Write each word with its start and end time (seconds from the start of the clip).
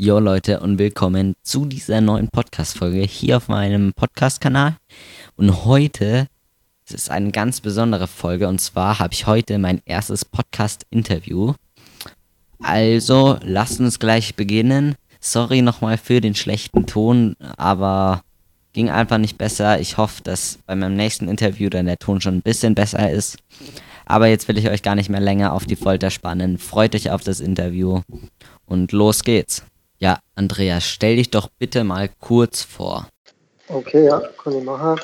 Jo 0.00 0.20
Leute 0.20 0.60
und 0.60 0.78
willkommen 0.78 1.34
zu 1.42 1.64
dieser 1.64 2.00
neuen 2.00 2.28
Podcast-Folge 2.28 3.00
hier 3.00 3.38
auf 3.38 3.48
meinem 3.48 3.92
Podcast-Kanal. 3.94 4.76
Und 5.34 5.64
heute 5.64 6.28
es 6.86 6.94
ist 6.94 7.10
eine 7.10 7.32
ganz 7.32 7.60
besondere 7.60 8.06
Folge 8.06 8.46
und 8.46 8.60
zwar 8.60 9.00
habe 9.00 9.12
ich 9.12 9.26
heute 9.26 9.58
mein 9.58 9.82
erstes 9.86 10.24
Podcast-Interview. 10.24 11.54
Also 12.62 13.38
lasst 13.42 13.80
uns 13.80 13.98
gleich 13.98 14.36
beginnen. 14.36 14.94
Sorry 15.18 15.62
nochmal 15.62 15.98
für 15.98 16.20
den 16.20 16.36
schlechten 16.36 16.86
Ton, 16.86 17.34
aber 17.56 18.22
ging 18.74 18.90
einfach 18.90 19.18
nicht 19.18 19.36
besser. 19.36 19.80
Ich 19.80 19.96
hoffe, 19.96 20.22
dass 20.22 20.60
bei 20.64 20.76
meinem 20.76 20.94
nächsten 20.94 21.26
Interview 21.26 21.70
dann 21.70 21.86
der 21.86 21.98
Ton 21.98 22.20
schon 22.20 22.36
ein 22.36 22.42
bisschen 22.42 22.76
besser 22.76 23.10
ist. 23.10 23.38
Aber 24.06 24.28
jetzt 24.28 24.46
will 24.46 24.58
ich 24.58 24.68
euch 24.70 24.82
gar 24.82 24.94
nicht 24.94 25.10
mehr 25.10 25.18
länger 25.18 25.52
auf 25.52 25.66
die 25.66 25.74
Folter 25.74 26.10
spannen. 26.10 26.56
Freut 26.58 26.94
euch 26.94 27.10
auf 27.10 27.24
das 27.24 27.40
Interview 27.40 28.02
und 28.64 28.92
los 28.92 29.24
geht's. 29.24 29.64
Ja, 30.00 30.20
Andreas, 30.36 30.84
stell 30.84 31.16
dich 31.16 31.30
doch 31.30 31.48
bitte 31.48 31.82
mal 31.82 32.08
kurz 32.20 32.62
vor. 32.62 33.08
Okay, 33.66 34.06
ja, 34.06 34.20
kann 34.42 34.56
ich 34.56 34.62
machen. 34.62 35.00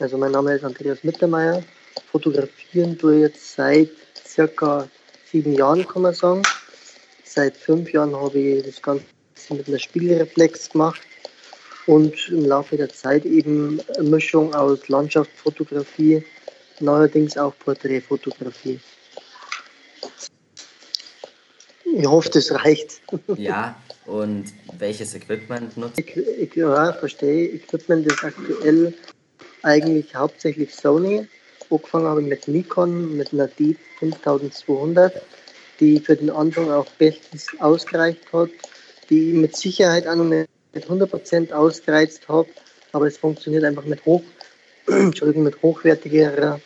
Also 0.00 0.18
mein 0.18 0.32
Name 0.32 0.54
ist 0.54 0.64
Andreas 0.64 1.02
Mittermeier. 1.02 1.62
Fotografieren 2.10 2.98
tue 2.98 3.14
ich 3.14 3.20
jetzt 3.22 3.54
seit 3.54 3.88
circa 4.26 4.86
sieben 5.30 5.54
Jahren, 5.54 5.86
kann 5.88 6.02
man 6.02 6.14
sagen. 6.14 6.42
Seit 7.24 7.56
fünf 7.56 7.90
Jahren 7.92 8.14
habe 8.14 8.38
ich 8.38 8.64
das 8.64 8.82
Ganze 8.82 9.04
mit 9.48 9.66
einer 9.66 9.78
Spiegelreflex 9.78 10.70
gemacht 10.70 11.00
und 11.86 12.28
im 12.28 12.44
Laufe 12.44 12.76
der 12.76 12.90
Zeit 12.90 13.24
eben 13.24 13.80
eine 13.96 14.08
Mischung 14.10 14.54
aus 14.54 14.88
Landschaftsfotografie, 14.88 16.22
neuerdings 16.80 17.38
auch 17.38 17.54
Porträtfotografie. 17.60 18.78
Ich 21.84 22.06
hoffe, 22.06 22.28
das 22.30 22.52
reicht. 22.52 23.00
Ja, 23.36 23.76
und 24.06 24.52
welches 24.78 25.14
Equipment 25.14 25.76
nutzt 25.76 25.98
ich, 25.98 26.16
ich, 26.16 26.54
Ja, 26.54 26.92
verstehe. 26.92 27.48
Equipment 27.48 28.06
ist 28.06 28.22
aktuell 28.22 28.94
eigentlich 29.62 30.14
hauptsächlich 30.14 30.74
Sony. 30.74 31.26
Angefangen 31.70 32.06
habe 32.06 32.22
ich 32.22 32.28
mit 32.28 32.46
Nikon, 32.46 33.16
mit 33.16 33.32
einer 33.32 33.48
D 33.48 33.76
5200, 33.98 35.22
die 35.80 35.98
für 35.98 36.16
den 36.16 36.30
Anfang 36.30 36.70
auch 36.70 36.86
bestens 36.98 37.48
ausgereicht 37.58 38.32
hat, 38.32 38.50
die 39.10 39.32
mit 39.32 39.56
Sicherheit 39.56 40.06
auch 40.06 40.16
noch 40.16 40.24
nicht 40.24 40.48
100% 40.74 41.52
ausgereizt 41.52 42.28
habe, 42.28 42.48
aber 42.92 43.06
es 43.06 43.16
funktioniert 43.16 43.64
einfach 43.64 43.84
mit 43.84 44.04
hoch, 44.04 44.22
Entschuldigung, 44.86 45.44
mit 45.44 45.60
hochwertigerer 45.62 46.60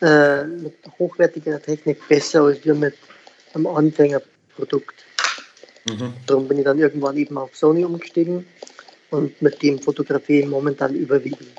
äh, 0.00 0.44
mit 0.44 0.74
hochwertiger 0.98 1.60
Technik 1.60 2.06
besser 2.08 2.44
als 2.44 2.64
wir 2.64 2.74
mit 2.74 2.94
einem 3.52 3.66
Anfängerprodukt. 3.66 5.04
Mhm. 5.90 6.14
Darum 6.26 6.48
bin 6.48 6.58
ich 6.58 6.64
dann 6.64 6.78
irgendwann 6.78 7.16
eben 7.16 7.36
auf 7.36 7.54
Sony 7.56 7.84
umgestiegen 7.84 8.46
und 9.10 9.40
mit 9.42 9.62
dem 9.62 9.78
fotografiere 9.78 10.44
ich 10.44 10.48
momentan 10.48 10.94
überwiegend. 10.94 11.50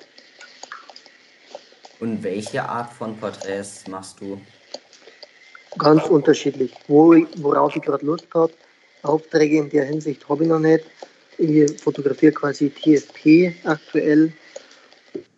Und 1.99 2.23
welche 2.23 2.63
Art 2.63 2.91
von 2.93 3.15
Porträts 3.17 3.87
machst 3.87 4.19
du? 4.21 4.41
Ganz 5.77 6.03
unterschiedlich. 6.05 6.73
Wo 6.87 7.13
ich, 7.13 7.27
worauf 7.35 7.75
ich 7.75 7.81
gerade 7.81 8.05
Lust 8.05 8.27
habe. 8.33 8.53
Aufträge 9.03 9.57
in 9.57 9.69
der 9.69 9.85
Hinsicht 9.85 10.27
habe 10.27 10.43
ich 10.43 10.49
noch 10.49 10.59
nicht. 10.59 10.85
Ich 11.37 11.81
fotografiere 11.81 12.33
quasi 12.33 12.69
TFP 12.69 13.55
aktuell 13.63 14.31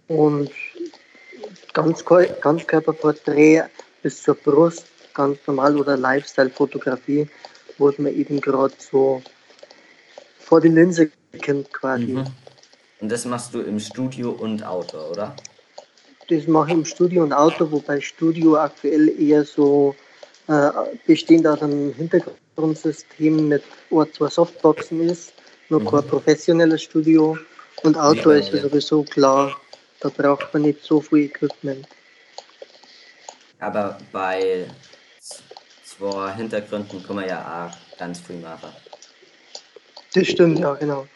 und 0.08 0.52
ganz, 1.74 2.04
Ganzkörperporträt 2.42 3.64
bis 4.02 4.22
zur 4.22 4.36
Brust, 4.36 4.86
ganz 5.14 5.40
normal 5.48 5.78
oder 5.78 5.96
Lifestyle-Fotografie, 5.98 7.28
es 7.80 7.98
mir 7.98 8.12
eben 8.12 8.42
gerade 8.42 8.74
so 8.78 9.22
vor 10.40 10.62
die 10.62 10.70
Linse 10.70 11.12
kennt 11.42 11.72
quasi. 11.74 12.06
Mhm. 12.06 12.28
Und 13.02 13.10
das 13.10 13.26
machst 13.26 13.54
du 13.54 13.62
im 13.62 13.80
Studio 13.80 14.32
und 14.32 14.64
Auto, 14.64 14.98
oder? 14.98 15.36
Das 16.30 16.48
mache 16.48 16.70
ich 16.70 16.74
im 16.76 16.86
Studio 16.86 17.24
und 17.24 17.34
Auto, 17.34 17.70
wobei 17.72 18.00
Studio 18.00 18.58
aktuell 18.58 19.10
eher 19.20 19.44
so 19.44 19.96
äh, 20.48 20.70
bestehend 21.06 21.46
aus 21.48 21.62
einem 21.62 21.94
Hintergrundsystem 21.94 23.48
mit 23.48 23.64
zwei 23.90 24.30
Softboxen 24.30 25.10
ist, 25.10 25.34
nur 25.70 25.82
mhm. 25.82 25.88
kein 25.90 26.08
professionelles 26.08 26.84
Studio. 26.84 27.38
Und 27.84 27.98
Auto 27.98 28.32
ja, 28.32 28.38
ist 28.38 28.54
ja 28.54 28.62
sowieso 28.62 29.04
klar, 29.04 29.56
da 30.00 30.10
braucht 30.10 30.54
man 30.54 30.64
nicht 30.64 30.82
so 30.84 31.02
viel 31.02 31.26
Equipment. 31.26 31.88
Aber 33.60 33.98
bei 34.12 34.66
zwei 36.04 36.34
Hintergründen 36.34 37.04
kann 37.06 37.16
man 37.16 37.28
ja 37.28 37.70
auch 37.72 37.98
ganz 37.98 38.20
viel 38.20 38.38
machen. 38.38 38.70
Das 40.14 40.28
stimmt, 40.28 40.60
ja, 40.60 40.74
genau. 40.74 41.08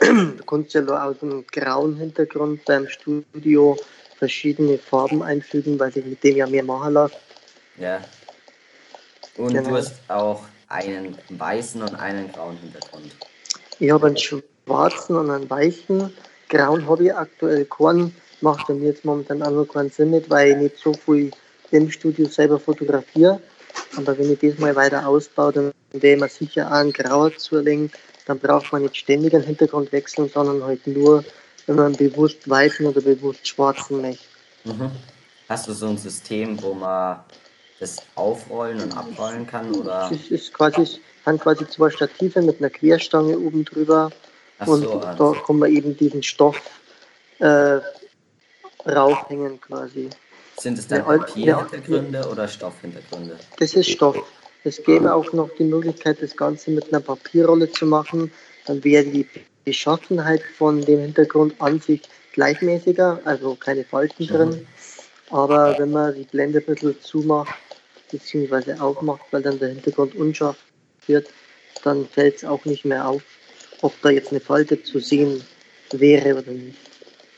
Du 0.00 0.44
kannst 0.46 0.72
ja 0.72 0.82
aus 0.82 1.18
dem 1.18 1.46
grauen 1.46 1.96
Hintergrund 1.96 2.64
beim 2.64 2.88
Studio 2.88 3.76
verschiedene 4.16 4.78
Farben 4.78 5.22
einfügen, 5.22 5.78
weil 5.78 5.92
sich 5.92 6.04
mit 6.06 6.24
dem 6.24 6.36
ja 6.36 6.46
mehr 6.46 6.64
machen 6.64 6.94
lässt. 6.94 7.18
Ja. 7.76 8.00
Und 9.36 9.52
genau. 9.52 9.68
du 9.68 9.76
hast 9.76 9.94
auch 10.08 10.42
einen 10.68 11.18
weißen 11.28 11.82
und 11.82 11.94
einen 11.96 12.32
grauen 12.32 12.56
Hintergrund. 12.56 13.14
Ich 13.78 13.90
habe 13.90 14.06
einen 14.06 14.16
schwarzen 14.16 15.16
und 15.16 15.30
einen 15.30 15.50
weißen. 15.50 16.10
Grauen 16.48 16.88
habe 16.88 17.04
ich 17.04 17.14
aktuell 17.14 17.66
keinen 17.66 18.16
macht 18.40 18.68
bei 18.68 18.74
mir 18.74 18.88
jetzt 18.88 19.04
momentan 19.04 19.42
auch 19.42 19.50
noch 19.50 19.66
keinen 19.66 19.90
Sinn 19.90 20.12
nicht, 20.12 20.30
weil 20.30 20.52
ich 20.52 20.56
nicht 20.56 20.78
so 20.78 20.94
viel 20.94 21.30
im 21.72 21.90
Studio 21.90 22.26
selber 22.26 22.58
fotografiere. 22.58 23.38
Aber 23.96 24.16
wenn 24.18 24.32
ich 24.32 24.38
das 24.38 24.58
mal 24.58 24.74
weiter 24.76 25.06
ausbaue, 25.06 25.52
dann 25.52 25.72
ich 25.92 26.02
mir 26.02 26.28
sicher 26.28 26.68
auch 26.68 26.72
einen 26.72 26.92
Grauer 26.92 27.36
zulegen. 27.36 27.90
Dann 28.26 28.38
braucht 28.38 28.72
man 28.72 28.82
nicht 28.82 28.96
ständig 28.96 29.34
einen 29.34 29.44
Hintergrund 29.44 29.92
wechseln, 29.92 30.28
sondern 30.28 30.62
halt 30.62 30.86
nur, 30.86 31.24
wenn 31.66 31.76
man 31.76 31.92
bewusst 31.92 32.48
weißen 32.48 32.86
oder 32.86 33.00
bewusst 33.00 33.46
schwarzen 33.46 34.00
möchte. 34.00 34.24
Mhm. 34.64 34.90
Hast 35.48 35.66
du 35.66 35.72
so 35.72 35.88
ein 35.88 35.98
System, 35.98 36.62
wo 36.62 36.74
man 36.74 37.20
das 37.80 37.96
aufrollen 38.14 38.80
und 38.80 38.96
abrollen 38.96 39.46
kann? 39.46 39.74
Oder? 39.74 40.10
Es 40.12 40.30
ist 40.30 40.52
quasi, 40.52 41.00
haben 41.26 41.38
quasi 41.38 41.68
zwei 41.68 41.90
Stative 41.90 42.42
mit 42.42 42.60
einer 42.60 42.70
Querstange 42.70 43.36
oben 43.38 43.64
drüber. 43.64 44.10
Ach 44.58 44.66
und 44.68 44.82
so, 44.82 45.00
also. 45.00 45.32
da 45.32 45.40
kann 45.40 45.58
man 45.58 45.74
eben 45.74 45.96
diesen 45.96 46.22
Stoff 46.22 46.60
äh, 47.40 47.80
raufhängen 48.86 49.60
quasi. 49.60 50.10
Sind 50.60 50.78
es 50.78 50.86
dann 50.86 51.04
Papierhintergründe 51.04 52.28
oder 52.30 52.46
Stoffhintergründe? 52.46 53.38
Das 53.58 53.72
ist 53.72 53.90
Stoff. 53.90 54.16
Es 54.62 54.82
gäbe 54.82 55.14
auch 55.14 55.32
noch 55.32 55.48
die 55.58 55.64
Möglichkeit, 55.64 56.20
das 56.20 56.36
Ganze 56.36 56.70
mit 56.70 56.92
einer 56.92 57.00
Papierrolle 57.00 57.70
zu 57.72 57.86
machen. 57.86 58.30
Dann 58.66 58.84
wäre 58.84 59.04
die 59.04 59.26
Beschaffenheit 59.64 60.42
von 60.58 60.82
dem 60.82 61.00
Hintergrund 61.00 61.54
an 61.60 61.80
sich 61.80 62.02
gleichmäßiger, 62.34 63.20
also 63.24 63.54
keine 63.54 63.84
Falten 63.84 64.24
mhm. 64.24 64.28
drin. 64.28 64.66
Aber 65.30 65.78
wenn 65.78 65.92
man 65.92 66.14
die 66.14 66.24
Blende 66.24 66.58
ein 66.58 66.66
bisschen 66.66 67.00
zumacht, 67.00 67.54
beziehungsweise 68.10 68.78
aufmacht, 68.82 69.22
weil 69.30 69.42
dann 69.42 69.58
der 69.58 69.70
Hintergrund 69.70 70.14
unscharf 70.14 70.58
wird, 71.06 71.28
dann 71.84 72.06
fällt 72.06 72.36
es 72.36 72.44
auch 72.44 72.66
nicht 72.66 72.84
mehr 72.84 73.08
auf, 73.08 73.22
ob 73.80 73.94
da 74.02 74.10
jetzt 74.10 74.30
eine 74.30 74.40
Falte 74.40 74.82
zu 74.82 74.98
sehen 74.98 75.42
wäre 75.92 76.36
oder 76.36 76.52
nicht. 76.52 76.78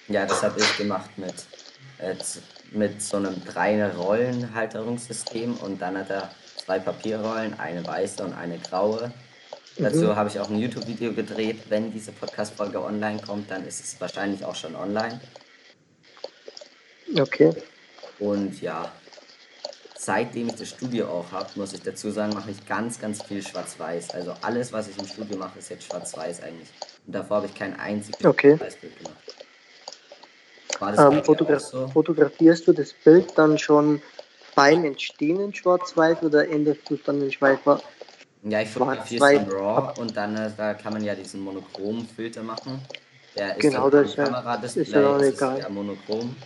Ja, 0.08 0.26
das 0.26 0.42
habe 0.42 0.60
ich 0.60 0.76
gemacht 0.76 1.10
mit, 1.16 1.34
äh, 1.98 2.16
mit 2.74 3.02
so 3.02 3.16
einem 3.16 3.42
drei 3.44 3.86
Rollenhalterungssystem 3.90 5.54
und 5.56 5.80
dann 5.80 5.98
hat 5.98 6.10
er 6.10 6.30
zwei 6.64 6.78
Papierrollen, 6.78 7.58
eine 7.58 7.86
weiße 7.86 8.24
und 8.24 8.32
eine 8.32 8.58
graue. 8.58 9.12
Mhm. 9.76 9.82
Dazu 9.84 10.16
habe 10.16 10.28
ich 10.28 10.38
auch 10.38 10.50
ein 10.50 10.58
YouTube-Video 10.58 11.12
gedreht. 11.12 11.58
Wenn 11.68 11.92
diese 11.92 12.12
Podcast-Folge 12.12 12.82
online 12.82 13.20
kommt, 13.20 13.50
dann 13.50 13.66
ist 13.66 13.82
es 13.82 14.00
wahrscheinlich 14.00 14.44
auch 14.44 14.54
schon 14.54 14.74
online. 14.76 15.20
Okay. 17.18 17.52
Und 18.18 18.60
ja, 18.62 18.90
seitdem 19.98 20.48
ich 20.48 20.54
das 20.54 20.68
Studio 20.70 21.08
auch 21.08 21.32
habe, 21.32 21.48
muss 21.56 21.72
ich 21.72 21.82
dazu 21.82 22.10
sagen, 22.10 22.32
mache 22.34 22.50
ich 22.50 22.66
ganz, 22.66 23.00
ganz 23.00 23.22
viel 23.22 23.42
Schwarz-Weiß. 23.42 24.10
Also 24.10 24.34
alles, 24.42 24.72
was 24.72 24.88
ich 24.88 24.98
im 24.98 25.06
Studio 25.06 25.36
mache, 25.36 25.58
ist 25.58 25.70
jetzt 25.70 25.84
Schwarz-Weiß 25.84 26.42
eigentlich. 26.42 26.68
Und 27.06 27.14
davor 27.14 27.38
habe 27.38 27.46
ich 27.46 27.54
kein 27.54 27.78
einziges 27.78 28.24
okay. 28.24 28.56
Schwarz-Weiß-Bild 28.56 28.98
gemacht. 28.98 29.16
Ähm, 30.98 31.24
fotogra 31.24 31.58
so? 31.58 31.88
Fotografierst 31.88 32.66
du 32.66 32.72
das 32.72 32.92
Bild 32.92 33.26
dann 33.36 33.58
schon 33.58 34.02
beim 34.54 34.84
Entstehen 34.84 35.40
in 35.40 35.54
Schwarz-Weiß 35.54 36.22
oder 36.22 36.48
endest 36.48 36.88
du 36.88 36.94
es 36.94 37.02
dann 37.04 37.22
in 37.22 37.32
Schwarz? 37.32 37.60
Ja, 38.44 38.60
ich 38.60 38.70
fotografiere 38.70 39.24
es 39.24 39.42
in 39.42 39.50
RAW 39.50 40.00
und 40.00 40.16
dann 40.16 40.36
äh, 40.36 40.50
da 40.56 40.74
kann 40.74 40.92
man 40.92 41.04
ja 41.04 41.14
diesen 41.14 41.40
Monochrom-Filter 41.40 42.42
machen. 42.42 42.80
Der 43.36 43.56
ist 43.56 43.60
genau, 43.60 43.88
dann 43.88 44.04
das 44.04 44.16
Kameradisplay, 44.16 44.82
ist 44.82 44.92
ja, 44.92 45.16
ist 45.16 45.40
ja 45.40 45.68
monochrom, 45.68 46.36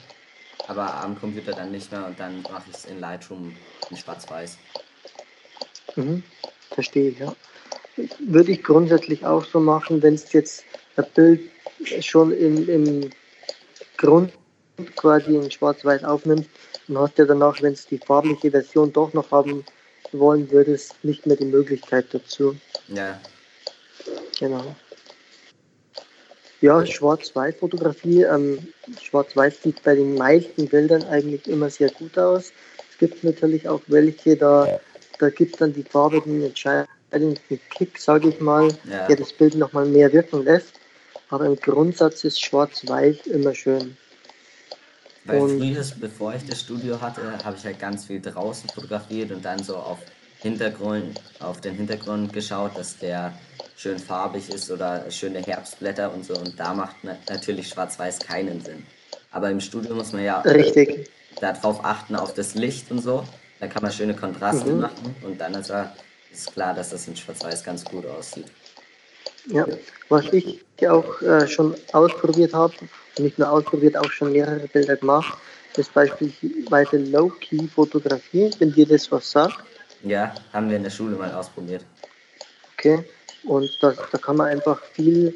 aber 0.68 0.94
am 0.94 1.18
Computer 1.18 1.52
dann 1.52 1.72
nicht 1.72 1.90
mehr 1.90 2.06
und 2.06 2.20
dann 2.20 2.42
mache 2.42 2.64
ich 2.70 2.76
es 2.76 2.84
in 2.84 3.00
Lightroom 3.00 3.56
in 3.90 3.96
Schwarz-Weiß. 3.96 4.58
Mhm, 5.96 6.22
verstehe 6.70 7.10
ich, 7.10 7.18
ja. 7.18 7.34
Würde 8.18 8.52
ich 8.52 8.62
grundsätzlich 8.62 9.24
auch 9.24 9.44
so 9.44 9.58
machen, 9.58 10.02
wenn 10.02 10.14
es 10.14 10.32
jetzt 10.32 10.64
ein 10.96 11.06
Bild 11.14 11.40
schon 12.00 12.30
im, 12.32 12.68
im 12.68 13.10
Grund 13.96 14.32
quasi 14.96 15.34
in 15.34 15.50
Schwarz-Weiß 15.50 16.04
aufnimmst 16.04 16.50
und 16.88 16.98
hast 16.98 17.18
ja 17.18 17.24
danach, 17.24 17.60
wenn 17.62 17.72
es 17.72 17.86
die 17.86 17.98
farbliche 17.98 18.50
Version 18.50 18.92
doch 18.92 19.12
noch 19.12 19.30
haben 19.30 19.64
wollen 20.12 20.50
würdest, 20.50 20.94
nicht 21.02 21.26
mehr 21.26 21.36
die 21.36 21.46
Möglichkeit 21.46 22.06
dazu. 22.12 22.56
Ja. 22.88 23.20
Genau. 24.38 24.74
Ja, 26.60 26.84
Schwarz-Weiß-Fotografie. 26.86 28.22
Ähm, 28.22 28.58
Schwarz-Weiß 29.02 29.62
sieht 29.62 29.82
bei 29.82 29.94
den 29.94 30.14
meisten 30.14 30.68
Bildern 30.68 31.04
eigentlich 31.04 31.46
immer 31.46 31.70
sehr 31.70 31.90
gut 31.90 32.18
aus. 32.18 32.52
Es 32.90 32.98
gibt 32.98 33.24
natürlich 33.24 33.68
auch 33.68 33.82
welche, 33.88 34.36
da, 34.36 34.80
da 35.18 35.28
gibt 35.28 35.60
dann 35.60 35.72
die 35.72 35.82
Farbe 35.82 36.22
den 36.22 36.42
entscheidenden 36.42 37.38
Kick, 37.76 37.98
sage 37.98 38.30
ich 38.30 38.40
mal, 38.40 38.68
ja. 38.84 39.06
der 39.06 39.16
das 39.16 39.32
Bild 39.32 39.54
nochmal 39.54 39.84
mehr 39.86 40.12
wirken 40.12 40.44
lässt. 40.44 40.80
Aber 41.30 41.46
im 41.46 41.56
Grundsatz 41.56 42.24
ist 42.24 42.40
Schwarz-Weiß 42.44 43.26
immer 43.26 43.54
schön. 43.54 43.96
Weil 45.24 45.40
früher, 45.40 45.84
bevor 45.98 46.34
ich 46.34 46.46
das 46.46 46.60
Studio 46.60 47.00
hatte, 47.00 47.20
habe 47.44 47.56
ich 47.56 47.64
halt 47.64 47.80
ganz 47.80 48.04
viel 48.04 48.20
draußen 48.20 48.70
fotografiert 48.70 49.32
und 49.32 49.44
dann 49.44 49.62
so 49.62 49.76
auf 49.76 49.98
Hintergrund, 50.38 51.20
auf 51.40 51.60
den 51.60 51.74
Hintergrund 51.74 52.32
geschaut, 52.32 52.76
dass 52.76 52.98
der 52.98 53.36
schön 53.76 53.98
farbig 53.98 54.48
ist 54.50 54.70
oder 54.70 55.10
schöne 55.10 55.40
Herbstblätter 55.40 56.12
und 56.12 56.24
so. 56.24 56.34
Und 56.34 56.58
da 56.58 56.74
macht 56.74 56.96
natürlich 57.28 57.68
Schwarz-Weiß 57.68 58.20
keinen 58.20 58.60
Sinn. 58.60 58.86
Aber 59.32 59.50
im 59.50 59.60
Studio 59.60 59.94
muss 59.94 60.12
man 60.12 60.22
ja 60.22 60.40
Richtig. 60.42 61.10
darauf 61.40 61.84
achten, 61.84 62.14
auf 62.14 62.34
das 62.34 62.54
Licht 62.54 62.90
und 62.90 63.00
so. 63.00 63.24
Da 63.58 63.66
kann 63.66 63.82
man 63.82 63.90
schöne 63.90 64.14
Kontraste 64.14 64.70
mhm. 64.70 64.80
machen 64.80 65.16
und 65.22 65.40
dann 65.40 65.54
ist, 65.54 65.70
er, 65.70 65.94
ist 66.30 66.52
klar, 66.52 66.74
dass 66.74 66.90
das 66.90 67.08
in 67.08 67.16
Schwarz-Weiß 67.16 67.64
ganz 67.64 67.84
gut 67.84 68.06
aussieht. 68.06 68.46
Ja, 69.48 69.66
was 70.08 70.32
ich 70.32 70.60
auch 70.88 71.22
äh, 71.22 71.46
schon 71.46 71.74
ausprobiert 71.92 72.52
habe, 72.52 72.74
nicht 73.18 73.38
nur 73.38 73.50
ausprobiert, 73.50 73.96
auch 73.96 74.10
schon 74.10 74.32
mehrere 74.32 74.66
Bilder 74.68 74.96
gemacht, 74.96 75.38
ist 75.76 75.92
beispielsweise 75.94 76.96
Low-Key-Fotografie, 76.96 78.50
wenn 78.58 78.72
dir 78.72 78.86
das 78.86 79.10
was 79.12 79.30
sagt. 79.30 79.58
Ja, 80.02 80.34
haben 80.52 80.68
wir 80.68 80.76
in 80.76 80.82
der 80.82 80.90
Schule 80.90 81.16
mal 81.16 81.32
ausprobiert. 81.32 81.84
Okay, 82.76 83.04
und 83.44 83.70
da, 83.80 83.92
da 84.12 84.18
kann 84.18 84.36
man 84.36 84.48
einfach 84.48 84.82
viel, 84.92 85.34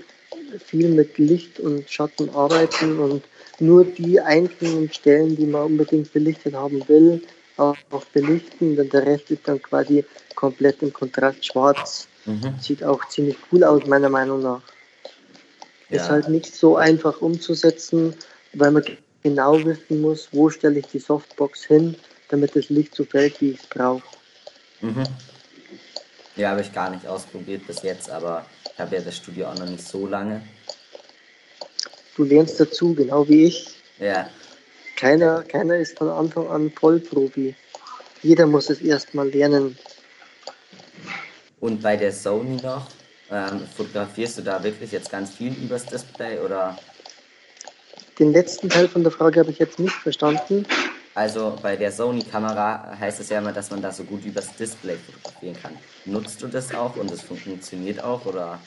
viel 0.65 0.89
mit 0.89 1.17
Licht 1.19 1.61
und 1.61 1.89
Schatten 1.89 2.29
arbeiten 2.31 2.99
und 2.99 3.23
nur 3.61 3.85
die 3.85 4.21
einzelnen 4.21 4.93
Stellen, 4.93 5.37
die 5.37 5.47
man 5.47 5.63
unbedingt 5.65 6.13
belichtet 6.13 6.55
haben 6.55 6.87
will, 6.89 7.23
auch, 7.57 7.77
auch 7.91 8.05
belichten. 8.07 8.77
Denn 8.77 8.89
der 8.91 9.07
Rest 9.07 9.31
ist 9.31 9.47
dann 9.47 9.61
quasi 9.63 10.05
komplett 10.35 10.83
im 10.83 10.93
Kontrast 10.93 11.45
schwarz. 11.45 12.09
Mhm. 12.31 12.55
Sieht 12.61 12.85
auch 12.85 13.07
ziemlich 13.09 13.37
cool 13.51 13.65
aus, 13.65 13.85
meiner 13.87 14.09
Meinung 14.09 14.43
nach. 14.43 14.63
Ja. 15.89 15.97
Ist 15.97 16.09
halt 16.09 16.29
nicht 16.29 16.55
so 16.55 16.77
einfach 16.77 17.21
umzusetzen, 17.21 18.15
weil 18.53 18.71
man 18.71 18.85
genau 19.23 19.65
wissen 19.65 20.01
muss, 20.01 20.29
wo 20.33 20.49
stelle 20.49 20.79
ich 20.79 20.87
die 20.87 21.01
Softbox 21.01 21.65
hin, 21.65 21.97
damit 22.29 22.55
das 22.55 22.69
Licht 22.69 22.95
so 22.95 23.05
fällt, 23.05 23.41
wie 23.41 23.51
ich 23.51 23.61
es 23.61 23.67
brauche. 23.67 24.03
Mhm. 24.81 25.05
Ja, 26.37 26.51
habe 26.51 26.61
ich 26.61 26.73
gar 26.73 26.91
nicht 26.91 27.07
ausprobiert 27.07 27.67
bis 27.67 27.83
jetzt, 27.83 28.09
aber 28.09 28.47
ich 28.73 28.79
habe 28.79 28.97
ja 28.97 29.03
das 29.03 29.17
Studio 29.17 29.49
auch 29.49 29.59
noch 29.59 29.67
nicht 29.67 29.87
so 29.87 30.07
lange. 30.07 30.43
Du 32.17 32.25
lernst 32.25 32.61
dazu, 32.61 32.95
genau 32.95 33.29
wie 33.29 33.47
ich. 33.47 33.67
Ja. 33.99 34.31
Keiner, 34.97 35.43
keiner 35.43 35.77
ist 35.77 35.99
von 35.99 36.09
Anfang 36.09 36.47
an 36.49 36.71
Vollprofi. 36.71 37.55
Jeder 38.23 38.47
muss 38.47 38.71
es 38.71 38.81
erstmal 38.81 39.29
lernen. 39.29 39.77
Und 41.61 41.83
bei 41.83 41.97
der 41.97 42.13
Sony 42.13 42.57
noch, 42.63 42.89
ähm, 43.31 43.61
fotografierst 43.77 44.39
du 44.39 44.43
da 44.43 44.63
wirklich 44.63 44.93
jetzt 44.93 45.11
ganz 45.11 45.31
viel 45.31 45.53
übers 45.55 45.87
Display 45.87 46.39
oder? 46.39 46.77
Den 48.19 48.33
letzten 48.33 48.69
Teil 48.69 48.89
von 48.89 49.03
der 49.03 49.13
Frage 49.13 49.41
habe 49.41 49.51
ich 49.51 49.59
jetzt 49.59 49.79
nicht 49.79 49.95
verstanden. 49.95 50.67
Also 51.15 51.59
bei 51.61 51.77
der 51.77 51.93
Sony-Kamera 51.93 52.97
heißt 52.99 53.21
es 53.21 53.29
ja 53.29 53.39
immer, 53.39 53.53
dass 53.53 53.71
man 53.71 53.83
da 53.83 53.93
so 53.93 54.05
gut 54.05 54.25
übers 54.25 54.55
Display 54.57 54.97
fotografieren 54.97 55.57
kann. 55.61 55.73
Nutzt 56.05 56.43
du 56.43 56.47
das 56.47 56.75
auch 56.75 56.97
und 56.97 57.11
es 57.11 57.23
funktioniert 57.23 58.03
auch 58.03 58.25
oder? 58.27 58.59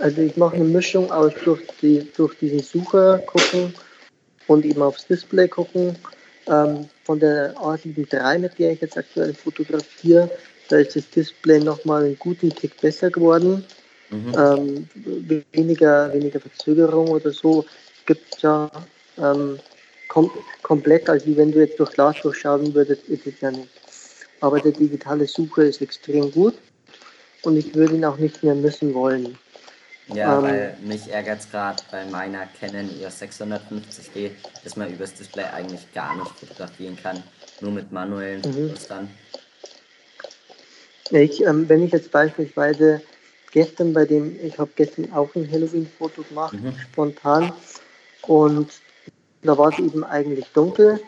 Also 0.00 0.22
ich 0.22 0.36
mache 0.36 0.56
eine 0.56 0.64
Mischung 0.64 1.10
aus 1.10 1.32
durch, 1.44 1.62
die, 1.80 2.10
durch 2.16 2.38
diesen 2.38 2.60
Sucher 2.60 3.18
gucken 3.18 3.74
und 4.46 4.64
eben 4.64 4.82
aufs 4.82 5.06
Display 5.06 5.48
gucken. 5.48 5.96
Ähm, 6.46 6.88
von 7.04 7.20
der 7.20 7.54
A7 7.56 8.12
III, 8.12 8.38
mit 8.38 8.58
der 8.58 8.72
ich 8.72 8.80
jetzt 8.80 8.98
aktuell 8.98 9.32
fotografiere, 9.32 10.28
da 10.72 10.78
ist 10.78 10.96
das 10.96 11.08
Display 11.10 11.60
nochmal 11.60 12.04
einen 12.04 12.18
guten 12.18 12.48
Tick 12.48 12.80
besser 12.80 13.10
geworden. 13.10 13.62
Mhm. 14.08 14.34
Ähm, 14.38 14.88
weniger, 15.52 16.12
weniger 16.14 16.40
Verzögerung 16.40 17.08
oder 17.08 17.30
so. 17.30 17.66
Es 17.98 18.06
gibt 18.06 18.40
ja 18.42 18.70
ähm, 19.18 19.58
kom 20.08 20.30
komplett, 20.62 21.10
als 21.10 21.26
wie 21.26 21.36
wenn 21.36 21.52
du 21.52 21.58
jetzt 21.60 21.78
durch 21.78 21.90
Glas 21.92 22.16
durchschauen 22.22 22.72
würdest, 22.74 23.04
ist 23.08 23.26
es 23.26 23.40
ja 23.42 23.50
nicht. 23.50 23.68
Aber 24.40 24.60
der 24.60 24.72
digitale 24.72 25.26
Sucher 25.26 25.64
ist 25.64 25.82
extrem 25.82 26.30
gut 26.32 26.54
und 27.42 27.58
ich 27.58 27.74
würde 27.74 27.94
ihn 27.94 28.04
auch 28.06 28.16
nicht 28.16 28.42
mehr 28.42 28.54
missen 28.54 28.94
wollen. 28.94 29.36
Ja, 30.08 30.38
ähm, 30.38 30.42
weil 30.42 30.76
mich 30.82 31.12
ärgert 31.12 31.40
es 31.40 31.50
gerade 31.50 31.82
bei 31.90 32.06
meiner 32.06 32.46
Canon 32.58 32.88
EOS 32.98 33.20
650D, 33.20 34.30
dass 34.64 34.76
man 34.76 34.90
übers 34.90 35.12
Display 35.14 35.44
eigentlich 35.44 35.92
gar 35.92 36.16
nicht 36.16 36.30
fotografieren 36.30 36.96
kann, 36.96 37.22
nur 37.60 37.72
mit 37.72 37.92
manuellen 37.92 38.40
mhm. 38.40 38.68
Fotos 38.68 38.88
dann. 38.88 39.10
Ich, 41.12 41.44
ähm, 41.44 41.68
wenn 41.68 41.84
ich 41.84 41.92
jetzt 41.92 42.10
beispielsweise 42.10 43.02
gestern 43.52 43.92
bei 43.92 44.06
dem, 44.06 44.36
ich 44.42 44.58
habe 44.58 44.70
gestern 44.74 45.12
auch 45.12 45.34
ein 45.34 45.50
Halloween-Foto 45.50 46.22
gemacht, 46.22 46.54
mhm. 46.54 46.74
spontan, 46.90 47.52
und 48.22 48.70
da 49.42 49.58
war 49.58 49.72
es 49.72 49.78
eben 49.78 50.04
eigentlich 50.04 50.46
dunkel 50.54 51.00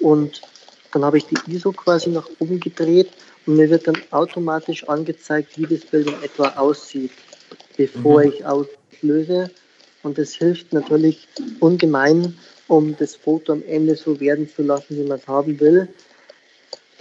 und 0.00 0.40
dann 0.92 1.04
habe 1.04 1.18
ich 1.18 1.26
die 1.26 1.36
ISO 1.52 1.72
quasi 1.72 2.10
nach 2.10 2.28
oben 2.38 2.60
gedreht 2.60 3.10
und 3.46 3.56
mir 3.56 3.68
wird 3.68 3.86
dann 3.86 4.00
automatisch 4.12 4.88
angezeigt, 4.88 5.58
wie 5.58 5.66
das 5.66 5.84
Bild 5.84 6.06
in 6.06 6.22
etwa 6.22 6.48
aussieht, 6.50 7.10
bevor 7.76 8.22
mhm. 8.22 8.32
ich 8.32 8.46
auslöse. 8.46 9.50
Und 10.04 10.18
das 10.18 10.34
hilft 10.34 10.72
natürlich 10.72 11.26
ungemein, 11.60 12.38
um 12.68 12.96
das 12.96 13.16
Foto 13.16 13.52
am 13.52 13.62
Ende 13.66 13.96
so 13.96 14.20
werden 14.20 14.48
zu 14.48 14.62
lassen, 14.62 14.96
wie 14.96 15.08
man 15.08 15.18
es 15.18 15.26
haben 15.26 15.58
will. 15.58 15.88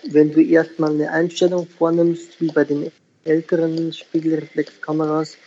Wenn 0.09 0.31
du 0.33 0.41
erstmal 0.41 0.91
eine 0.91 1.11
Einstellung 1.11 1.67
vornimmst, 1.67 2.39
wie 2.41 2.51
bei 2.51 2.63
den 2.63 2.91
älteren 3.23 3.94
Spiegelreflexkameras, 3.94 5.38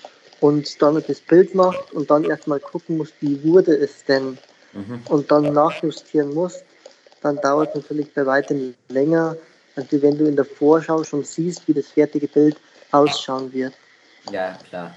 und 0.41 0.81
dann 0.83 1.03
das 1.07 1.21
Bild 1.21 1.55
macht 1.55 1.93
und 1.93 2.11
dann 2.11 2.25
erstmal 2.25 2.61
gucken 2.61 2.99
musst, 2.99 3.15
wie 3.21 3.43
wurde 3.45 3.77
es 3.77 4.05
denn 4.05 4.39
mhm. 4.73 5.01
und 5.09 5.31
dann 5.31 5.53
nachjustieren 5.53 6.35
musst, 6.35 6.65
dann 7.23 7.37
dauert 7.41 7.71
es 7.71 7.83
natürlich 7.83 8.13
bei 8.13 8.27
weitem 8.27 8.75
länger, 8.89 9.37
als 9.75 9.87
wenn 9.91 10.19
du 10.19 10.27
in 10.27 10.37
der 10.37 10.45
Vorschau 10.45 11.05
schon 11.05 11.25
siehst, 11.25 11.67
wie 11.67 11.75
das 11.75 11.89
fertige 11.89 12.29
Bild 12.29 12.57
ausschauen 12.93 13.53
wird. 13.53 13.75
Ja, 14.31 14.59
klar. 14.69 14.95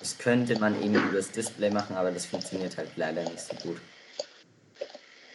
Das 0.00 0.16
könnte 0.18 0.58
man 0.58 0.80
eben 0.82 0.94
über 0.94 1.16
das 1.16 1.30
Display 1.30 1.70
machen, 1.70 1.96
aber 1.96 2.10
das 2.10 2.26
funktioniert 2.26 2.76
halt 2.76 2.90
leider 2.96 3.22
nicht 3.22 3.40
so 3.40 3.56
gut. 3.56 3.78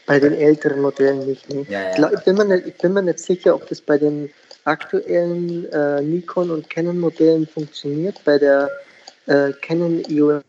Bei 0.05 0.19
den 0.19 0.33
älteren 0.33 0.81
Modellen 0.81 1.25
nicht. 1.27 1.53
Ne? 1.53 1.65
Ja, 1.69 1.95
ja. 1.95 2.11
Ich, 2.11 2.21
bin 2.21 2.35
mir 2.35 2.45
nicht, 2.45 2.67
ich 2.67 2.77
bin 2.77 2.93
mir 2.93 3.03
nicht 3.03 3.19
sicher, 3.19 3.55
ob 3.55 3.67
das 3.67 3.81
bei 3.81 3.97
den 3.97 4.29
aktuellen 4.65 5.71
äh, 5.71 6.01
Nikon 6.01 6.51
und 6.51 6.69
Canon 6.69 6.99
Modellen 6.99 7.47
funktioniert. 7.47 8.19
Bei 8.25 8.37
der 8.37 8.69
äh, 9.27 9.51
Canon 9.61 10.03
EOS 10.09 10.43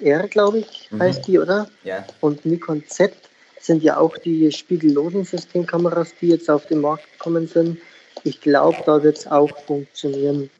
R, 0.00 0.28
glaube 0.28 0.58
ich, 0.58 0.88
mhm. 0.90 1.02
heißt 1.02 1.26
die, 1.26 1.38
oder? 1.38 1.68
Ja. 1.84 2.04
Und 2.20 2.44
Nikon 2.44 2.84
Z 2.86 3.12
sind 3.60 3.82
ja 3.82 3.98
auch 3.98 4.16
die 4.16 4.50
spiegellosen 4.50 5.24
Systemkameras, 5.24 6.14
die 6.20 6.28
jetzt 6.28 6.48
auf 6.50 6.66
den 6.66 6.80
Markt 6.80 7.04
gekommen 7.12 7.46
sind. 7.46 7.78
Ich 8.24 8.40
glaube, 8.40 8.78
da 8.86 9.02
wird 9.02 9.18
es 9.18 9.26
auch 9.26 9.56
funktionieren. 9.66 10.50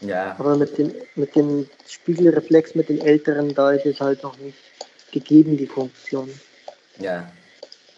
Ja. 0.00 0.34
Aber 0.38 0.56
mit 0.56 0.78
dem, 0.78 0.94
mit 1.14 1.36
dem 1.36 1.66
Spiegelreflex, 1.86 2.74
mit 2.74 2.88
den 2.88 3.00
älteren, 3.00 3.54
da 3.54 3.72
ist 3.72 3.86
es 3.86 4.00
halt 4.00 4.22
noch 4.22 4.38
nicht 4.38 4.56
gegeben, 5.12 5.56
die 5.56 5.66
Funktion. 5.66 6.30
Ja. 7.00 7.30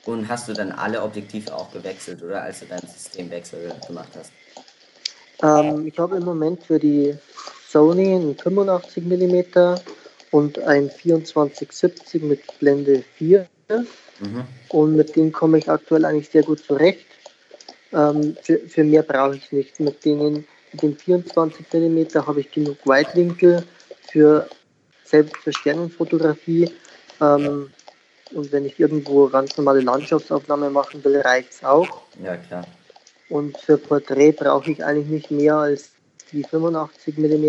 Und 0.04 0.28
hast 0.28 0.48
du 0.48 0.52
dann 0.52 0.72
alle 0.72 1.02
Objektive 1.02 1.54
auch 1.54 1.70
gewechselt, 1.70 2.22
oder 2.22 2.42
als 2.42 2.60
du 2.60 2.66
deinen 2.66 2.88
Systemwechsel 2.88 3.72
gemacht 3.86 4.10
hast? 4.16 4.32
Ähm, 5.42 5.86
ich 5.86 5.98
habe 5.98 6.16
im 6.16 6.24
Moment 6.24 6.64
für 6.64 6.78
die 6.78 7.16
Sony 7.68 8.14
ein 8.14 8.36
85 8.36 9.04
mm 9.04 9.76
und 10.30 10.58
ein 10.60 10.90
2470 10.90 12.22
mit 12.22 12.58
Blende 12.58 13.04
4. 13.16 13.46
Mhm. 13.68 14.44
Und 14.68 14.96
mit 14.96 15.14
dem 15.16 15.32
komme 15.32 15.58
ich 15.58 15.68
aktuell 15.68 16.04
eigentlich 16.04 16.30
sehr 16.30 16.42
gut 16.42 16.64
zurecht. 16.64 17.06
Ähm, 17.92 18.36
für, 18.42 18.58
für 18.58 18.84
mehr 18.84 19.02
brauche 19.02 19.36
ich 19.36 19.52
nicht. 19.52 19.78
Mit, 19.80 20.04
denen, 20.04 20.46
mit 20.72 20.82
den 20.82 20.96
24 20.96 21.66
mm 21.72 22.26
habe 22.26 22.40
ich 22.40 22.50
genug 22.50 22.78
Weitwinkel 22.84 23.64
für 24.10 24.48
selbst 25.04 25.36
für 25.38 25.52
Sternenfotografie. 25.52 26.70
Ähm, 27.20 27.70
und 28.34 28.52
wenn 28.52 28.64
ich 28.64 28.78
irgendwo 28.78 29.28
ganz 29.28 29.56
normale 29.56 29.80
Landschaftsaufnahme 29.80 30.70
machen 30.70 31.04
will, 31.04 31.20
reicht 31.20 31.52
es 31.52 31.64
auch. 31.64 32.02
Ja, 32.22 32.36
klar. 32.36 32.64
Und 33.28 33.56
für 33.58 33.78
Porträt 33.78 34.32
brauche 34.32 34.70
ich 34.70 34.84
eigentlich 34.84 35.08
nicht 35.08 35.30
mehr 35.30 35.56
als 35.56 35.90
die 36.32 36.44
85 36.44 37.18
mm. 37.18 37.48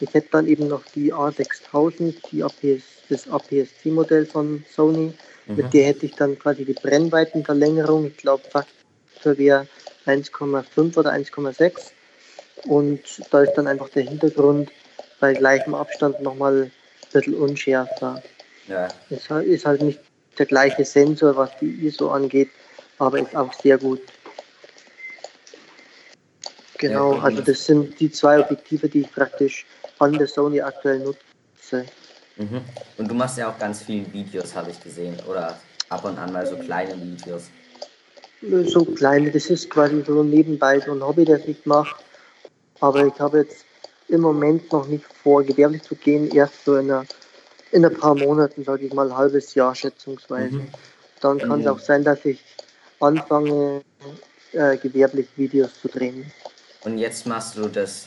Ich 0.00 0.12
hätte 0.12 0.28
dann 0.32 0.46
eben 0.46 0.68
noch 0.68 0.82
die 0.94 1.12
A6000, 1.12 2.14
die 2.30 2.42
APS, 2.42 2.82
das 3.08 3.28
APS-C-Modell 3.28 4.26
von 4.26 4.64
Sony. 4.72 5.14
Mhm. 5.46 5.56
Mit 5.56 5.72
der 5.72 5.86
hätte 5.86 6.06
ich 6.06 6.14
dann 6.14 6.38
quasi 6.38 6.64
die 6.64 6.74
Brennweitenverlängerung. 6.74 8.06
Ich 8.06 8.16
glaube, 8.16 8.42
Faktor 8.50 9.38
wäre 9.38 9.66
1,5 10.06 10.98
oder 10.98 11.12
1,6. 11.12 11.92
Und 12.66 13.00
da 13.30 13.42
ist 13.42 13.54
dann 13.54 13.66
einfach 13.66 13.88
der 13.90 14.02
Hintergrund 14.04 14.70
bei 15.20 15.32
gleichem 15.32 15.74
Abstand 15.74 16.20
nochmal 16.22 16.64
ein 16.64 16.72
bisschen 17.12 17.34
unschärfer. 17.34 18.22
Ja. 18.68 18.88
Es 19.10 19.30
ist 19.30 19.66
halt 19.66 19.82
nicht 19.82 20.00
der 20.38 20.46
gleiche 20.46 20.84
Sensor, 20.84 21.36
was 21.36 21.50
die 21.60 21.86
ISO 21.86 22.10
angeht, 22.10 22.50
aber 22.98 23.18
ist 23.18 23.36
auch 23.36 23.52
sehr 23.52 23.78
gut. 23.78 24.00
Genau, 26.78 27.14
also 27.18 27.40
das 27.40 27.64
sind 27.64 27.98
die 28.00 28.10
zwei 28.10 28.40
Objektive, 28.40 28.88
die 28.88 29.02
ich 29.02 29.12
praktisch 29.12 29.64
an 29.98 30.12
der 30.12 30.26
Sony 30.26 30.60
aktuell 30.60 30.98
nutze. 31.00 31.86
Mhm. 32.36 32.60
Und 32.98 33.10
du 33.10 33.14
machst 33.14 33.38
ja 33.38 33.48
auch 33.48 33.58
ganz 33.58 33.82
viele 33.82 34.12
Videos, 34.12 34.54
habe 34.54 34.70
ich 34.70 34.82
gesehen. 34.82 35.16
Oder 35.28 35.58
ab 35.88 36.04
und 36.04 36.18
an 36.18 36.32
mal 36.32 36.46
so 36.46 36.56
kleine 36.56 37.00
Videos. 37.00 37.44
So 38.66 38.84
kleine, 38.84 39.30
das 39.30 39.46
ist 39.46 39.70
quasi 39.70 40.02
so 40.06 40.22
nebenbei 40.22 40.80
so 40.80 40.92
ein 40.92 41.02
Hobby, 41.02 41.24
das 41.24 41.42
ich 41.46 41.64
mache. 41.64 41.96
Aber 42.80 43.06
ich 43.06 43.18
habe 43.18 43.38
jetzt 43.38 43.64
im 44.08 44.20
Moment 44.20 44.70
noch 44.72 44.86
nicht 44.86 45.04
vor, 45.22 45.42
gewerblich 45.42 45.82
zu 45.82 45.94
gehen, 45.94 46.30
erst 46.30 46.64
so 46.64 46.76
in, 46.76 46.90
einer, 46.90 47.06
in 47.74 47.84
ein 47.84 47.92
paar 47.92 48.14
Monaten, 48.14 48.62
sage 48.62 48.86
ich 48.86 48.92
mal, 48.92 49.10
ein 49.10 49.16
halbes 49.16 49.54
Jahr 49.54 49.74
schätzungsweise. 49.74 50.58
Mhm. 50.58 50.68
Dann 51.20 51.38
kann 51.40 51.60
es 51.60 51.66
auch 51.66 51.80
sein, 51.80 52.04
dass 52.04 52.24
ich 52.24 52.40
anfange, 53.00 53.82
äh, 54.52 54.76
gewerblich 54.76 55.26
Videos 55.36 55.70
zu 55.80 55.88
drehen. 55.88 56.30
Und 56.84 56.98
jetzt 56.98 57.26
machst 57.26 57.56
du 57.56 57.66
das 57.66 58.06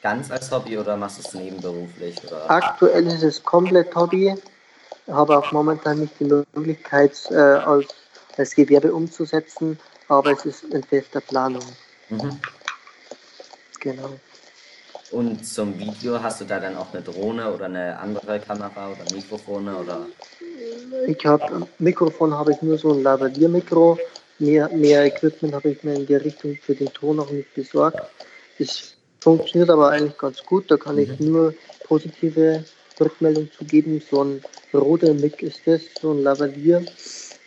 ganz 0.00 0.30
als 0.30 0.50
Hobby 0.50 0.78
oder 0.78 0.96
machst 0.96 1.18
du 1.18 1.28
es 1.28 1.34
nebenberuflich? 1.34 2.24
Oder? 2.24 2.50
Aktuell 2.50 3.06
ist 3.06 3.22
es 3.22 3.42
komplett 3.42 3.94
Hobby, 3.94 4.34
habe 5.08 5.36
auch 5.36 5.52
momentan 5.52 6.00
nicht 6.00 6.18
die 6.18 6.24
Möglichkeit, 6.24 7.12
äh, 7.30 7.34
als, 7.34 7.88
als 8.38 8.54
Gewerbe 8.54 8.94
umzusetzen, 8.94 9.78
aber 10.08 10.32
es 10.32 10.46
ist 10.46 10.64
in 10.64 10.82
fester 10.82 11.20
Planung. 11.20 11.64
Mhm. 12.08 12.40
Genau. 13.80 14.18
Und 15.12 15.46
zum 15.46 15.78
Video 15.78 16.22
hast 16.22 16.40
du 16.40 16.46
da 16.46 16.58
dann 16.58 16.74
auch 16.74 16.92
eine 16.92 17.02
Drohne 17.02 17.52
oder 17.52 17.66
eine 17.66 17.98
andere 17.98 18.40
Kamera 18.40 18.90
oder 18.92 19.14
Mikrofone 19.14 19.76
oder? 19.76 20.06
Ich 21.06 21.24
habe 21.26 21.68
Mikrofon 21.78 22.32
habe 22.32 22.52
ich 22.52 22.62
nur 22.62 22.78
so 22.78 22.92
ein 22.92 23.02
Lavalier-Mikro. 23.02 23.98
Mehr, 24.38 24.70
mehr 24.70 25.04
Equipment 25.04 25.54
habe 25.54 25.68
ich 25.68 25.84
mir 25.84 25.94
in 25.94 26.06
der 26.06 26.24
Richtung 26.24 26.56
für 26.56 26.74
den 26.74 26.90
Ton 26.94 27.16
noch 27.16 27.30
nicht 27.30 27.52
besorgt. 27.54 28.00
Es 28.58 28.94
funktioniert 29.20 29.68
aber 29.68 29.90
eigentlich 29.90 30.16
ganz 30.16 30.42
gut. 30.44 30.70
Da 30.70 30.78
kann 30.78 30.96
ich 30.96 31.20
nur 31.20 31.54
positive 31.86 32.64
Rückmeldung 32.98 33.50
zu 33.52 33.66
geben. 33.66 34.02
So 34.10 34.24
ein 34.24 34.42
roter 34.72 35.12
Mic 35.12 35.42
ist 35.42 35.60
das, 35.66 35.82
so 36.00 36.12
ein 36.12 36.22
Lavalier. 36.22 36.86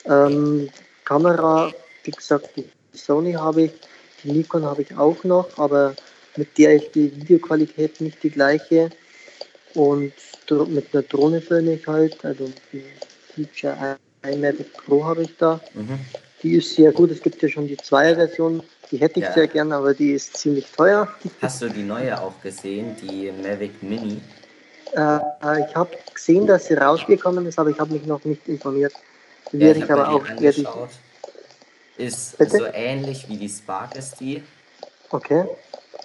Ähm, 0.05 0.69
Kamera, 1.03 1.71
wie 2.03 2.11
gesagt, 2.11 2.51
die 2.55 2.65
Sony 2.93 3.33
habe 3.33 3.63
ich, 3.63 3.71
die 4.23 4.31
Nikon 4.31 4.63
habe 4.65 4.83
ich 4.83 4.95
auch 4.95 5.23
noch, 5.23 5.57
aber 5.57 5.95
mit 6.37 6.57
der 6.57 6.75
ist 6.75 6.95
die 6.95 7.15
Videoqualität 7.15 8.01
nicht 8.01 8.21
die 8.23 8.29
gleiche. 8.29 8.89
Und 9.73 10.13
mit 10.49 10.93
einer 10.93 11.03
Drohne 11.03 11.41
filme 11.41 11.73
ich 11.73 11.87
halt, 11.87 12.23
also 12.23 12.49
die 12.71 12.83
DJI 13.35 14.37
Mavic 14.37 14.73
Pro 14.77 15.03
habe 15.03 15.23
ich 15.23 15.35
da. 15.37 15.59
Mhm. 15.73 15.99
Die 16.43 16.55
ist 16.55 16.75
sehr 16.75 16.91
gut. 16.91 17.11
Es 17.11 17.21
gibt 17.21 17.41
ja 17.41 17.49
schon 17.49 17.67
die 17.67 17.77
Zweier-Version, 17.77 18.61
die 18.91 18.97
hätte 18.97 19.19
ich 19.19 19.25
Ja. 19.25 19.33
sehr 19.33 19.47
gern, 19.47 19.71
aber 19.71 19.93
die 19.93 20.11
ist 20.11 20.37
ziemlich 20.37 20.65
teuer. 20.71 21.07
Hast 21.41 21.61
du 21.61 21.69
die 21.69 21.83
neue 21.83 22.19
auch 22.21 22.39
gesehen, 22.41 22.95
die 23.01 23.31
Mavic 23.31 23.81
Mini? 23.81 24.21
Äh, 24.93 25.19
ich 25.67 25.75
habe 25.75 25.97
gesehen, 26.13 26.47
dass 26.47 26.67
sie 26.67 26.75
rausgekommen 26.75 27.45
ist, 27.47 27.59
aber 27.59 27.69
ich 27.71 27.79
habe 27.79 27.93
mich 27.93 28.05
noch 28.05 28.23
nicht 28.23 28.47
informiert. 28.47 28.93
Ja, 29.51 29.59
werde 29.59 29.79
ich 29.79 29.85
ich 29.85 29.91
aber 29.91 30.09
auch 30.09 30.25
werde. 30.39 30.67
Ist 31.97 32.37
Bitte? 32.37 32.57
so 32.57 32.65
ähnlich 32.73 33.27
wie 33.29 33.37
die 33.37 33.49
Spark 33.49 33.95
ist 33.95 34.19
die, 34.19 34.43
Okay. 35.09 35.45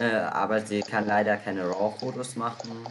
Äh, 0.01 0.17
aber 0.17 0.61
sie 0.63 0.81
kann 0.81 1.07
leider 1.07 1.37
keine 1.37 1.69
RAW-Fotos 1.69 2.37
machen. 2.37 2.87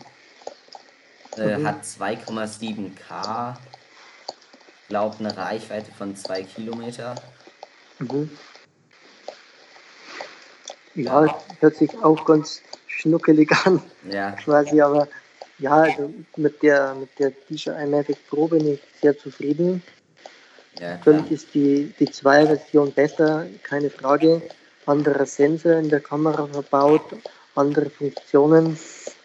Äh, 1.38 1.58
Mhm. 1.58 1.68
Hat 1.68 1.84
2,7K, 1.84 3.56
glaubt 4.88 5.20
eine 5.20 5.36
Reichweite 5.36 5.92
von 5.92 6.16
2 6.16 6.44
Kilometer. 6.44 7.16
Mhm. 8.00 8.30
Ja, 10.96 11.36
hört 11.60 11.76
sich 11.76 11.92
auch 12.04 12.26
ganz 12.26 12.62
schnuckelig 12.88 13.52
an, 13.66 13.82
Ja, 14.10 14.32
quasi, 14.32 14.82
aber 14.82 15.08
ja, 15.60 15.72
also 15.72 16.14
mit 16.36 16.62
der 16.64 16.96
mit 16.96 17.10
der 17.20 17.32
DJI 17.50 17.86
Mavic 17.86 18.18
Pro 18.30 18.48
bin 18.48 18.68
ich 18.74 18.82
sehr 19.02 19.18
zufrieden. 19.18 19.82
ja. 20.80 20.98
Natürlich 20.98 21.32
ist 21.32 21.54
die, 21.54 21.94
die 22.00 22.08
2-Version 22.08 22.92
besser, 22.94 23.46
keine 23.64 23.90
Frage. 23.90 24.42
Anderer 24.90 25.26
Sensor 25.26 25.74
in 25.74 25.90
der 25.90 26.00
Kamera 26.00 26.48
verbaut, 26.48 27.04
andere 27.56 27.90
Funktionen. 27.90 28.78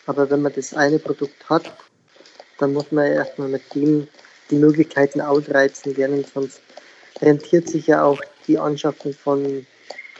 Aber 0.06 0.30
wenn 0.30 0.42
man 0.42 0.52
das 0.54 0.74
eine 0.74 0.98
Produkt 0.98 1.48
hat, 1.48 1.72
dann 2.58 2.74
muss 2.74 2.92
man 2.92 3.06
erstmal 3.06 3.48
mit 3.48 3.74
dem 3.74 4.06
die 4.50 4.56
Möglichkeiten 4.56 5.20
ausreizen 5.20 5.94
lernen, 5.94 6.24
sonst 6.32 6.60
rentiert 7.20 7.68
sich 7.68 7.86
ja 7.86 8.04
auch 8.04 8.20
die 8.46 8.58
Anschaffung 8.58 9.14
von 9.14 9.66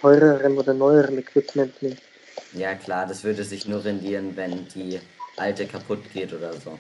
teurerem 0.01 0.57
oder 0.57 0.73
neuerem 0.73 1.19
Equipment 1.19 1.83
nicht. 1.83 2.03
ja 2.55 2.75
klar, 2.75 3.07
das 3.07 3.23
würde 3.23 3.45
sich 3.45 3.69
nur 3.69 3.85
rendieren, 3.85 4.37
wenn 4.37 4.67
die 4.69 4.99
alte 5.37 5.67
kaputt 5.67 6.01
geht 6.13 6.33
oder 6.33 6.53
so. 6.55 6.79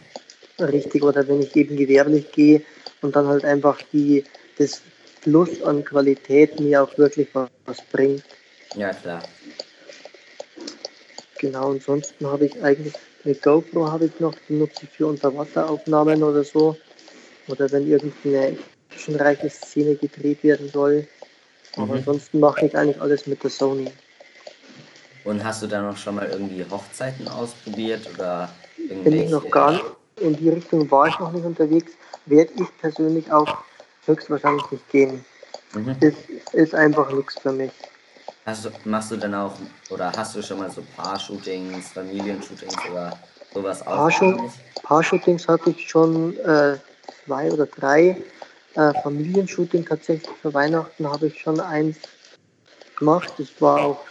Richtig, 0.64 1.02
oder 1.02 1.26
wenn 1.28 1.42
ich 1.42 1.54
eben 1.56 1.76
gewerblich 1.76 2.30
gehe 2.32 2.62
und 3.02 3.14
dann 3.14 3.26
halt 3.26 3.44
einfach 3.44 3.80
die, 3.92 4.24
das 4.56 4.80
Plus 5.20 5.62
an 5.62 5.84
Qualität 5.84 6.60
mir 6.60 6.82
auch 6.82 6.98
wirklich 6.98 7.28
was, 7.32 7.48
was 7.64 7.82
bringt. 7.82 8.22
Ja 8.74 8.92
klar. 8.92 9.22
Genau, 11.38 11.72
ansonsten 11.72 12.26
habe 12.26 12.46
ich 12.46 12.62
eigentlich 12.62 12.94
eine 13.24 13.34
GoPro 13.34 13.90
habe 13.90 14.06
ich 14.06 14.20
noch, 14.20 14.34
die 14.48 14.54
nutze 14.54 14.84
ich 14.84 14.90
für 14.90 15.06
Unterwasseraufnahmen 15.06 16.22
oder 16.22 16.44
so. 16.44 16.76
Oder 17.48 17.70
wenn 17.72 17.86
irgendeine 17.90 18.56
actionreiche 18.90 19.50
Szene 19.50 19.96
gedreht 19.96 20.42
werden 20.42 20.70
soll. 20.70 21.06
Aber 21.76 21.86
Mhm. 21.86 21.98
ansonsten 21.98 22.40
mache 22.40 22.66
ich 22.66 22.76
eigentlich 22.76 23.00
alles 23.00 23.26
mit 23.26 23.42
der 23.42 23.50
Sony. 23.50 23.90
Und 25.24 25.42
hast 25.42 25.62
du 25.62 25.66
da 25.66 25.80
noch 25.82 25.96
schon 25.96 26.16
mal 26.16 26.28
irgendwie 26.28 26.64
Hochzeiten 26.70 27.26
ausprobiert 27.28 28.08
oder 28.14 28.54
Bin 28.76 28.88
irgendwelche? 28.88 29.24
ich 29.24 29.30
noch 29.30 29.50
gar 29.50 29.72
nicht, 29.72 29.84
in 30.20 30.36
die 30.36 30.50
Richtung 30.50 30.90
war 30.90 31.08
ich 31.08 31.18
noch 31.18 31.32
nicht 31.32 31.44
unterwegs, 31.44 31.92
werde 32.26 32.52
ich 32.56 32.78
persönlich 32.78 33.30
auch 33.32 33.58
höchstwahrscheinlich 34.06 34.70
nicht 34.70 34.88
gehen. 34.90 35.24
Mhm. 35.72 35.96
Ist, 36.00 36.16
ist 36.52 36.74
einfach 36.74 37.10
nichts 37.10 37.38
für 37.38 37.52
mich. 37.52 37.72
Hast 38.46 38.66
du, 38.66 38.70
machst 38.84 39.10
du 39.10 39.16
dann 39.16 39.34
auch, 39.34 39.52
oder 39.90 40.12
hast 40.14 40.36
du 40.36 40.42
schon 40.42 40.58
mal 40.58 40.70
so 40.70 40.82
Paar-Shootings, 40.96 41.92
Familienshootings 41.92 42.76
oder 42.90 43.18
sowas 43.54 43.86
ausprobiert? 43.86 44.52
Paar-Shootings 44.82 45.48
hatte 45.48 45.70
ich 45.70 45.88
schon 45.88 46.36
äh, 46.40 46.76
zwei 47.24 47.50
oder 47.50 47.64
drei. 47.64 48.22
Äh, 48.74 48.92
Familienshooting 49.02 49.86
tatsächlich 49.86 50.28
für 50.42 50.52
Weihnachten 50.52 51.08
habe 51.10 51.28
ich 51.28 51.40
schon 51.40 51.58
eins 51.58 51.96
gemacht. 52.98 53.32
Das 53.38 53.48
war 53.60 53.80
auch, 53.80 54.04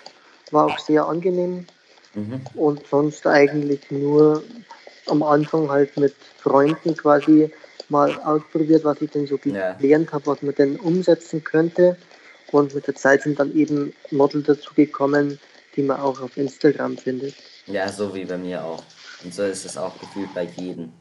war 0.50 0.66
auch 0.66 0.80
sehr 0.80 1.06
angenehm. 1.06 1.68
Mhm. 2.16 2.42
Und 2.56 2.88
sonst 2.88 3.28
eigentlich 3.28 3.82
nur 3.92 4.44
am 5.08 5.22
Anfang 5.22 5.70
halt 5.70 5.96
mit 5.96 6.16
Freunden 6.40 6.98
quasi 6.98 7.52
mal 7.90 8.20
ausprobiert, 8.22 8.84
was 8.84 9.00
ich 9.00 9.12
denn 9.12 9.28
so 9.28 9.40
Ja. 9.46 9.74
gelernt 9.74 10.12
habe, 10.12 10.26
was 10.26 10.42
man 10.42 10.56
denn 10.56 10.76
umsetzen 10.78 11.44
könnte. 11.44 11.98
Und 12.54 12.76
mit 12.76 12.86
der 12.86 12.96
Zeit 12.96 13.24
sind 13.24 13.40
dann 13.40 13.56
eben 13.56 13.94
Model 14.12 14.44
dazugekommen, 14.44 15.40
die 15.76 15.82
man 15.82 16.00
auch 16.00 16.22
auf 16.22 16.38
Instagram 16.38 16.98
findet. 16.98 17.34
Ja, 17.66 17.92
so 17.92 18.14
wie 18.14 18.26
bei 18.26 18.38
mir 18.38 18.64
auch. 18.64 18.84
Und 19.24 19.34
so 19.34 19.42
ist 19.44 19.66
es 19.66 19.76
auch 19.76 20.00
gefühlt 20.00 20.32
bei 20.36 20.44
jedem. 20.56 20.92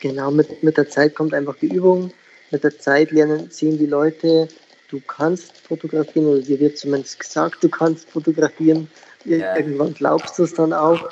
Genau, 0.00 0.30
mit, 0.30 0.62
mit 0.62 0.76
der 0.76 0.90
Zeit 0.90 1.14
kommt 1.14 1.32
einfach 1.32 1.56
die 1.56 1.68
Übung. 1.68 2.12
Mit 2.50 2.64
der 2.64 2.78
Zeit 2.78 3.12
lernen, 3.12 3.50
sehen 3.50 3.78
die 3.78 3.86
Leute, 3.86 4.48
du 4.90 5.00
kannst 5.00 5.56
fotografieren 5.56 6.26
oder 6.26 6.42
dir 6.42 6.60
wird 6.60 6.76
zumindest 6.76 7.20
gesagt, 7.20 7.64
du 7.64 7.70
kannst 7.70 8.10
fotografieren. 8.10 8.90
Ja. 9.24 9.56
Irgendwann 9.56 9.94
glaubst 9.94 10.38
du 10.38 10.44
es 10.44 10.52
dann 10.52 10.74
auch. 10.74 11.08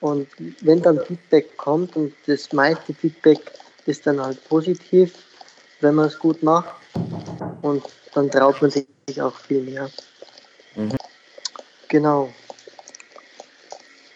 Und 0.00 0.28
wenn 0.60 0.80
dann 0.80 1.00
Feedback 1.00 1.56
kommt 1.56 1.96
und 1.96 2.14
das 2.26 2.52
meiste 2.52 2.94
Feedback 2.94 3.40
ist 3.86 4.06
dann 4.06 4.20
halt 4.20 4.42
positiv, 4.48 5.12
wenn 5.80 5.96
man 5.96 6.06
es 6.06 6.18
gut 6.18 6.42
macht. 6.44 6.68
Und 7.62 7.84
dann 8.14 8.30
traut 8.30 8.60
man 8.62 8.70
sich 8.70 8.86
auch 9.20 9.38
viel 9.40 9.62
mehr. 9.62 9.90
Mhm. 10.74 10.96
Genau. 11.88 12.32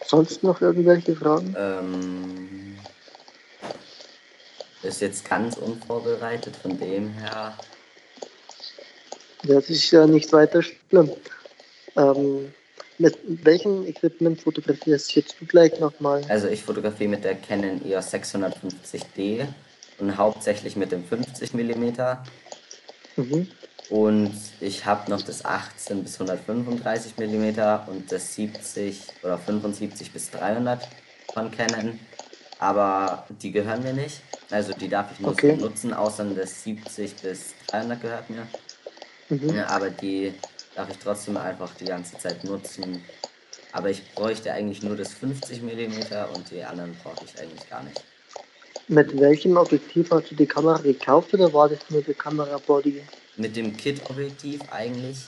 Sonst 0.05 0.43
noch 0.43 0.59
irgendwelche 0.59 1.15
Fragen? 1.15 1.55
Ähm, 1.57 2.77
ist 4.83 5.01
jetzt 5.01 5.29
ganz 5.29 5.57
unvorbereitet, 5.57 6.55
von 6.55 6.77
dem 6.77 7.13
her. 7.13 7.57
Das 9.43 9.69
ist 9.69 9.89
ja 9.91 10.05
nicht 10.05 10.31
weiter 10.33 10.61
schlimm. 10.61 11.11
Ähm, 11.95 12.53
mit 12.97 13.17
welchem 13.25 13.87
Equipment 13.87 14.41
fotografierst 14.41 15.15
jetzt 15.15 15.35
du 15.39 15.45
gleich 15.45 15.79
nochmal? 15.79 16.23
Also 16.29 16.47
ich 16.47 16.63
fotografiere 16.63 17.09
mit 17.09 17.23
der 17.23 17.35
Canon 17.35 17.83
EOS 17.83 18.13
650D 18.13 19.47
und 19.97 20.17
hauptsächlich 20.17 20.75
mit 20.75 20.91
dem 20.91 21.03
50 21.03 21.53
mm. 21.53 21.93
Mhm. 23.17 23.55
Und 23.87 24.33
ich 24.61 24.85
habe 24.85 25.09
noch 25.11 25.21
das 25.21 25.43
18 25.45 26.03
bis 26.03 26.17
135 26.19 27.17
mm 27.17 27.89
und 27.89 28.11
das 28.11 28.33
70 28.35 29.17
oder 29.21 29.37
75 29.37 30.13
bis 30.13 30.31
300 30.31 30.89
von 31.33 31.51
Canon, 31.51 32.07
aber 32.57 33.27
die 33.31 33.51
gehören 33.51 33.83
mir 33.83 33.93
nicht. 33.93 34.25
Also 34.49 34.73
die 34.73 34.89
darf 34.89 35.11
ich 35.11 35.19
nur 35.19 35.33
Okay. 35.33 35.53
so 35.53 35.55
nutzen, 35.55 35.93
außer 35.93 36.33
das 36.33 36.63
70 36.63 37.21
bis 37.21 37.57
300 37.57 38.01
gehört 38.01 38.29
mir. 38.29 38.55
Mhm. 39.29 39.51
Ja, 39.51 39.67
aber 39.67 39.91
die 39.91 40.41
darf 40.73 40.89
ich 40.89 40.99
trotzdem 40.99 41.37
einfach 41.37 41.75
die 41.75 41.87
ganze 41.87 42.17
Zeit 42.17 42.43
nutzen. 42.43 43.11
Aber 43.71 43.89
ich 43.91 44.13
bräuchte 44.13 44.53
eigentlich 44.53 44.83
nur 44.83 44.95
das 44.97 45.13
50 45.13 45.61
mm 45.63 46.29
und 46.33 46.51
die 46.51 46.63
anderen 46.65 46.97
brauche 46.97 47.25
ich 47.25 47.39
eigentlich 47.39 47.67
gar 47.67 47.83
nicht. 47.83 48.10
Mit 48.91 49.17
welchem 49.17 49.55
Objektiv 49.55 50.11
hast 50.11 50.31
du 50.31 50.35
die 50.35 50.45
Kamera 50.45 50.77
gekauft 50.77 51.33
oder 51.33 51.53
war 51.53 51.69
das 51.69 51.79
nur 51.89 52.01
der 52.01 52.13
Kamerabody? 52.13 53.01
Mit 53.37 53.55
dem 53.55 53.77
Kit-Objektiv 53.77 54.59
eigentlich, 54.69 55.19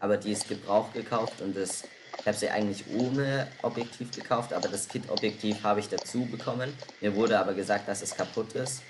aber 0.00 0.16
die 0.16 0.32
ist 0.32 0.48
gebraucht 0.48 0.94
gekauft 0.94 1.40
und 1.40 1.56
das, 1.56 1.84
ich 2.18 2.26
habe 2.26 2.36
sie 2.36 2.48
eigentlich 2.48 2.82
ohne 2.92 3.46
Objektiv 3.62 4.10
gekauft, 4.10 4.52
aber 4.52 4.66
das 4.66 4.88
Kit-Objektiv 4.88 5.62
habe 5.62 5.78
ich 5.78 5.88
dazu 5.88 6.26
bekommen. 6.26 6.72
Mir 7.00 7.14
wurde 7.14 7.38
aber 7.38 7.54
gesagt, 7.54 7.86
dass 7.86 8.02
es 8.02 8.16
kaputt 8.16 8.52
ist. 8.54 8.82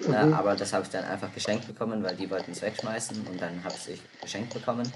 Äh, 0.00 0.14
aber 0.14 0.56
das 0.56 0.72
habe 0.72 0.84
ich 0.84 0.90
dann 0.90 1.04
einfach 1.04 1.34
geschenkt 1.34 1.66
bekommen, 1.66 2.02
weil 2.02 2.16
die 2.16 2.30
wollten 2.30 2.52
es 2.52 2.62
wegschmeißen 2.62 3.26
und 3.26 3.38
dann 3.38 3.62
habe 3.64 3.74
ich 3.74 3.96
es 3.96 4.22
geschenkt 4.22 4.54
bekommen. 4.54 4.90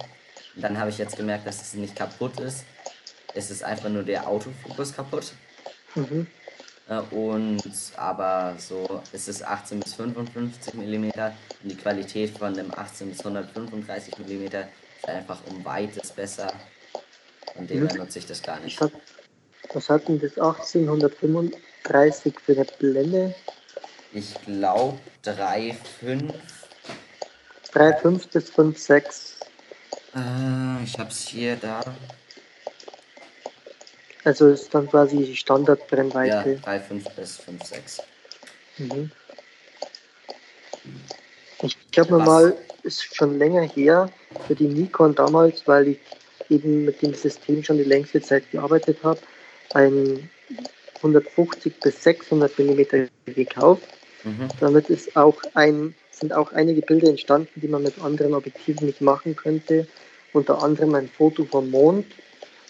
Und 0.56 0.62
dann 0.62 0.78
habe 0.78 0.88
ich 0.88 0.96
jetzt 0.96 1.18
gemerkt, 1.18 1.46
dass 1.46 1.60
es 1.60 1.74
nicht 1.74 1.94
kaputt 1.94 2.40
ist. 2.40 2.64
Es 3.34 3.50
ist 3.50 3.64
einfach 3.64 3.90
nur 3.90 4.02
der 4.02 4.26
Autofokus 4.26 4.94
kaputt. 4.94 5.34
Mhm. 5.94 6.26
Äh, 6.92 7.00
Und 7.14 7.62
aber 7.96 8.54
so 8.58 9.00
ist 9.12 9.28
es 9.28 9.42
18 9.42 9.80
bis 9.80 9.94
55 9.94 10.74
mm 10.74 11.04
und 11.04 11.14
die 11.62 11.76
Qualität 11.76 12.36
von 12.36 12.52
dem 12.54 12.76
18 12.76 13.08
bis 13.08 13.20
135 13.20 14.18
mm 14.18 14.44
ist 14.44 15.06
einfach 15.06 15.38
um 15.48 15.64
weites 15.64 16.10
besser. 16.10 16.52
Von 17.54 17.66
dem 17.66 17.88
her 17.88 17.96
nutze 17.96 18.18
ich 18.18 18.26
das 18.26 18.42
gar 18.42 18.60
nicht. 18.60 18.78
Was 18.80 18.90
hat, 18.90 19.00
was 19.74 19.88
hat 19.88 20.08
denn 20.08 20.20
das 20.20 20.32
1835 20.32 22.34
für 22.40 22.52
eine 22.52 22.66
Blende? 22.78 23.34
Ich 24.12 24.34
glaube 24.44 24.98
3,5. 25.24 26.34
3,5 27.72 28.32
bis 28.32 28.52
5,6. 28.52 29.32
Äh, 30.14 30.84
ich 30.84 30.98
hab's 30.98 31.28
hier 31.28 31.56
da. 31.56 31.80
Also 34.24 34.48
ist 34.48 34.72
dann 34.74 34.88
quasi 34.88 35.16
die 35.18 35.30
Ja, 35.30 35.36
Standardbrennweite. 35.36 36.60
3,5 36.64 37.14
bis 37.16 37.40
5,6. 37.40 38.00
Mhm. 38.78 39.10
Ich 41.62 41.76
glaube 41.90 42.18
mal, 42.18 42.56
ist 42.82 43.14
schon 43.14 43.38
länger 43.38 43.62
her 43.62 44.10
für 44.46 44.54
die 44.54 44.66
Nikon 44.68 45.14
damals, 45.14 45.66
weil 45.66 45.88
ich 45.88 45.98
eben 46.50 46.84
mit 46.84 47.02
dem 47.02 47.14
System 47.14 47.62
schon 47.62 47.78
die 47.78 47.84
längste 47.84 48.20
Zeit 48.20 48.50
gearbeitet 48.50 48.98
habe, 49.02 49.20
ein 49.74 50.28
150 50.96 51.80
bis 51.80 52.02
600 52.02 52.58
mm 52.58 53.08
gekauft. 53.26 53.82
Mhm. 54.24 54.48
Damit 54.60 54.90
ist 54.90 55.16
auch 55.16 55.40
ein, 55.54 55.94
sind 56.10 56.32
auch 56.32 56.52
einige 56.52 56.82
Bilder 56.82 57.08
entstanden, 57.08 57.60
die 57.60 57.68
man 57.68 57.82
mit 57.82 57.98
anderen 58.00 58.34
Objektiven 58.34 58.86
nicht 58.86 59.00
machen 59.00 59.34
könnte. 59.34 59.86
Unter 60.32 60.62
anderem 60.62 60.94
ein 60.94 61.08
Foto 61.08 61.44
vom 61.44 61.70
Mond 61.70 62.06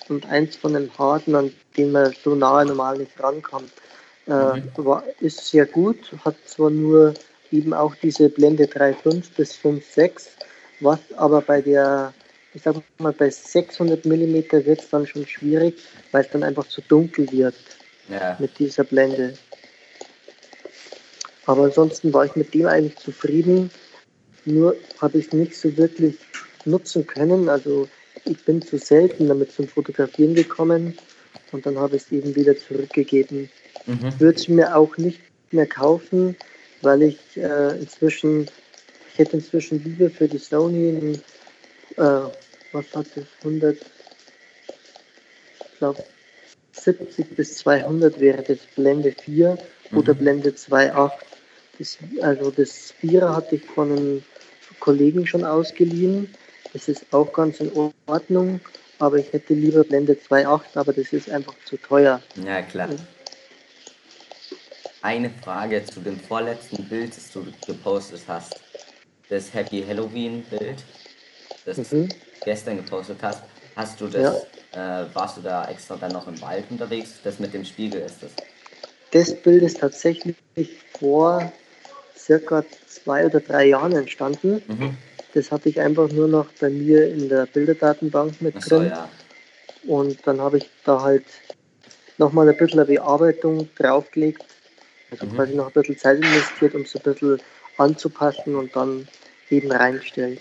und 0.09 0.27
eins 0.27 0.57
von 0.57 0.75
einem 0.77 0.91
Haken, 0.99 1.35
an 1.35 1.53
den 1.77 1.93
man 1.93 2.15
so 2.25 2.35
nahe 2.35 2.67
normal 2.67 2.99
nicht 2.99 3.19
rankommt. 3.19 3.71
Äh, 4.27 4.31
Mhm. 4.33 4.71
war, 4.77 5.05
ist 5.21 5.49
sehr 5.49 5.67
gut, 5.67 6.13
hat 6.25 6.37
zwar 6.47 6.71
nur 6.71 7.15
eben 7.51 7.75
auch 7.75 7.95
diese 7.97 8.29
Blende 8.29 8.67
3,5 8.67 9.31
bis 9.37 9.53
5,6, 9.55 10.29
was 10.81 11.01
aber 11.17 11.41
bei 11.43 11.61
der, 11.61 12.13
ich 12.55 12.63
sag 12.63 12.77
mal, 12.99 13.13
bei 13.13 13.31
600 13.31 14.05
mm 14.05 14.35
wird 14.67 14.81
es 14.81 14.91
dann 14.91 15.07
schon 15.07 15.27
schwierig, 15.27 15.75
weil 16.13 16.25
es 16.25 16.31
dann 16.31 16.43
einfach 16.43 16.67
zu 16.69 16.81
dunkel 16.83 17.31
wird 17.33 17.55
Ja. 18.09 18.37
mit 18.39 18.59
dieser 18.59 18.85
Blende. 18.85 19.35
Aber 21.47 21.65
ansonsten 21.65 22.13
war 22.13 22.25
ich 22.25 22.37
mit 22.37 22.55
dem 22.55 22.67
eigentlich 22.67 22.97
zufrieden. 22.99 23.71
Nur 24.45 24.77
habe 25.01 25.19
ich 25.19 25.27
es 25.27 25.33
nicht 25.33 25.57
so 25.57 25.77
wirklich 25.77 26.17
nutzen 26.65 27.07
können. 27.07 27.49
Also 27.49 27.89
ich 28.25 28.45
bin 28.45 28.63
zu 28.63 28.79
selten 28.79 29.29
damit 29.29 29.53
zum 29.53 29.69
Fotografieren 29.69 30.35
gekommen 30.35 30.97
und 31.53 31.67
dann 31.67 31.79
habe 31.79 31.97
ich 31.97 32.03
es 32.03 32.13
eben 32.13 32.35
wieder 32.35 32.57
zurückgegeben. 32.57 33.49
Mhm. 33.87 34.13
Würde 34.19 34.39
es 34.39 34.49
mir 34.49 34.77
auch 34.77 34.97
nicht 34.97 35.21
mehr 35.51 35.67
kaufen, 35.67 36.37
weil 36.83 37.03
ich 37.03 37.19
äh, 37.37 37.79
inzwischen, 37.79 38.47
ich 39.13 39.19
hätte 39.19 39.37
inzwischen 39.37 39.83
lieber 39.85 40.11
für 40.11 40.29
die 40.29 40.39
Sony 40.39 40.89
ein, 40.89 41.15
äh, 41.97 42.29
was 42.73 42.95
hat 42.95 43.07
das, 43.15 43.25
100, 43.43 43.77
ich 43.77 45.79
glaube 45.79 46.03
70 46.73 47.37
bis 47.37 47.57
200 47.57 48.19
wäre 48.19 48.43
das 48.43 48.59
Blende 48.75 49.13
4 49.13 49.59
oder 49.93 50.15
Mhm. 50.15 50.19
Blende 50.19 50.51
2.8. 50.51 51.13
Das, 51.79 51.99
also 52.23 52.51
das 52.51 52.95
4er 53.01 53.35
hatte 53.35 53.57
ich 53.57 53.65
von 53.65 53.93
einem 53.93 54.23
Kollegen 54.81 55.27
schon 55.27 55.45
ausgeliehen. 55.45 56.33
Das 56.73 56.89
ist 56.89 57.05
auch 57.13 57.33
ganz 57.33 57.61
in 57.61 57.71
Ordnung, 58.07 58.61
aber 58.99 59.19
ich 59.19 59.33
hätte 59.33 59.55
lieber 59.55 59.85
Blende 59.85 60.15
2.8, 60.15 60.77
aber 60.77 60.93
das 60.93 61.13
ist 61.13 61.29
einfach 61.31 61.55
zu 61.65 61.77
teuer. 61.77 62.21
Ja, 62.47 62.63
klar. 62.63 62.89
Eine 65.03 65.31
Frage 65.31 65.85
zu 65.85 66.01
dem 66.01 66.19
vorletzten 66.19 66.85
Bild, 66.89 67.17
das 67.17 67.31
du 67.33 67.45
gepostet 67.67 68.23
hast. 68.29 68.61
Das 69.29 69.53
Happy 69.53 69.85
Halloween 69.87 70.45
Bild, 70.45 70.83
das 71.65 71.79
Mhm. 71.79 72.09
du 72.09 72.15
gestern 72.45 72.77
gepostet 72.77 73.19
hast. 73.23 73.43
Hast 73.75 74.01
du 74.01 74.07
das, 74.07 74.45
äh, 74.73 75.05
warst 75.15 75.39
du 75.39 75.41
da 75.41 75.69
extra 75.69 75.97
dann 75.97 76.13
noch 76.13 76.27
im 76.29 76.41
Wald 76.41 76.65
unterwegs? 76.71 77.15
Das 77.25 77.39
mit 77.39 77.53
dem 77.53 77.65
Spiegel 77.65 78.03
ist 78.03 78.23
das. 78.23 78.31
Das 79.11 79.35
Bild 79.43 79.63
ist 79.63 79.79
tatsächlich 79.79 80.37
vor 80.99 81.53
circa 82.17 82.65
zwei 82.87 83.27
oder 83.27 83.41
drei 83.41 83.67
Jahren 83.67 83.93
entstanden. 83.97 84.63
Mhm. 84.69 84.97
Das 85.35 85.51
hatte 85.51 85.69
ich 85.69 85.81
einfach 85.81 86.11
nur 86.11 86.29
noch 86.29 86.47
bei 86.61 86.69
mir 86.69 87.09
in 87.09 87.29
der 87.29 87.47
Bilderdatenbank 87.47 88.41
mit 88.43 88.57
Achso, 88.57 88.79
drin. 88.79 88.89
ja. 88.91 89.09
Und 89.85 90.19
dann 90.27 90.41
habe 90.41 90.59
ich 90.59 90.69
da 90.85 91.01
halt 91.01 91.25
nochmal 92.19 92.49
ein 92.49 92.57
bisschen 92.57 92.81
eine 92.81 92.87
Bearbeitung 92.87 93.69
draufgelegt. 93.77 94.45
Also 95.11 95.27
Mhm. 95.27 95.37
quasi 95.37 95.55
noch 95.55 95.67
ein 95.67 95.73
bisschen 95.73 95.99
Zeit 95.99 96.19
investiert, 96.19 96.75
um 96.75 96.83
es 96.83 96.95
ein 96.95 97.03
bisschen 97.03 97.41
anzupassen 97.79 98.55
und 98.55 98.75
dann 98.77 99.09
eben 99.51 99.71
reingestellt. 99.73 100.41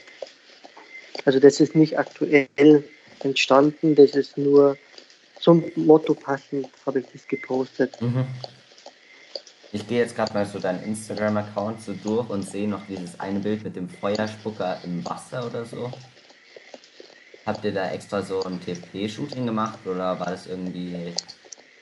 Also 1.25 1.39
das 1.39 1.60
ist 1.60 1.75
nicht 1.75 1.97
aktuell 1.97 2.47
entstanden, 3.23 3.95
das 3.95 4.12
ist 4.12 4.38
nur 4.38 4.77
zum 5.39 5.63
Motto 5.75 6.13
passend, 6.13 6.67
habe 6.86 6.99
ich 6.99 7.06
das 7.13 7.27
gepostet. 7.27 7.99
Mhm. 8.01 8.25
Ich 9.73 9.88
gehe 9.88 9.99
jetzt 9.99 10.15
gerade 10.15 10.34
mal 10.34 10.45
so 10.45 10.60
deinen 10.60 10.84
Instagram-Account 10.84 11.81
so 11.81 11.93
durch 11.93 12.29
und 12.29 12.43
sehe 12.43 12.67
noch 12.67 12.86
dieses 12.88 13.17
eine 13.19 13.39
Bild 13.39 13.63
mit 13.63 13.75
dem 13.77 13.88
Feuerspucker 13.88 14.79
im 14.84 15.05
Wasser 15.05 15.45
oder 15.45 15.63
so. 15.63 15.89
Habt 17.45 17.63
ihr 17.63 17.71
da 17.71 17.89
extra 17.91 18.21
so 18.21 18.43
ein 18.43 18.60
TFP-Shooting 18.60 19.45
gemacht 19.45 19.79
oder 19.86 20.19
war 20.19 20.27
das 20.31 20.47
irgendwie. 20.47 21.13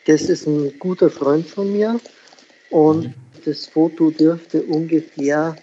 Das 0.06 0.22
ist 0.24 0.46
ein 0.46 0.78
guter 0.78 1.10
Freund 1.10 1.48
von 1.48 1.72
mir 1.72 2.00
und 2.70 3.14
das 3.46 3.66
Foto 3.66 4.12
dürfte 4.12 4.62
ungefähr 4.64 5.56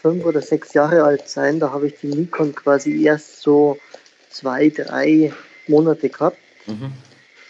fünf 0.00 0.24
oder 0.24 0.40
sechs 0.40 0.72
Jahre 0.72 1.02
alt 1.02 1.28
sein. 1.28 1.58
Da 1.58 1.70
habe 1.72 1.88
ich 1.88 1.94
die 2.00 2.08
Nikon 2.08 2.54
quasi 2.54 3.04
erst 3.04 3.42
so 3.42 3.76
zwei, 4.30 4.68
drei 4.68 5.32
Monate 5.66 6.08
gehabt. 6.08 6.38
Mhm. 6.66 6.92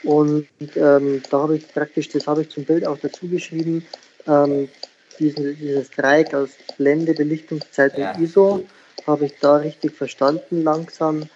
Und 0.03 0.49
ähm, 0.77 1.23
da 1.31 1.39
habe 1.43 1.57
ich 1.57 1.73
praktisch, 1.73 2.09
das 2.09 2.27
habe 2.27 2.43
ich 2.43 2.49
zum 2.49 2.65
Bild 2.65 2.87
auch 2.87 2.99
dazu 2.99 3.29
geschrieben, 3.29 3.87
ähm, 4.27 4.69
diesen, 5.19 5.57
dieses 5.59 5.91
Dreieck 5.91 6.33
aus 6.35 6.51
Blende, 6.79 7.13
Belichtungszeit 7.15 7.97
Ja. 7.99 8.13
und 8.13 8.23
ISO 8.23 8.65
habe 9.07 9.27
ich 9.27 9.35
da 9.41 9.57
richtig 9.57 9.93
verstanden 9.95 10.63
langsam. 10.63 11.29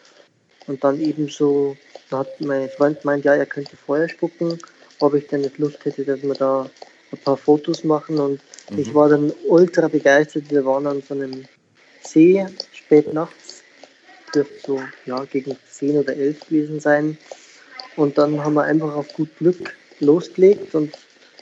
Und 0.66 0.82
dann 0.82 0.98
eben 1.00 1.28
so, 1.28 1.76
da 2.10 2.18
hat 2.20 2.40
mein 2.40 2.70
Freund 2.70 3.00
gemeint, 3.02 3.24
ja, 3.24 3.34
er 3.34 3.46
könnte 3.46 3.76
Feuer 3.76 4.08
spucken, 4.08 4.58
ob 5.00 5.14
ich 5.14 5.26
denn 5.26 5.42
nicht 5.42 5.58
Lust 5.58 5.84
hätte, 5.84 6.04
dass 6.04 6.22
wir 6.22 6.34
da 6.34 6.70
ein 7.12 7.18
paar 7.18 7.36
Fotos 7.36 7.84
machen. 7.84 8.18
Und 8.18 8.40
ich 8.76 8.88
Mhm. 8.88 8.94
war 8.94 9.08
dann 9.10 9.32
ultra 9.46 9.88
begeistert. 9.88 10.44
Wir 10.50 10.64
waren 10.64 10.86
an 10.86 11.02
so 11.06 11.14
einem 11.14 11.44
See 12.02 12.46
spät 12.72 13.12
nachts, 13.12 13.62
dürfte 14.34 14.54
so 14.66 14.80
ja, 15.04 15.22
gegen 15.24 15.56
10 15.70 15.98
oder 15.98 16.16
11 16.16 16.46
gewesen 16.48 16.80
sein. 16.80 17.18
Und 17.96 18.18
dann 18.18 18.42
haben 18.42 18.54
wir 18.54 18.64
einfach 18.64 18.94
auf 18.94 19.12
gut 19.14 19.28
Glück 19.38 19.76
losgelegt 20.00 20.74
und 20.74 20.92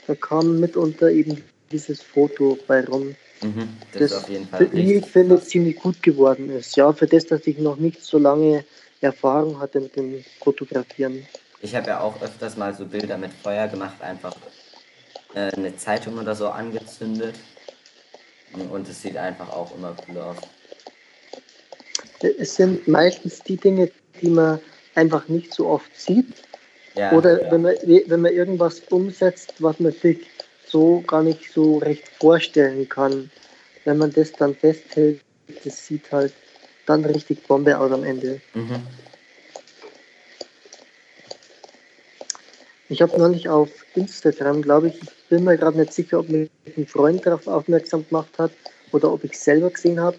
da 0.07 0.15
kam 0.15 0.59
mitunter 0.59 1.09
eben 1.09 1.43
dieses 1.71 2.01
Foto 2.01 2.57
bei 2.67 2.85
rum, 2.85 3.15
Mhm. 3.43 3.77
Das, 3.91 4.01
das 4.01 4.11
ist 4.11 4.17
auf 4.23 4.29
jeden 4.29 4.47
Fall 4.47 4.67
für- 4.67 4.73
wie 4.73 4.93
ich 4.93 5.05
finde 5.05 5.41
ziemlich 5.41 5.75
gut 5.75 6.01
geworden 6.01 6.49
ist. 6.49 6.75
Ja, 6.77 6.93
für 6.93 7.07
das, 7.07 7.25
dass 7.25 7.45
ich 7.45 7.57
noch 7.57 7.75
nicht 7.75 8.01
so 8.01 8.17
lange 8.17 8.63
Erfahrung 9.01 9.59
hatte 9.59 9.81
mit 9.81 9.95
dem 9.97 10.23
Fotografieren. 10.39 11.27
Ich 11.59 11.75
habe 11.75 11.87
ja 11.87 11.99
auch 11.99 12.21
öfters 12.21 12.55
mal 12.55 12.73
so 12.73 12.85
Bilder 12.85 13.17
mit 13.17 13.33
Feuer 13.33 13.67
gemacht, 13.67 14.01
einfach 14.01 14.35
äh, 15.35 15.51
eine 15.51 15.75
Zeitung 15.75 16.17
oder 16.17 16.35
so 16.35 16.47
angezündet. 16.47 17.35
Und 18.69 18.87
es 18.87 19.01
sieht 19.01 19.17
einfach 19.17 19.49
auch 19.49 19.75
immer 19.75 19.95
cool 20.07 20.17
aus. 20.19 20.37
Es 22.21 22.55
sind 22.55 22.87
meistens 22.87 23.39
die 23.41 23.57
Dinge, 23.57 23.91
die 24.21 24.29
man 24.29 24.59
einfach 24.95 25.27
nicht 25.27 25.53
so 25.53 25.67
oft 25.67 25.99
sieht. 25.99 26.27
Ja, 26.95 27.11
Oder 27.13 27.43
ja. 27.43 27.51
Wenn, 27.51 27.61
man, 27.63 27.75
wenn 27.83 28.21
man 28.21 28.31
irgendwas 28.31 28.81
umsetzt, 28.89 29.55
was 29.59 29.79
man 29.79 29.91
sich 29.91 30.27
so 30.73 31.01
gar 31.05 31.23
nicht 31.23 31.51
so 31.51 31.77
recht 31.77 32.07
vorstellen 32.19 32.89
kann. 32.89 33.29
Wenn 33.85 33.97
man 33.97 34.11
das 34.11 34.31
dann 34.33 34.55
festhält, 34.55 35.21
das 35.63 35.85
sieht 35.85 36.11
halt 36.11 36.33
dann 36.85 37.05
richtig 37.05 37.47
Bombe 37.47 37.77
aus 37.77 37.91
am 37.91 38.03
Ende. 38.03 38.41
Mhm. 38.53 38.81
Ich 42.89 43.01
habe 43.01 43.17
neulich 43.17 43.47
auf 43.47 43.69
Instagram, 43.95 44.61
glaube 44.61 44.89
ich, 44.89 45.01
ich 45.01 45.09
bin 45.29 45.43
mir 45.43 45.57
gerade 45.57 45.79
nicht 45.79 45.93
sicher, 45.93 46.19
ob 46.19 46.29
mich 46.29 46.49
ein 46.75 46.85
Freund 46.85 47.25
darauf 47.25 47.47
aufmerksam 47.47 48.05
gemacht 48.07 48.37
hat 48.37 48.51
oder 48.91 49.11
ob 49.11 49.23
ich 49.23 49.33
es 49.33 49.43
selber 49.43 49.69
gesehen 49.69 49.99
habe. 49.99 50.17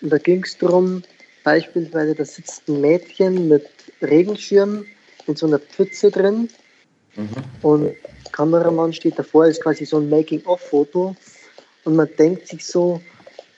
Und 0.00 0.10
da 0.10 0.18
ging 0.18 0.44
es 0.44 0.58
darum, 0.58 1.02
beispielsweise, 1.44 2.14
da 2.14 2.24
sitzt 2.24 2.68
ein 2.68 2.80
Mädchen 2.80 3.48
mit 3.48 3.68
Regenschirm 4.02 4.84
in 5.26 5.36
so 5.36 5.46
einer 5.46 5.60
Pfütze 5.60 6.10
drin 6.10 6.48
mhm. 7.14 7.28
und 7.62 7.94
Kameramann 8.32 8.92
steht 8.92 9.18
davor, 9.18 9.46
ist 9.46 9.62
quasi 9.62 9.84
so 9.84 9.98
ein 9.98 10.10
Making-of-Foto 10.10 11.14
und 11.84 11.96
man 11.96 12.08
denkt 12.18 12.48
sich 12.48 12.66
so, 12.66 13.00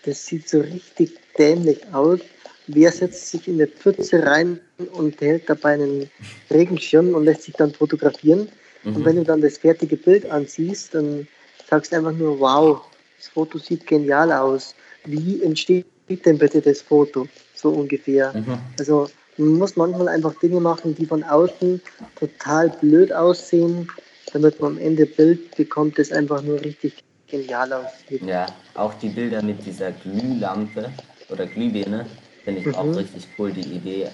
das 0.05 0.27
sieht 0.27 0.49
so 0.49 0.61
richtig 0.61 1.16
dämlich 1.38 1.81
aus. 1.92 2.20
Wer 2.66 2.90
setzt 2.92 3.31
sich 3.31 3.49
in 3.49 3.55
eine 3.55 3.68
Pfütze 3.68 4.25
rein 4.25 4.61
und 4.92 5.20
hält 5.20 5.49
dabei 5.49 5.75
einen 5.75 6.11
Regenschirm 6.51 7.14
und 7.14 7.25
lässt 7.25 7.42
sich 7.42 7.55
dann 7.55 7.72
fotografieren? 7.72 8.49
Mhm. 8.83 8.96
Und 8.96 9.05
wenn 9.05 9.16
du 9.16 9.25
dann 9.25 9.40
das 9.40 9.59
fertige 9.59 9.96
Bild 9.96 10.29
ansiehst, 10.31 10.94
dann 10.94 11.27
sagst 11.68 11.92
du 11.92 11.96
einfach 11.96 12.12
nur, 12.12 12.38
wow, 12.40 12.83
das 13.16 13.29
Foto 13.29 13.59
sieht 13.59 13.87
genial 13.87 14.33
aus. 14.33 14.75
Wie 15.05 15.42
entsteht 15.42 15.87
denn 16.09 16.38
bitte 16.38 16.61
das 16.61 16.83
Foto? 16.83 17.27
So 17.55 17.71
ungefähr. 17.71 18.33
Mhm. 18.33 18.59
Also 18.79 19.09
man 19.38 19.55
muss 19.55 19.77
manchmal 19.77 20.09
einfach 20.09 20.35
Dinge 20.40 20.61
machen, 20.61 20.95
die 20.95 21.07
von 21.07 21.23
außen 21.23 21.81
total 22.19 22.71
blöd 22.71 23.12
aussehen, 23.12 23.90
damit 24.33 24.61
man 24.61 24.73
am 24.73 24.79
Ende 24.79 25.07
Bild 25.07 25.57
bekommt, 25.57 25.99
das 25.99 26.12
einfach 26.12 26.42
nur 26.42 26.61
richtig 26.61 27.03
genial 27.27 27.73
aussieht. 27.73 28.23
Ja, 28.23 28.47
auch 28.75 28.95
die 28.95 29.09
Bilder 29.09 29.42
mit 29.42 29.64
dieser 29.66 29.92
Glühlampe 29.92 30.90
oder 31.29 31.47
Glühbirne 31.47 32.07
finde 32.45 32.61
ich 32.61 32.66
mhm. 32.66 32.75
auch 32.75 32.97
richtig 32.97 33.27
cool, 33.38 33.53
die 33.53 33.61
Idee. 33.61 34.09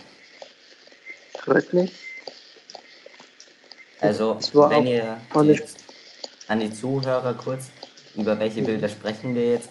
Freut 1.39 1.73
mich. 1.73 1.93
Also, 4.01 4.39
wenn 4.53 4.87
ihr 4.87 5.19
jetzt 5.45 5.85
an 6.49 6.61
die 6.61 6.73
Zuhörer 6.73 7.35
kurz, 7.35 7.71
über 8.17 8.39
welche 8.39 8.63
Bilder 8.63 8.89
sprechen 8.89 9.35
wir 9.35 9.53
jetzt? 9.53 9.71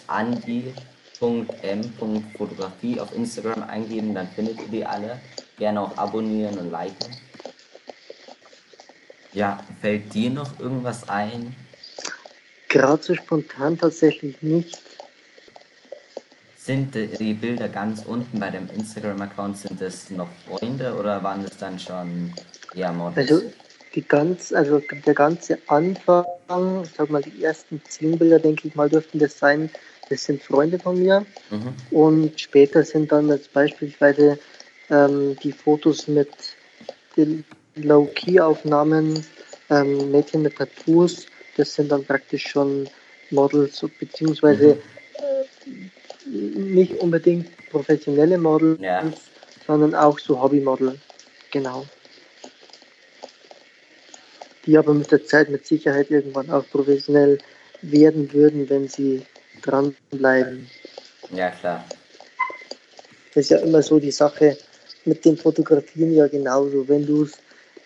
Andi.m.fotografie 1.21 2.99
auf 2.99 3.15
Instagram 3.15 3.63
eingeben, 3.63 4.13
dann 4.15 4.27
findet 4.27 4.59
ihr 4.59 4.67
die 4.67 4.85
alle. 4.85 5.19
Gerne 5.57 5.81
auch 5.81 5.95
abonnieren 5.97 6.57
und 6.57 6.71
liken. 6.71 7.15
Ja, 9.33 9.63
fällt 9.79 10.13
dir 10.13 10.31
noch 10.31 10.59
irgendwas 10.59 11.07
ein? 11.07 11.55
Gerade 12.67 13.03
so 13.03 13.15
spontan 13.15 13.77
tatsächlich 13.77 14.41
nicht. 14.41 14.79
Sind 16.57 16.95
die 16.95 17.33
Bilder 17.33 17.69
ganz 17.69 18.05
unten 18.05 18.39
bei 18.39 18.49
dem 18.49 18.69
Instagram-Account, 18.69 19.57
sind 19.57 19.81
das 19.81 20.09
noch 20.11 20.29
Freunde 20.47 20.95
oder 20.95 21.23
waren 21.23 21.43
das 21.43 21.57
dann 21.57 21.79
schon 21.79 22.33
ja, 22.75 22.91
Models? 22.91 23.31
Also 23.31 23.51
die 23.95 24.03
ganz, 24.03 24.53
also 24.53 24.79
der 24.79 25.13
ganze 25.13 25.57
Anfang, 25.67 26.25
ich 26.83 26.91
sag 26.95 27.09
mal 27.09 27.21
die 27.21 27.43
ersten 27.43 27.81
zehn 27.87 28.17
Bilder, 28.17 28.39
denke 28.39 28.67
ich 28.67 28.75
mal, 28.75 28.89
dürften 28.89 29.19
das 29.19 29.37
sein. 29.37 29.69
Das 30.11 30.25
sind 30.25 30.43
Freunde 30.43 30.77
von 30.77 30.99
mir. 30.99 31.25
Mhm. 31.49 31.73
Und 31.89 32.41
später 32.41 32.83
sind 32.83 33.13
dann 33.13 33.29
jetzt 33.29 33.53
beispielsweise 33.53 34.37
ähm, 34.89 35.37
die 35.41 35.53
Fotos 35.53 36.09
mit 36.09 36.29
den 37.15 37.45
Low-Key-Aufnahmen, 37.75 39.25
ähm, 39.69 40.11
Mädchen 40.11 40.41
mit 40.41 40.57
Tattoos, 40.57 41.27
das 41.55 41.73
sind 41.73 41.93
dann 41.93 42.03
praktisch 42.03 42.47
schon 42.47 42.89
Models, 43.29 43.85
beziehungsweise 43.97 44.77
mhm. 45.65 45.91
äh, 46.25 46.59
nicht 46.59 46.99
unbedingt 46.99 47.47
professionelle 47.69 48.37
Models, 48.37 48.81
ja. 48.81 49.09
sondern 49.65 49.95
auch 49.95 50.19
so 50.19 50.41
Hobbymodel. 50.41 50.99
Genau. 51.51 51.85
Die 54.65 54.77
aber 54.77 54.93
mit 54.93 55.09
der 55.09 55.25
Zeit 55.25 55.49
mit 55.49 55.65
Sicherheit 55.65 56.11
irgendwann 56.11 56.49
auch 56.49 56.65
professionell 56.69 57.37
werden 57.81 58.33
würden, 58.33 58.69
wenn 58.69 58.89
sie 58.89 59.25
dranbleiben. 59.61 60.69
Ja, 61.31 61.49
klar. 61.51 61.83
Das 63.33 63.45
ist 63.45 63.49
ja 63.49 63.57
immer 63.59 63.81
so 63.81 63.99
die 63.99 64.11
Sache, 64.11 64.57
mit 65.05 65.23
den 65.25 65.37
Fotografien 65.37 66.13
ja 66.13 66.27
genauso. 66.27 66.87
Wenn 66.87 67.05
du 67.05 67.23
es 67.23 67.37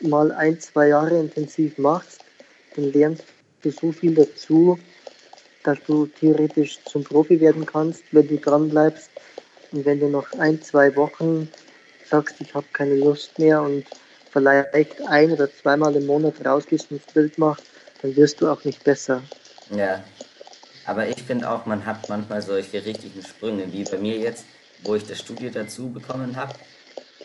mal 0.02 0.32
ein, 0.32 0.60
zwei 0.60 0.90
Jahre 0.90 1.20
intensiv 1.20 1.78
machst, 1.78 2.20
dann 2.76 2.92
lernst 2.92 3.24
du 3.62 3.72
so 3.72 3.92
viel 3.92 4.16
dazu, 4.16 4.80
dass 5.64 5.78
du 5.88 6.08
theoretisch 6.08 6.80
zum 6.86 7.04
Profi 7.04 7.40
werden 7.40 7.66
kannst, 7.66 8.04
wenn 8.12 8.28
du 8.28 8.38
dran 8.38 8.70
bleibst. 8.70 9.10
Und 9.72 9.86
wenn 9.86 10.00
du 10.00 10.08
noch 10.08 10.32
ein, 10.38 10.62
zwei 10.62 10.96
Wochen 10.96 11.50
sagst, 12.10 12.36
ich 12.40 12.54
habe 12.54 12.66
keine 12.74 12.96
Lust 12.96 13.38
mehr 13.40 13.62
und 13.62 13.86
vielleicht 14.32 15.02
ein 15.08 15.32
oder 15.32 15.50
zweimal 15.52 15.96
im 15.96 16.06
Monat 16.06 16.34
rausgehst 16.46 16.92
und 16.92 17.02
das 17.04 17.14
Bild 17.14 17.38
machst, 17.38 17.64
dann 18.02 18.16
wirst 18.16 18.42
du 18.42 18.48
auch 18.48 18.64
nicht 18.64 18.84
besser. 18.84 19.22
Ja, 19.72 20.04
aber 20.86 21.08
ich 21.08 21.24
finde 21.24 21.50
auch, 21.50 21.66
man 21.66 21.86
hat 21.86 22.10
manchmal 22.10 22.42
solche 22.42 22.86
richtigen 22.86 23.24
Sprünge, 23.24 23.72
wie 23.72 23.84
bei 23.84 23.98
mir 23.98 24.18
jetzt, 24.18 24.46
wo 24.84 24.96
ich 24.96 25.06
das 25.06 25.20
Studio 25.20 25.50
dazu 25.50 25.90
bekommen 25.90 26.36
habe 26.36 26.54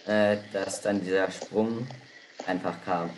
äh, 0.07 0.39
dass 0.53 0.83
dann 0.83 1.03
dieser 1.03 1.31
Sprung 1.31 1.87
einfach 2.47 2.75
kam. 2.85 3.11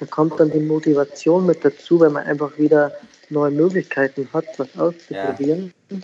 Da 0.00 0.06
kommt 0.06 0.40
dann 0.40 0.50
die 0.50 0.58
Motivation 0.58 1.46
mit 1.46 1.64
dazu, 1.64 2.00
weil 2.00 2.10
man 2.10 2.26
einfach 2.26 2.58
wieder 2.58 2.92
neue 3.30 3.50
Möglichkeiten 3.50 4.28
hat, 4.32 4.46
was 4.58 4.68
auszuprobieren. 4.76 5.72
Ja. 5.90 5.98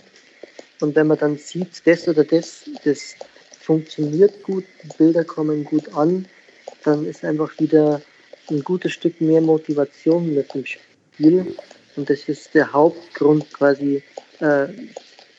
Und 0.79 0.95
wenn 0.95 1.07
man 1.07 1.17
dann 1.17 1.37
sieht, 1.37 1.85
das 1.85 2.07
oder 2.07 2.23
das, 2.23 2.63
das 2.83 3.15
funktioniert 3.59 4.43
gut, 4.43 4.63
die 4.83 4.97
Bilder 4.97 5.23
kommen 5.23 5.63
gut 5.65 5.93
an, 5.93 6.25
dann 6.83 7.05
ist 7.05 7.23
einfach 7.23 7.51
wieder 7.59 8.01
ein 8.49 8.63
gutes 8.63 8.93
Stück 8.93 9.19
mehr 9.21 9.41
Motivation 9.41 10.33
mit 10.33 10.53
dem 10.53 10.65
Spiel. 10.65 11.55
Und 11.95 12.09
das 12.09 12.27
ist 12.27 12.53
der 12.53 12.71
Hauptgrund 12.71 13.51
quasi 13.53 14.03
äh, 14.39 14.67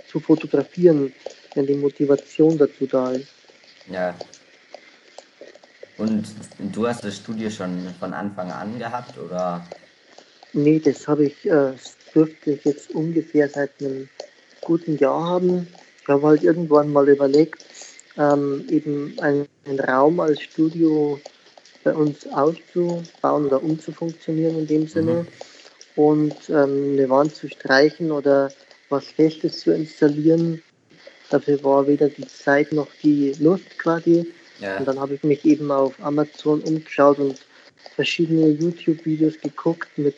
zu 0.08 0.20
fotografieren, 0.20 1.12
wenn 1.54 1.66
die 1.66 1.74
Motivation 1.74 2.58
dazu 2.58 2.86
da 2.86 3.12
ist. 3.12 3.28
Ja, 3.90 4.14
und 5.98 6.24
du 6.58 6.86
hast 6.86 7.04
das 7.04 7.16
Studio 7.16 7.50
schon 7.50 7.94
von 8.00 8.12
Anfang 8.12 8.50
an 8.50 8.78
gehabt, 8.78 9.16
oder? 9.18 9.64
Nee, 10.52 10.80
das 10.80 11.06
habe 11.06 11.26
ich, 11.26 11.46
äh, 11.46 11.72
dürfte 12.14 12.52
ich 12.52 12.64
jetzt 12.64 12.90
ungefähr 12.90 13.48
seit 13.48 13.70
einem 13.80 14.08
guten 14.62 14.98
Jahr 14.98 15.24
haben. 15.24 15.68
Ich 16.00 16.08
habe 16.08 16.26
halt 16.26 16.42
irgendwann 16.42 16.92
mal 16.92 17.08
überlegt, 17.08 17.64
ähm, 18.18 18.66
eben 18.68 19.14
einen, 19.20 19.46
einen 19.64 19.80
Raum 19.80 20.18
als 20.20 20.40
Studio 20.42 21.20
bei 21.84 21.94
uns 21.94 22.26
auszubauen 22.32 23.46
oder 23.46 23.62
umzufunktionieren 23.62 24.58
in 24.58 24.66
dem 24.66 24.88
Sinne 24.88 25.12
mhm. 25.12 25.26
Und 25.96 26.34
ähm, 26.48 26.92
eine 26.92 27.08
Wand 27.08 27.34
zu 27.34 27.48
streichen 27.48 28.10
oder 28.10 28.50
was 28.88 29.06
Festes 29.06 29.60
zu 29.60 29.72
installieren. 29.72 30.62
Dafür 31.30 31.62
war 31.64 31.86
weder 31.86 32.08
die 32.08 32.26
Zeit 32.26 32.72
noch 32.72 32.88
die 33.02 33.34
Lust 33.38 33.78
quasi. 33.78 34.26
Ja. 34.60 34.78
Und 34.78 34.86
dann 34.86 35.00
habe 35.00 35.14
ich 35.14 35.22
mich 35.22 35.44
eben 35.44 35.70
auf 35.70 35.94
Amazon 36.00 36.60
umgeschaut 36.60 37.18
und 37.18 37.40
verschiedene 37.94 38.48
YouTube-Videos 38.48 39.40
geguckt 39.40 39.88
mit 39.96 40.16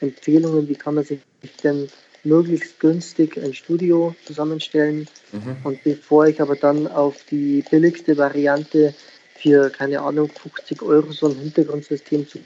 Empfehlungen, 0.00 0.68
wie 0.68 0.74
kann 0.74 0.94
man 0.94 1.04
sich 1.04 1.20
denn 1.62 1.88
möglichst 2.24 2.78
günstig 2.80 3.38
ein 3.38 3.54
Studio 3.54 4.14
zusammenstellen. 4.24 5.08
Mhm. 5.32 5.56
Und 5.64 5.82
bevor 5.82 6.26
ich 6.26 6.40
aber 6.40 6.56
dann 6.56 6.86
auf 6.86 7.16
die 7.30 7.64
billigste 7.70 8.16
Variante 8.16 8.94
für, 9.36 9.70
keine 9.70 10.00
Ahnung, 10.00 10.30
50 10.30 10.82
Euro 10.82 11.12
so 11.12 11.28
ein 11.28 11.36
Hintergrundsystem 11.36 12.28
zu 12.28 12.38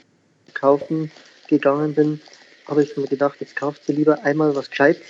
kaufen 0.53 1.11
gegangen 1.47 1.93
bin, 1.93 2.21
habe 2.67 2.83
ich 2.83 2.95
mir 2.97 3.07
gedacht, 3.07 3.37
jetzt 3.39 3.55
kaufst 3.55 3.87
du 3.87 3.93
lieber 3.93 4.23
einmal 4.23 4.55
was 4.55 4.69
Gescheites 4.69 5.07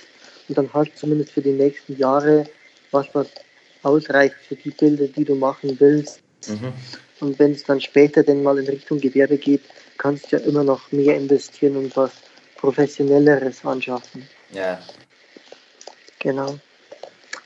und 0.48 0.58
dann 0.58 0.72
hast 0.72 0.92
du 0.92 0.96
zumindest 0.96 1.32
für 1.32 1.42
die 1.42 1.52
nächsten 1.52 1.96
Jahre 1.96 2.44
was, 2.90 3.06
was 3.12 3.28
ausreicht 3.82 4.36
für 4.48 4.56
die 4.56 4.70
Bilder, 4.70 5.06
die 5.06 5.24
du 5.24 5.34
machen 5.34 5.76
willst. 5.78 6.20
Mhm. 6.48 6.72
Und 7.20 7.38
wenn 7.38 7.52
es 7.52 7.64
dann 7.64 7.80
später 7.80 8.22
denn 8.22 8.42
mal 8.42 8.58
in 8.58 8.66
Richtung 8.66 9.00
Gewerbe 9.00 9.38
geht, 9.38 9.62
kannst 9.96 10.30
du 10.30 10.36
ja 10.36 10.42
immer 10.42 10.64
noch 10.64 10.92
mehr 10.92 11.16
investieren 11.16 11.76
und 11.76 11.96
was 11.96 12.12
Professionelleres 12.56 13.64
anschaffen. 13.64 14.28
Ja. 14.52 14.80
Genau. 16.18 16.58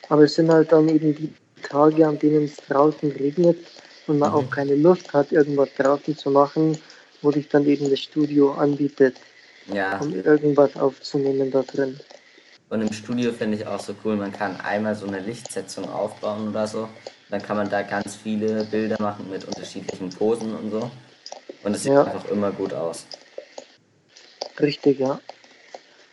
Aber 0.09 0.25
es 0.25 0.35
sind 0.35 0.51
halt 0.51 0.73
dann 0.73 0.89
eben 0.89 1.15
die 1.15 1.33
Tage, 1.63 2.07
an 2.07 2.19
denen 2.19 2.45
es 2.45 2.57
draußen 2.57 3.13
regnet 3.13 3.59
und 4.07 4.19
man 4.19 4.31
mhm. 4.31 4.37
auch 4.37 4.51
keine 4.51 4.75
Lust 4.75 5.13
hat, 5.13 5.31
irgendwas 5.31 5.69
draußen 5.77 6.17
zu 6.17 6.31
machen, 6.31 6.79
wo 7.23 7.31
sich 7.31 7.49
dann 7.49 7.67
eben 7.67 7.89
das 7.91 8.01
Studio 8.01 8.53
anbietet, 8.53 9.17
ja. 9.73 9.99
um 9.99 10.15
irgendwas 10.15 10.77
aufzunehmen 10.77 11.51
da 11.51 11.63
drin. 11.63 11.99
Und 12.69 12.83
im 12.83 12.93
Studio 12.93 13.33
finde 13.33 13.57
ich 13.57 13.67
auch 13.67 13.81
so 13.81 13.95
cool, 14.05 14.17
man 14.17 14.33
kann 14.33 14.61
einmal 14.61 14.95
so 14.95 15.07
eine 15.07 15.19
Lichtsetzung 15.21 15.89
aufbauen 15.91 16.49
oder 16.49 16.67
so. 16.67 16.89
Dann 17.29 17.43
kann 17.43 17.57
man 17.57 17.69
da 17.69 17.83
ganz 17.83 18.15
viele 18.17 18.65
Bilder 18.65 18.97
machen 19.01 19.29
mit 19.31 19.45
unterschiedlichen 19.45 20.11
Posen 20.11 20.55
und 20.55 20.71
so. 20.71 20.91
Und 21.63 21.75
es 21.75 21.83
sieht 21.83 21.93
Ja. 21.93 22.05
einfach 22.05 22.29
immer 22.31 22.51
gut 22.53 22.73
aus. 22.73 23.07
Richtig, 24.61 24.99
ja. 25.01 25.21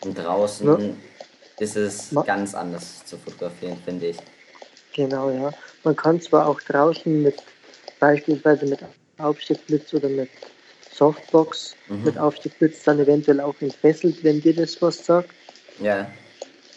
Und 0.04 0.18
draußen 0.18 0.68
Ja. 0.68 0.96
ist 1.60 1.76
es 1.76 2.12
Ma- 2.12 2.24
ganz 2.24 2.54
anders 2.56 3.06
zu 3.06 3.18
fotografieren, 3.18 3.78
finde 3.84 4.08
ich. 4.08 4.18
Genau, 4.94 5.30
ja. 5.30 5.52
Man 5.84 5.96
kann 5.96 6.20
zwar 6.22 6.48
auch 6.48 6.60
draußen 6.62 7.22
mit 7.22 7.36
beispielsweise 8.00 8.66
mit 8.66 8.80
Aufsteckblitz 9.18 9.94
oder 9.94 10.10
mit 10.10 10.30
Softbox 10.98 11.76
Mhm. 11.90 12.04
mit 12.04 12.18
Aufsteckblitz 12.18 12.84
dann 12.84 13.00
eventuell 13.00 13.40
auch 13.40 13.56
entfesselt, 13.62 14.24
wenn 14.24 14.42
dir 14.42 14.56
das 14.56 14.82
was 14.82 15.06
sagt, 15.06 15.30
Ja, 15.80 16.10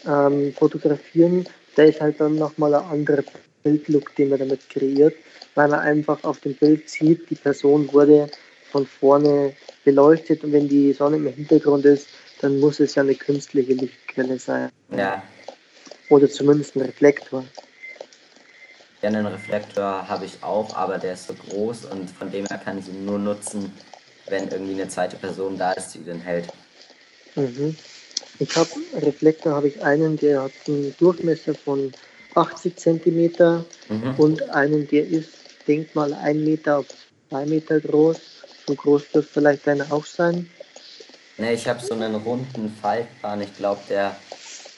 ähm, 0.05 0.53
fotografieren. 0.53 1.45
Da 1.75 1.83
ist 1.83 2.01
halt 2.01 2.19
dann 2.19 2.35
nochmal 2.35 2.75
ein 2.75 2.83
anderer 2.85 3.23
Bildlook, 3.63 4.15
den 4.15 4.29
man 4.29 4.39
damit 4.39 4.69
kreiert, 4.69 5.15
weil 5.55 5.67
man 5.67 5.79
einfach 5.79 6.23
auf 6.23 6.39
dem 6.41 6.55
Bild 6.55 6.89
sieht, 6.89 7.29
die 7.29 7.35
Person 7.35 7.91
wurde 7.93 8.29
von 8.71 8.85
vorne 8.85 9.53
beleuchtet 9.83 10.43
und 10.43 10.51
wenn 10.53 10.67
die 10.67 10.93
Sonne 10.93 11.17
im 11.17 11.27
Hintergrund 11.27 11.85
ist, 11.85 12.07
dann 12.41 12.59
muss 12.59 12.79
es 12.79 12.95
ja 12.95 13.03
eine 13.03 13.15
künstliche 13.15 13.73
Lichtquelle 13.73 14.39
sein 14.39 14.69
ja. 14.95 15.21
oder 16.09 16.29
zumindest 16.29 16.75
ein 16.75 16.83
Reflektor. 16.83 17.43
Ja, 19.01 19.09
einen 19.09 19.25
Reflektor 19.25 20.07
habe 20.07 20.25
ich 20.25 20.43
auch, 20.43 20.75
aber 20.75 20.97
der 20.99 21.13
ist 21.13 21.27
so 21.27 21.33
groß 21.33 21.85
und 21.85 22.09
von 22.09 22.31
dem 22.31 22.45
her 22.45 22.59
kann 22.63 22.77
ich 22.77 22.87
ihn 22.87 23.05
nur 23.05 23.17
nutzen, 23.19 23.71
wenn 24.31 24.47
irgendwie 24.49 24.73
eine 24.73 24.87
zweite 24.87 25.17
Person 25.17 25.57
da 25.57 25.73
ist, 25.73 25.93
die 25.93 25.99
den 25.99 26.19
hält. 26.19 26.47
Mhm. 27.35 27.75
Ich 28.39 28.55
habe 28.55 28.69
Reflektor 28.95 29.53
habe 29.53 29.67
ich 29.67 29.81
einen, 29.83 30.17
der 30.17 30.43
hat 30.43 30.51
einen 30.67 30.95
Durchmesser 30.97 31.53
von 31.53 31.91
80 32.33 32.75
cm 32.77 33.65
Mhm. 33.89 34.15
und 34.17 34.49
einen, 34.49 34.87
der 34.87 35.05
ist, 35.05 35.29
denk 35.67 35.93
mal, 35.93 36.11
1 36.13 36.39
Meter 36.43 36.79
auf 36.79 36.85
2 37.29 37.45
Meter 37.45 37.79
groß. 37.79 38.17
So 38.67 38.73
groß 38.73 39.03
dürfte 39.13 39.33
vielleicht 39.33 39.67
einer 39.67 39.91
auch 39.91 40.05
sein. 40.05 40.49
Ne, 41.37 41.53
ich 41.53 41.67
habe 41.67 41.79
so 41.83 41.93
einen 41.93 42.15
runden 42.15 42.75
Faltbahn, 42.81 43.41
ich 43.41 43.55
glaube, 43.55 43.81
der 43.89 44.15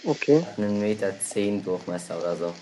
Okay. 0.05 0.41
hat 0.41 0.57
einen 0.57 0.79
Meter 0.79 1.13
zehn 1.19 1.63
Durchmesser 1.63 2.17
oder 2.17 2.35
so. 2.35 2.53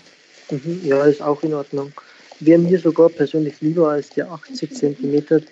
Mhm. 0.54 0.80
Ja, 0.84 1.04
ist 1.04 1.22
auch 1.22 1.42
in 1.42 1.54
Ordnung. 1.54 1.92
Wäre 2.40 2.58
mir 2.58 2.78
sogar 2.78 3.08
persönlich 3.08 3.60
lieber 3.60 3.90
als 3.90 4.10
der 4.10 4.30
80 4.30 4.74
cm 4.74 5.42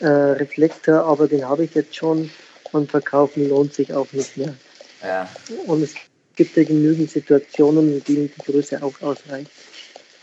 äh, 0.00 0.06
Reflektor, 0.06 1.04
aber 1.04 1.28
den 1.28 1.46
habe 1.48 1.64
ich 1.64 1.74
jetzt 1.74 1.94
schon 1.96 2.30
und 2.72 2.90
verkaufen 2.90 3.48
lohnt 3.48 3.74
sich 3.74 3.92
auch 3.92 4.10
nicht 4.12 4.36
mehr. 4.36 4.54
Ja, 5.02 5.28
Und 5.66 5.82
es 5.82 5.94
gibt 6.36 6.56
ja 6.56 6.64
genügend 6.64 7.10
Situationen, 7.10 7.94
in 7.94 8.04
denen 8.04 8.32
die 8.36 8.52
Größe 8.52 8.82
auch 8.82 9.00
ausreicht. 9.00 9.50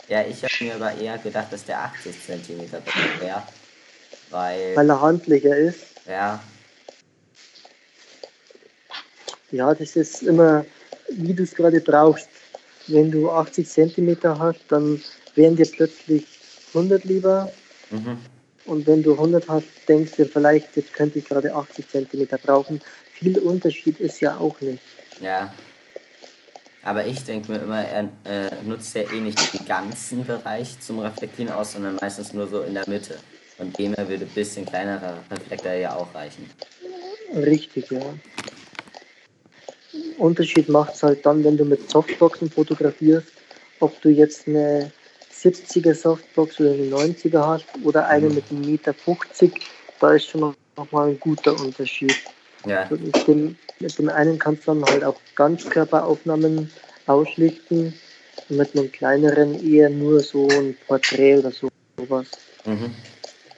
ja 0.08 0.22
ich 0.22 0.42
habe 0.42 0.64
mir 0.64 0.74
aber 0.76 0.94
eher 0.94 1.18
gedacht, 1.18 1.52
dass 1.52 1.64
der 1.64 1.80
80 1.80 2.14
cm 2.26 2.60
wäre, 3.20 3.42
weil, 4.30 4.76
Weil 4.76 4.90
er 4.90 5.00
handlicher 5.00 5.56
ist. 5.56 5.80
ja, 6.06 6.40
Ja, 9.52 9.74
das 9.74 9.94
ist 9.96 10.22
immer, 10.22 10.66
wie 11.10 11.32
du 11.32 11.44
es 11.44 11.54
gerade 11.54 11.80
brauchst. 11.80 12.28
Wenn 12.88 13.10
du 13.10 13.30
80 13.30 13.68
cm 13.68 14.16
hast, 14.22 14.60
dann 14.68 15.02
wären 15.34 15.56
dir 15.56 15.66
plötzlich 15.66 16.24
100 16.74 17.04
lieber. 17.04 17.50
mhm. 17.90 18.18
Und 18.66 18.86
wenn 18.86 19.02
du 19.02 19.12
100 19.12 19.48
hast, 19.48 19.66
denkst 19.88 20.12
du 20.16 20.26
vielleicht, 20.26 20.76
jetzt 20.76 20.92
könnte 20.92 21.20
ich 21.20 21.24
gerade 21.24 21.54
80 21.54 21.88
cm 21.88 22.28
brauchen. 22.42 22.80
Viel 23.12 23.38
Unterschied 23.38 24.00
ist 24.00 24.20
ja 24.20 24.36
auch 24.36 24.60
nicht. 24.60 24.82
Ja. 25.20 25.54
Aber 26.82 27.06
ich 27.06 27.24
denke 27.24 27.52
mir 27.52 27.58
immer, 27.58 27.84
er 27.84 28.08
äh, 28.24 28.50
nutzt 28.64 28.94
ja 28.94 29.02
eh 29.02 29.20
nicht 29.20 29.54
den 29.54 29.66
ganzen 29.66 30.24
Bereich 30.24 30.78
zum 30.80 30.98
Reflektieren 31.00 31.52
aus, 31.52 31.72
sondern 31.72 31.96
meistens 32.00 32.32
nur 32.32 32.46
so 32.46 32.62
in 32.62 32.74
der 32.74 32.88
Mitte. 32.88 33.16
Und 33.58 33.78
dem 33.78 33.94
her 33.94 34.08
würde 34.08 34.24
ein 34.24 34.30
bisschen 34.30 34.66
kleinerer 34.66 35.18
Reflektor 35.30 35.72
ja 35.72 35.96
auch 35.96 36.14
reichen. 36.14 36.48
Richtig, 37.34 37.90
ja. 37.90 38.00
Unterschied 40.18 40.68
macht 40.68 40.94
es 40.94 41.02
halt 41.02 41.24
dann, 41.24 41.42
wenn 41.44 41.56
du 41.56 41.64
mit 41.64 41.90
Softboxen 41.90 42.50
fotografierst, 42.50 43.28
ob 43.80 44.00
du 44.02 44.08
jetzt 44.08 44.46
eine 44.46 44.92
70er 45.50 45.94
Softbox 45.94 46.60
oder 46.60 46.72
eine 46.72 46.84
90er 46.84 47.46
hast 47.46 47.66
oder 47.84 48.06
eine 48.08 48.28
mit 48.28 48.44
einem 48.50 48.62
Meter 48.62 48.94
50, 48.94 49.52
da 50.00 50.12
ist 50.12 50.28
schon 50.28 50.54
noch 50.76 50.92
mal 50.92 51.08
ein 51.08 51.20
guter 51.20 51.58
Unterschied. 51.60 52.16
Ja, 52.64 52.86
Mit 52.90 53.28
dem, 53.28 53.56
mit 53.78 53.98
dem 53.98 54.08
einen 54.08 54.38
kannst 54.38 54.66
du 54.66 54.74
dann 54.74 54.84
halt 54.84 55.04
auch 55.04 55.16
Ganzkörperaufnahmen 55.36 56.70
ausschlichten 57.06 57.94
und 58.48 58.56
mit 58.56 58.76
einem 58.76 58.90
kleineren 58.90 59.64
eher 59.64 59.88
nur 59.88 60.20
so 60.20 60.48
ein 60.48 60.76
Porträt 60.86 61.38
oder 61.38 61.52
so, 61.52 61.68
sowas. 61.96 62.26
mhm. 62.64 62.94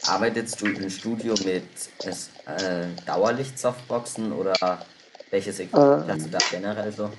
Arbeitest 0.06 0.60
du 0.60 0.66
im 0.66 0.88
Studio 0.90 1.34
mit 1.44 1.64
äh, 2.04 2.86
Dauerlicht-Softboxen 3.06 4.32
oder 4.32 4.54
welches 5.30 5.58
Equipment 5.60 6.04
Ähm. 6.04 6.14
hast 6.14 6.26
du 6.26 6.30
da 6.30 6.38
generell 6.50 6.92
so? 6.92 7.10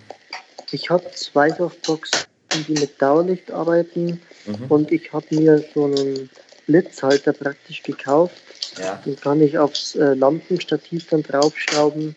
Ich 0.71 0.89
habe 0.89 1.03
zwei 1.15 1.49
Softboxen, 1.49 2.21
die 2.53 2.73
mit 2.73 3.01
Dauerlicht 3.01 3.51
arbeiten 3.51 4.19
Mhm. 4.45 4.65
und 4.69 4.91
ich 4.91 5.11
habe 5.13 5.25
mir 5.35 5.63
so 5.73 5.85
einen 5.85 6.29
Blitzhalter 6.67 7.33
praktisch 7.33 7.83
gekauft. 7.83 8.35
Ja, 8.77 9.01
Den 9.05 9.19
kann 9.19 9.41
ich 9.41 9.57
aufs 9.57 9.95
äh, 9.95 10.13
Lampenstativ 10.13 11.07
dann 11.09 11.23
draufschrauben 11.23 12.15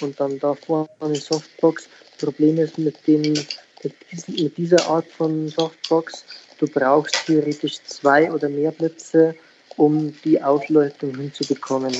und 0.00 0.20
dann 0.20 0.38
davor 0.38 0.88
eine 1.00 1.16
Softbox. 1.16 1.88
Problem 2.18 2.58
ist 2.58 2.78
mit, 2.78 2.94
den, 3.06 3.22
mit, 3.22 3.94
diesen, 4.10 4.42
mit 4.42 4.56
dieser 4.56 4.86
Art 4.86 5.06
von 5.06 5.48
Softbox, 5.48 6.24
du 6.58 6.66
brauchst 6.66 7.16
theoretisch 7.26 7.82
zwei 7.82 8.30
oder 8.32 8.48
mehr 8.48 8.70
Blitze, 8.70 9.34
um 9.76 10.14
die 10.24 10.40
Ausleuchtung 10.42 11.16
hinzubekommen. 11.16 11.94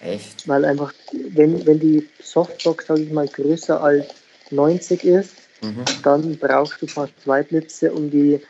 echt? 0.00 0.48
Weil 0.48 0.64
einfach, 0.64 0.92
wenn, 1.12 1.64
wenn 1.66 1.78
die 1.78 2.08
Softbox, 2.22 2.86
sage 2.86 3.02
ich 3.02 3.12
mal, 3.12 3.28
größer 3.28 3.80
als 3.80 4.06
90 4.50 5.04
ist, 5.04 5.34
Mhm. 5.62 5.84
dann 6.02 6.36
brauchst 6.38 6.82
du 6.82 6.86
fast 6.86 7.12
zwei 7.22 7.42
Blitze, 7.42 7.92
um 7.92 8.10
die, 8.10 8.40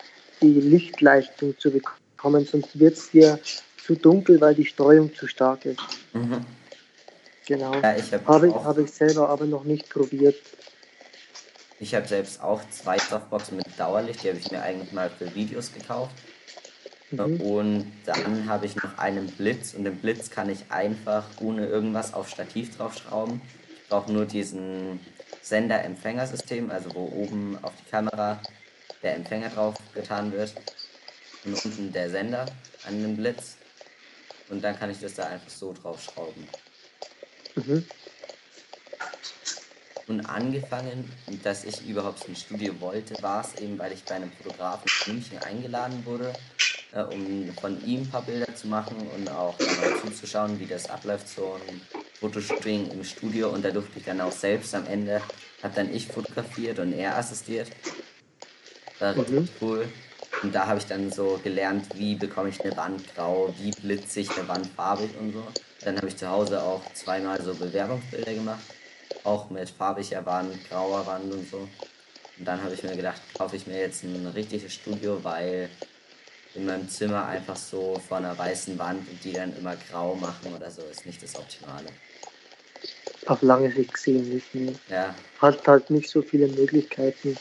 die 0.40 0.60
Lichtleistung 0.60 1.54
zu 1.58 1.70
bekommen, 1.70 2.46
sonst 2.46 2.78
wird 2.78 2.96
es 2.96 3.10
dir 3.10 3.38
zu 3.84 3.94
dunkel, 3.94 4.40
weil 4.40 4.54
die 4.54 4.64
Streuung 4.64 5.14
zu 5.14 5.26
stark 5.26 5.66
ist. 5.66 5.80
Mhm. 6.12 6.44
Genau. 7.46 7.74
Ja, 7.74 7.96
ich 7.96 8.12
habe 8.12 8.26
Habe 8.26 8.48
ich, 8.48 8.54
habe 8.54 8.82
ich 8.82 8.90
selber 8.92 9.28
aber 9.28 9.44
noch 9.44 9.64
nicht 9.64 9.88
probiert. 9.90 10.36
ich 11.80 11.94
hab 11.94 12.06
selbst 12.06 12.40
auch 12.40 12.62
zwei 12.70 12.98
Softboxen 12.98 13.56
mit 13.56 13.66
Dauerlicht, 13.76 14.22
die 14.22 14.28
habe 14.28 14.38
ich 14.38 14.50
mir 14.50 14.62
eigentlich 14.62 14.92
mal 14.92 15.10
für 15.10 15.34
Videos 15.34 15.72
gekauft. 15.72 16.14
Mhm. 17.10 17.40
Und 17.40 17.92
dann 18.06 18.48
habe 18.48 18.66
ich 18.66 18.76
noch 18.76 18.96
einen 18.98 19.26
Blitz 19.26 19.74
und 19.74 19.84
den 19.84 19.96
Blitz 19.96 20.30
kann 20.30 20.48
ich 20.48 20.70
einfach 20.70 21.24
ohne 21.40 21.66
irgendwas 21.66 22.14
auf 22.14 22.28
Stativ 22.28 22.76
draufschrauben. 22.76 23.40
Ich 23.82 23.88
brauche 23.88 24.10
nur 24.10 24.24
diesen 24.24 25.00
Sender-Empfängersystem, 25.42 26.70
also 26.70 26.94
wo 26.94 27.04
oben 27.06 27.58
auf 27.62 27.72
die 27.78 27.90
Kamera 27.90 28.40
der 29.02 29.16
Empfänger 29.16 29.50
drauf 29.50 29.74
getan 29.94 30.32
wird 30.32 30.54
und 31.44 31.64
unten 31.64 31.92
der 31.92 32.10
Sender 32.10 32.46
an 32.86 33.02
den 33.02 33.16
Blitz. 33.16 33.56
Und 34.48 34.62
dann 34.62 34.78
kann 34.78 34.90
ich 34.90 35.00
das 35.00 35.14
da 35.14 35.26
einfach 35.26 35.50
so 35.50 35.72
draufschrauben. 35.72 36.46
Mhm. 37.56 37.86
Und 40.08 40.26
angefangen, 40.26 41.10
dass 41.42 41.64
ich 41.64 41.86
überhaupt 41.86 42.26
ins 42.26 42.42
Studio 42.42 42.78
wollte, 42.80 43.20
war 43.22 43.44
es 43.44 43.60
eben, 43.60 43.78
weil 43.78 43.92
ich 43.92 44.04
bei 44.04 44.16
einem 44.16 44.32
Fotografen 44.32 44.90
in 45.06 45.14
München 45.14 45.38
eingeladen 45.38 46.04
wurde, 46.04 46.32
äh, 46.92 47.02
um 47.02 47.52
von 47.60 47.82
ihm 47.86 48.02
ein 48.02 48.10
paar 48.10 48.22
Bilder 48.22 48.54
zu 48.54 48.66
machen 48.66 48.96
und 49.14 49.30
auch 49.30 49.58
mal 49.58 50.00
zuzuschauen, 50.02 50.58
wie 50.58 50.66
das 50.66 50.90
abläuft, 50.90 51.28
so 51.28 51.58
ein 51.68 51.80
Fotoshooting 52.22 52.90
im 52.92 53.04
Studio. 53.04 53.50
Und 53.50 53.64
da 53.64 53.70
durfte 53.70 53.98
ich 53.98 54.04
dann 54.04 54.20
auch 54.20 54.32
selbst 54.32 54.74
am 54.74 54.86
Ende, 54.86 55.20
habe 55.62 55.74
dann 55.74 55.92
ich 55.92 56.06
fotografiert 56.06 56.78
und 56.78 56.92
er 56.92 57.18
assistiert. 57.18 57.68
War 59.00 59.16
richtig 59.16 59.40
Mhm. 59.40 59.48
cool. 59.60 59.88
Und 60.42 60.54
da 60.54 60.66
habe 60.66 60.78
ich 60.78 60.86
dann 60.86 61.10
so 61.10 61.38
gelernt, 61.42 61.86
wie 61.96 62.14
bekomme 62.14 62.48
ich 62.48 62.60
eine 62.64 62.76
Wand 62.76 63.14
grau, 63.14 63.52
wie 63.58 63.72
blitze 63.72 64.20
ich 64.20 64.30
eine 64.36 64.48
Wand 64.48 64.66
farbig 64.68 65.10
und 65.20 65.32
so. 65.32 65.46
Dann 65.80 65.96
habe 65.96 66.06
ich 66.08 66.16
zu 66.16 66.28
Hause 66.28 66.62
auch 66.62 66.80
zweimal 66.94 67.42
so 67.42 67.54
Bewerbungsbilder 67.54 68.32
gemacht, 68.34 68.62
auch 69.24 69.50
mit 69.50 69.68
farbiger 69.68 70.24
Wand, 70.24 70.68
grauer 70.68 71.04
Wand 71.06 71.32
und 71.32 71.50
so. 71.50 71.68
Und 72.38 72.44
dann 72.44 72.62
habe 72.62 72.74
ich 72.74 72.82
mir 72.82 72.96
gedacht, 72.96 73.20
kaufe 73.36 73.56
ich 73.56 73.66
mir 73.66 73.78
jetzt 73.78 74.04
ein 74.04 74.26
richtiges 74.34 74.72
Studio, 74.72 75.22
weil 75.22 75.68
in 76.54 76.66
meinem 76.66 76.88
Zimmer 76.88 77.26
einfach 77.26 77.56
so 77.56 78.00
vor 78.08 78.18
einer 78.18 78.36
weißen 78.36 78.78
Wand 78.78 79.08
und 79.08 79.22
die 79.24 79.32
dann 79.32 79.56
immer 79.56 79.76
grau 79.90 80.14
machen 80.14 80.54
oder 80.54 80.70
so 80.70 80.82
ist 80.82 81.04
nicht 81.06 81.22
das 81.22 81.36
Optimale. 81.36 81.86
Auf 83.26 83.42
lange 83.42 83.70
Sicht 83.70 83.94
gesehen 83.94 84.28
nicht. 84.34 84.54
Nee. 84.54 84.74
Ja, 84.90 85.14
Hat 85.38 85.66
halt 85.66 85.90
nicht 85.90 86.10
so 86.10 86.22
viele 86.22 86.48
Möglichkeiten. 86.48 87.38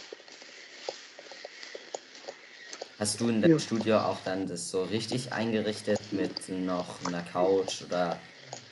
hast 3.00 3.20
du 3.20 3.30
in 3.30 3.42
deinem 3.42 3.54
Ja. 3.54 3.60
Studio 3.60 3.98
auch 3.98 4.18
dann 4.24 4.48
das 4.48 4.70
so 4.70 4.84
richtig 4.84 5.34
eingerichtet 5.34 6.00
mit 6.12 6.30
noch 6.50 7.00
einer 7.08 7.24
Couch 7.24 7.82
oder 7.88 8.20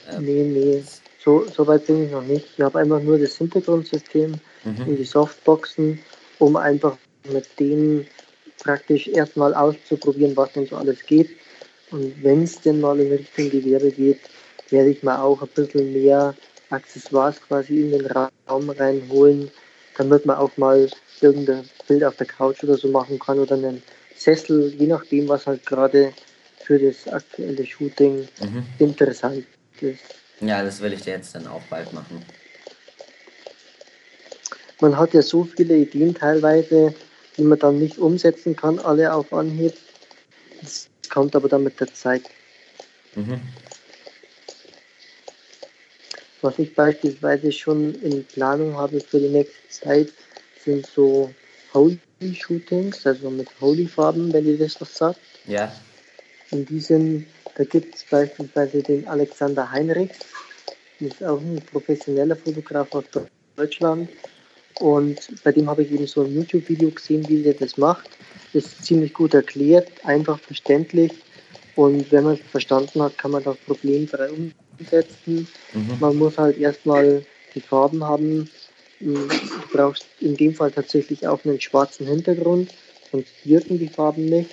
äh, 0.07 0.19
Nee, 0.19 0.43
nee, 0.43 0.83
so, 1.23 1.45
so 1.49 1.65
weit 1.65 1.87
bin 1.87 2.05
ich 2.05 2.11
noch 2.11 2.21
nicht. 2.21 2.45
Ich 2.55 2.63
habe 2.63 2.79
einfach 2.79 3.01
nur 3.01 3.17
das 3.17 3.35
Hintergrundsystem 3.37 4.39
Mhm. 4.63 4.87
und 4.87 4.97
die 4.97 5.03
Softboxen, 5.03 5.99
um 6.37 6.55
einfach 6.55 6.95
mit 7.23 7.45
denen 7.59 8.05
praktisch 8.61 9.07
erstmal 9.07 9.53
auszuprobieren, 9.55 10.37
was 10.37 10.51
denn 10.53 10.67
so 10.67 10.75
alles 10.75 11.03
geht. 11.05 11.29
Und 11.91 12.13
wenn 12.23 12.43
es 12.43 12.61
denn 12.61 12.79
mal 12.81 12.99
in 12.99 13.11
Richtung 13.11 13.49
Gewerbe 13.49 13.89
geht, 13.91 14.19
werde 14.69 14.91
ich 14.91 15.01
mal 15.01 15.17
auch 15.17 15.41
ein 15.41 15.47
bisschen 15.55 15.91
mehr 15.91 16.35
Accessoires 16.69 17.41
quasi 17.41 17.81
in 17.81 17.91
den 17.91 18.05
Raum 18.05 18.69
reinholen, 18.69 19.51
damit 19.97 20.25
man 20.25 20.37
auch 20.37 20.55
mal 20.57 20.89
irgendein 21.21 21.69
Bild 21.87 22.03
auf 22.03 22.15
der 22.15 22.27
Couch 22.27 22.63
oder 22.63 22.77
so 22.77 22.87
machen 22.89 23.19
kann 23.19 23.39
oder 23.39 23.55
einen 23.55 23.81
Sessel, 24.15 24.73
je 24.77 24.87
nachdem, 24.87 25.27
was 25.27 25.47
halt 25.47 25.65
gerade 25.65 26.13
für 26.63 26.77
das 26.77 27.07
aktuelle 27.07 27.65
Shooting 27.65 28.27
mhm. 28.41 28.63
interessant 28.77 29.45
ist. 29.81 29.99
Ja, 30.41 30.63
das 30.63 30.81
will 30.81 30.93
ich 30.93 31.01
dir 31.01 31.13
jetzt 31.13 31.35
dann 31.35 31.47
auch 31.47 31.61
bald 31.69 31.91
machen. 31.93 32.23
Man 34.81 34.97
hat 34.97 35.13
ja 35.13 35.21
so 35.21 35.43
viele 35.43 35.75
Ideen 35.75 36.15
teilweise, 36.15 36.93
die 37.37 37.43
man 37.43 37.59
dann 37.59 37.79
nicht 37.79 37.97
umsetzen 37.97 38.55
kann, 38.55 38.79
alle 38.79 39.13
auf 39.13 39.33
Anhieb. 39.33 39.73
Das 40.61 40.87
kommt 41.09 41.35
aber 41.35 41.49
dann 41.49 41.63
mit 41.63 41.79
der 41.79 41.93
Zeit. 41.93 42.23
Mhm. 43.15 43.41
Was 46.41 46.57
ich 46.57 46.73
beispielsweise 46.73 47.51
schon 47.51 47.95
in 47.95 48.23
Planung 48.25 48.77
habe 48.77 48.99
für 49.01 49.19
die 49.19 49.27
nächste 49.27 49.69
Zeit, 49.69 50.13
sind 50.63 50.85
so 50.85 51.31
Holy-Shootings, 51.73 53.05
also 53.05 53.29
mit 53.29 53.47
Holy-Farben, 53.59 54.31
wenn 54.31 54.45
ihr 54.45 54.57
das 54.57 54.79
was 54.79 54.95
sagt. 54.95 55.19
Ja. 55.45 55.71
In 56.51 56.65
diesem, 56.65 57.25
da 57.55 57.63
gibt 57.63 57.95
es 57.95 58.03
beispielsweise 58.05 58.81
den 58.81 59.07
Alexander 59.07 59.69
Heinrichs, 59.69 60.17
das 60.99 61.13
ist 61.13 61.23
auch 61.23 61.39
ein 61.39 61.61
professioneller 61.71 62.35
Fotograf 62.35 62.93
aus 62.93 63.05
Deutschland. 63.55 64.09
Und 64.79 65.43
bei 65.43 65.51
dem 65.51 65.69
habe 65.69 65.83
ich 65.83 65.91
eben 65.91 66.07
so 66.07 66.23
ein 66.23 66.33
YouTube-Video 66.33 66.89
gesehen, 66.91 67.27
wie 67.27 67.43
der 67.43 67.53
das 67.53 67.77
macht. 67.77 68.09
Das 68.53 68.65
ist 68.65 68.85
ziemlich 68.85 69.13
gut 69.13 69.33
erklärt, 69.33 69.89
einfach 70.03 70.39
verständlich. 70.39 71.11
Und 71.79 72.11
wenn 72.11 72.25
man 72.25 72.33
es 72.33 72.41
verstanden 72.41 73.01
hat, 73.01 73.17
kann 73.17 73.31
man 73.31 73.41
das 73.41 73.55
problemfrei 73.65 74.27
umsetzen. 74.29 75.47
Mhm. 75.73 75.97
Man 76.01 76.17
muss 76.17 76.37
halt 76.37 76.57
erstmal 76.57 77.23
die 77.55 77.61
Farben 77.61 78.03
haben. 78.03 78.49
Du 78.99 79.29
brauchst 79.71 80.03
in 80.19 80.35
dem 80.35 80.53
Fall 80.53 80.71
tatsächlich 80.71 81.25
auch 81.25 81.39
einen 81.45 81.61
schwarzen 81.61 82.05
Hintergrund, 82.05 82.69
sonst 83.13 83.31
wirken 83.45 83.79
die 83.79 83.87
Farben 83.87 84.25
nicht. 84.25 84.49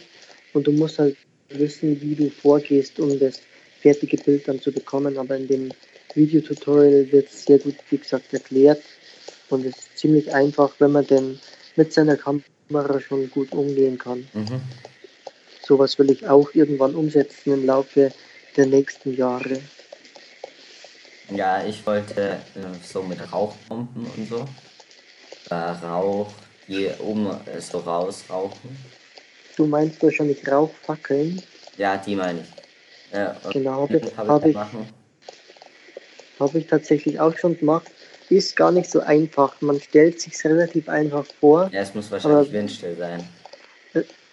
Und 0.53 0.69
du 0.69 0.73
musst 0.73 1.01
halt 1.01 1.17
wissen, 1.49 2.01
wie 2.01 2.15
du 2.15 2.31
vorgehst, 2.31 3.01
um 3.01 3.19
das 3.19 3.41
fertige 3.81 4.19
Bild 4.19 4.47
dann 4.47 4.61
zu 4.61 4.71
bekommen. 4.71 5.19
Aber 5.19 5.37
in 5.37 5.49
dem 5.49 5.71
Videotutorial 6.15 7.11
wird 7.11 7.27
es 7.27 7.45
sehr 7.45 7.59
gut, 7.59 7.75
wie 7.91 7.99
gesagt, 7.99 8.33
erklärt. 8.33 8.85
Und 9.51 9.67
es 9.67 9.77
ist 9.77 9.99
ziemlich 9.99 10.33
einfach, 10.33 10.71
wenn 10.79 10.93
man 10.93 11.05
denn 11.09 11.41
mit 11.75 11.93
seiner 11.93 12.17
Kamera 12.17 13.01
schon 13.01 13.29
gut 13.31 13.51
umgehen 13.51 13.99
kann. 13.99 14.29
Mhm. 14.33 14.61
Sowas 15.66 15.98
will 15.98 16.11
ich 16.11 16.29
auch 16.29 16.55
irgendwann 16.55 16.94
umsetzen 16.94 17.52
im 17.52 17.66
Laufe 17.66 18.12
der 18.57 18.66
nächsten 18.66 19.16
Jahre. 19.16 19.61
Ja, 21.31 21.64
ich 21.64 21.85
wollte 21.85 22.22
äh, 22.55 22.61
so 22.85 23.02
mit 23.02 23.18
Rauchpumpen 23.33 24.07
und 24.16 24.29
so. 24.29 24.44
Äh, 25.50 25.55
Rauch, 25.55 26.33
die 26.68 26.88
oben 27.00 27.31
äh, 27.46 27.61
so 27.61 27.79
rausrauchen. 27.79 28.76
Du 29.57 29.66
meinst 29.66 30.00
wahrscheinlich 30.05 30.46
Rauchfackeln? 30.46 31.42
Ja, 31.76 31.96
die 31.96 32.14
meine 32.14 32.42
ich. 32.42 33.16
Äh, 33.18 33.31
genau, 33.52 33.83
habe 33.83 33.96
ich, 33.96 34.16
hab 34.16 34.46
ich, 34.46 34.57
hab 36.38 36.55
ich 36.55 36.66
tatsächlich 36.68 37.18
auch 37.18 37.37
schon 37.37 37.59
gemacht 37.59 37.90
ist 38.29 38.57
gar 38.57 38.72
nicht 38.72 38.90
so 38.90 39.00
einfach. 39.00 39.61
Man 39.61 39.81
stellt 39.81 40.20
sich 40.20 40.44
relativ 40.44 40.88
einfach 40.88 41.24
vor. 41.40 41.70
Ja, 41.72 41.83
es 41.83 41.94
muss 41.94 42.11
wahrscheinlich 42.11 42.52
windstill 42.52 42.96
sein. 42.96 43.24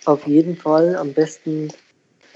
Auf 0.06 0.28
jeden 0.28 0.56
Fall. 0.56 0.96
Am 0.96 1.14
besten 1.14 1.70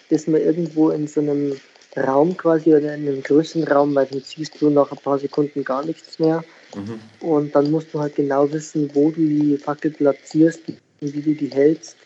ist 0.09 0.27
man 0.27 0.41
irgendwo 0.41 0.89
in 0.89 1.07
so 1.07 1.19
einem 1.19 1.59
Raum 1.97 2.37
quasi 2.37 2.69
oder 2.69 2.95
in 2.95 3.07
einem 3.07 3.23
größeren 3.23 3.67
Raum, 3.67 3.95
weil 3.95 4.05
dann 4.05 4.21
siehst 4.21 4.61
du 4.61 4.69
nach 4.69 4.91
ein 4.91 4.97
paar 4.97 5.19
Sekunden 5.19 5.63
gar 5.63 5.83
nichts 5.85 6.19
mehr. 6.19 6.43
Mhm. 6.75 6.99
Und 7.19 7.55
dann 7.55 7.71
musst 7.71 7.93
du 7.93 7.99
halt 7.99 8.15
genau 8.15 8.51
wissen, 8.51 8.89
wo 8.93 9.11
du 9.11 9.21
die 9.21 9.57
Fackel 9.57 9.91
platzierst 9.91 10.61
und 10.67 11.13
wie 11.13 11.21
du 11.21 11.33
die 11.33 11.49
hältst, 11.49 11.97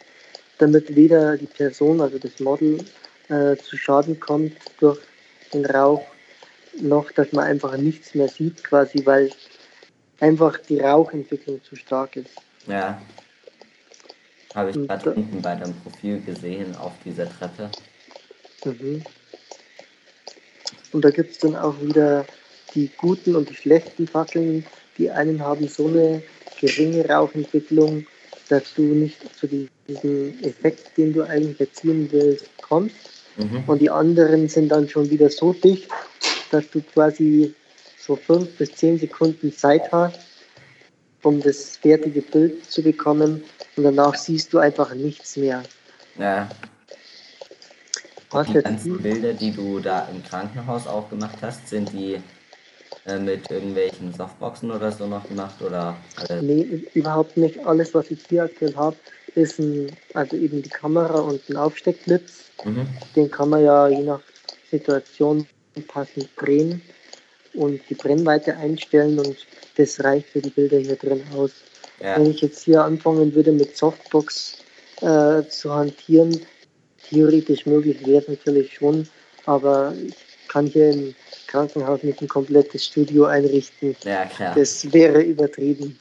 damit 0.58 0.96
weder 0.96 1.38
die 1.38 1.48
Person, 1.48 2.02
also 2.02 2.18
das 2.18 2.40
Model, 2.40 2.84
äh, 3.30 3.56
zu 3.58 3.78
Schaden 3.78 4.20
kommt 4.20 4.54
durch 4.80 5.00
den 5.54 5.66
Rauch 5.66 6.06
noch, 6.80 7.12
dass 7.12 7.32
man 7.34 7.46
einfach 7.46 7.76
nichts 7.78 8.16
mehr 8.16 8.30
sieht, 8.30 8.64
quasi, 8.64 9.06
weil 9.06 9.30
einfach 10.20 10.58
die 10.58 10.80
Rauchentwicklung 10.80 11.62
zu 11.64 11.76
stark 11.76 12.16
ist. 12.16 12.36
Ja. 12.68 13.02
Habe 14.54 14.72
ich 14.72 14.88
gerade 14.88 15.14
unten 15.14 15.42
bei 15.42 15.56
deinem 15.56 15.74
Profil 15.76 16.22
gesehen, 16.22 16.76
auf 16.76 16.92
dieser 17.06 17.30
Treppe. 17.30 17.70
Mhm. 18.66 19.04
Und 20.92 21.06
da 21.06 21.10
gibt 21.10 21.32
es 21.32 21.38
dann 21.38 21.56
auch 21.56 21.80
wieder 21.82 22.26
die 22.76 22.90
guten 22.98 23.36
und 23.36 23.50
die 23.50 23.56
schlechten 23.56 24.08
Fackeln. 24.08 24.66
Die 24.98 25.10
einen 25.10 25.42
haben 25.42 25.68
so 25.68 25.88
eine 25.88 26.22
geringe 26.60 27.08
Rauchentwicklung, 27.08 28.06
dass 28.50 28.74
du 28.76 28.82
nicht 28.82 29.18
zu 29.38 29.48
diesem 29.48 30.44
Effekt, 30.44 30.98
den 30.98 31.14
du 31.14 31.24
eigentlich 31.24 31.60
erzielen 31.60 32.10
willst, 32.12 32.50
kommst. 32.62 32.96
Mhm. 33.38 33.64
Und 33.68 33.82
die 33.82 33.90
anderen 33.90 34.50
sind 34.50 34.70
dann 34.70 34.90
schon 34.90 35.10
wieder 35.10 35.30
so 35.30 35.54
dicht, 35.54 35.90
dass 36.52 36.70
du 36.70 36.82
quasi 36.82 37.54
so 37.98 38.18
fünf 38.18 38.50
bis 38.58 38.76
zehn 38.76 39.00
Sekunden 39.00 39.54
Zeit 39.54 39.90
hast, 39.92 40.20
um 41.24 41.40
das 41.40 41.78
fertige 41.78 42.22
Bild 42.22 42.66
zu 42.66 42.84
bekommen 42.84 43.44
und 43.82 43.96
danach 43.96 44.16
siehst 44.16 44.54
du 44.54 44.60
einfach 44.60 44.94
nichts 44.94 45.38
mehr. 45.38 45.64
Ja. 46.18 46.48
Was 48.30 48.48
die 48.48 48.54
ganzen 48.54 48.98
die? 48.98 49.04
Bilder, 49.04 49.34
die 49.34 49.52
du 49.52 49.80
da 49.80 50.08
im 50.14 50.24
Krankenhaus 50.24 50.88
auch 50.88 51.10
gemacht 51.10 51.38
hast, 51.42 51.68
sind 51.68 51.92
die 51.92 52.22
äh, 53.06 53.18
mit 53.18 53.50
irgendwelchen 53.50 54.14
Softboxen 54.14 54.72
oder 54.72 54.92
so 54.92 55.08
noch 55.08 55.28
gemacht 55.28 55.62
oder 55.62 55.98
alles? 56.16 56.44
Nee, 56.44 56.88
überhaupt 56.94 57.36
nicht. 57.38 57.66
Alles, 57.66 57.94
was 57.94 58.12
ich 58.12 58.20
hier 58.30 58.44
aktuell 58.44 58.76
habe, 58.76 58.96
ist 59.36 59.60
ein, 59.60 59.92
also 60.14 60.38
eben 60.38 60.62
die 60.62 60.70
Kamera 60.70 61.20
und 61.20 61.42
ein 61.50 61.58
Aufsteckblitz. 61.58 62.44
Mhm. 62.64 62.88
Den 63.16 63.32
kann 63.32 63.50
man 63.50 63.64
ja 63.64 63.88
je 63.88 64.04
nach 64.04 64.22
Situation 64.70 65.48
passend 65.88 66.30
drehen 66.38 66.82
und 67.54 67.82
die 67.90 67.96
Brennweite 67.96 68.56
einstellen 68.56 69.20
und 69.20 69.36
das 69.76 70.02
reicht 70.04 70.30
für 70.30 70.42
die 70.42 70.52
Bilder 70.52 70.78
hier 70.78 70.96
drin 70.96 71.24
aus. 71.36 71.52
Ja. 72.02 72.18
Wenn 72.18 72.32
ich 72.32 72.42
jetzt 72.42 72.64
hier 72.64 72.84
anfangen 72.84 73.34
würde 73.36 73.52
mit 73.52 73.78
Softbox 73.78 74.58
äh, 75.02 75.44
zu 75.48 75.74
hantieren, 75.74 76.42
theoretisch 77.10 77.66
möglich 77.66 78.06
wäre 78.06 78.22
es 78.22 78.28
natürlich 78.28 78.74
schon, 78.74 79.08
aber 79.46 79.94
ich 80.08 80.16
kann 80.48 80.66
hier 80.66 80.92
im 80.92 81.16
Krankenhaus 81.48 82.04
nicht 82.04 82.22
ein 82.22 82.28
komplettes 82.28 82.86
Studio 82.86 83.26
einrichten. 83.26 83.96
Ja, 84.04 84.26
klar. 84.26 84.56
Das 84.56 84.92
wäre 84.94 85.22
übertrieben. 85.22 86.00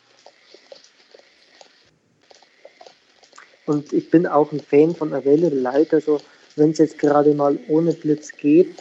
Und 3.66 3.92
ich 3.92 4.10
bin 4.10 4.26
auch 4.26 4.50
ein 4.52 4.60
Fan 4.60 4.94
von 4.94 5.12
Available 5.12 5.60
Light, 5.60 5.92
also 5.92 6.20
wenn 6.56 6.70
es 6.70 6.78
jetzt 6.78 6.98
gerade 6.98 7.34
mal 7.34 7.58
ohne 7.68 7.92
Blitz 7.92 8.32
geht, 8.36 8.74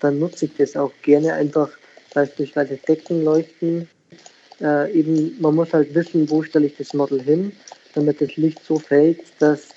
dann 0.00 0.18
nutze 0.18 0.46
ich 0.46 0.56
das 0.58 0.76
auch 0.76 0.92
gerne 1.02 1.32
einfach 1.32 1.70
beispielsweise 2.12 2.76
Deckenleuchten. 2.76 3.88
Äh, 4.60 4.92
eben, 4.92 5.40
man 5.40 5.54
muss 5.54 5.72
halt 5.72 5.94
wissen, 5.94 6.28
wo 6.30 6.42
stelle 6.42 6.66
ich 6.66 6.76
das 6.76 6.94
Model 6.94 7.20
hin, 7.20 7.52
damit 7.94 8.20
das 8.20 8.36
Licht 8.36 8.64
so 8.64 8.78
fällt, 8.78 9.20
dass 9.38 9.70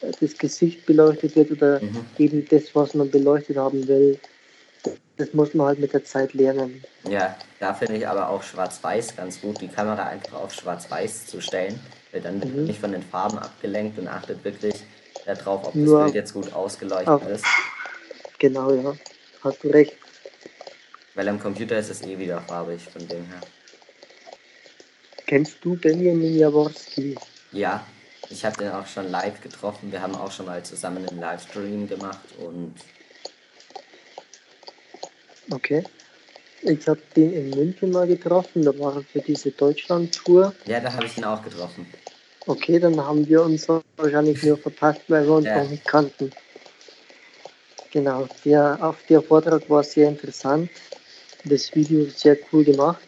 äh, 0.00 0.10
das 0.20 0.36
Gesicht 0.36 0.86
beleuchtet 0.86 1.36
wird 1.36 1.52
oder 1.52 1.80
mhm. 1.80 2.04
eben 2.18 2.46
das, 2.48 2.74
was 2.74 2.94
man 2.94 3.10
beleuchtet 3.10 3.56
haben 3.56 3.86
will. 3.86 4.18
Das 5.16 5.32
muss 5.32 5.54
man 5.54 5.68
halt 5.68 5.78
mit 5.78 5.92
der 5.92 6.04
Zeit 6.04 6.34
lernen. 6.34 6.82
Ja, 7.08 7.36
da 7.60 7.72
finde 7.72 7.96
ich 7.96 8.08
aber 8.08 8.28
auch 8.28 8.42
Schwarz-Weiß 8.42 9.16
ganz 9.16 9.40
gut, 9.40 9.60
die 9.60 9.68
Kamera 9.68 10.08
einfach 10.08 10.40
auf 10.40 10.52
Schwarz-Weiß 10.52 11.26
zu 11.26 11.40
stellen, 11.40 11.78
weil 12.10 12.20
dann 12.20 12.42
wird 12.42 12.54
mhm. 12.54 12.64
nicht 12.64 12.80
von 12.80 12.90
den 12.90 13.02
Farben 13.02 13.38
abgelenkt 13.38 13.98
und 13.98 14.08
achtet 14.08 14.44
wirklich 14.44 14.74
darauf, 15.24 15.68
ob 15.68 15.74
Nur 15.74 15.98
das 15.98 16.04
Bild 16.06 16.14
jetzt 16.16 16.34
gut 16.34 16.52
ausgeleuchtet 16.52 17.08
auf, 17.08 17.28
ist. 17.28 17.44
Genau, 18.40 18.72
ja 18.74 18.94
hast 19.44 19.62
du 19.62 19.68
recht. 19.68 19.96
Weil 21.14 21.28
am 21.28 21.38
Computer 21.38 21.78
ist 21.78 21.90
es 21.90 22.02
eh 22.02 22.18
wieder 22.18 22.40
farbig, 22.40 22.82
von 22.82 23.06
dem 23.06 23.24
her. 23.26 23.40
Kennst 25.34 25.64
du 25.64 25.74
Benjamin 25.74 26.38
Jaworski? 26.38 27.16
Ja, 27.50 27.84
ich 28.30 28.44
habe 28.44 28.56
den 28.56 28.70
auch 28.70 28.86
schon 28.86 29.10
live 29.10 29.40
getroffen. 29.40 29.90
Wir 29.90 30.00
haben 30.00 30.14
auch 30.14 30.30
schon 30.30 30.46
mal 30.46 30.62
zusammen 30.62 31.08
einen 31.08 31.18
Livestream 31.18 31.88
gemacht 31.88 32.20
und. 32.38 32.72
Okay. 35.50 35.82
Ich 36.62 36.86
habe 36.86 37.00
den 37.16 37.32
in 37.32 37.50
München 37.50 37.90
mal 37.90 38.06
getroffen, 38.06 38.62
da 38.62 38.78
war 38.78 38.94
er 38.94 39.02
für 39.02 39.18
diese 39.18 39.50
Deutschland-Tour. 39.50 40.54
Ja, 40.66 40.78
da 40.78 40.92
habe 40.92 41.06
ich 41.06 41.18
ihn 41.18 41.24
auch 41.24 41.42
getroffen. 41.42 41.84
Okay, 42.46 42.78
dann 42.78 42.96
haben 43.04 43.26
wir 43.26 43.42
uns 43.42 43.66
wahrscheinlich 43.96 44.40
nur 44.44 44.56
verpasst, 44.56 45.00
weil 45.08 45.26
wir 45.26 45.34
uns 45.34 45.46
ja. 45.46 45.64
noch 45.64 45.68
nicht 45.68 45.84
kannten. 45.84 46.30
Genau, 47.90 48.28
der, 48.44 48.78
auch 48.80 48.94
der 49.08 49.20
Vortrag 49.20 49.68
war 49.68 49.82
sehr 49.82 50.10
interessant. 50.10 50.70
Das 51.44 51.74
Video 51.74 52.04
sehr 52.04 52.38
cool 52.52 52.62
gemacht. 52.62 53.02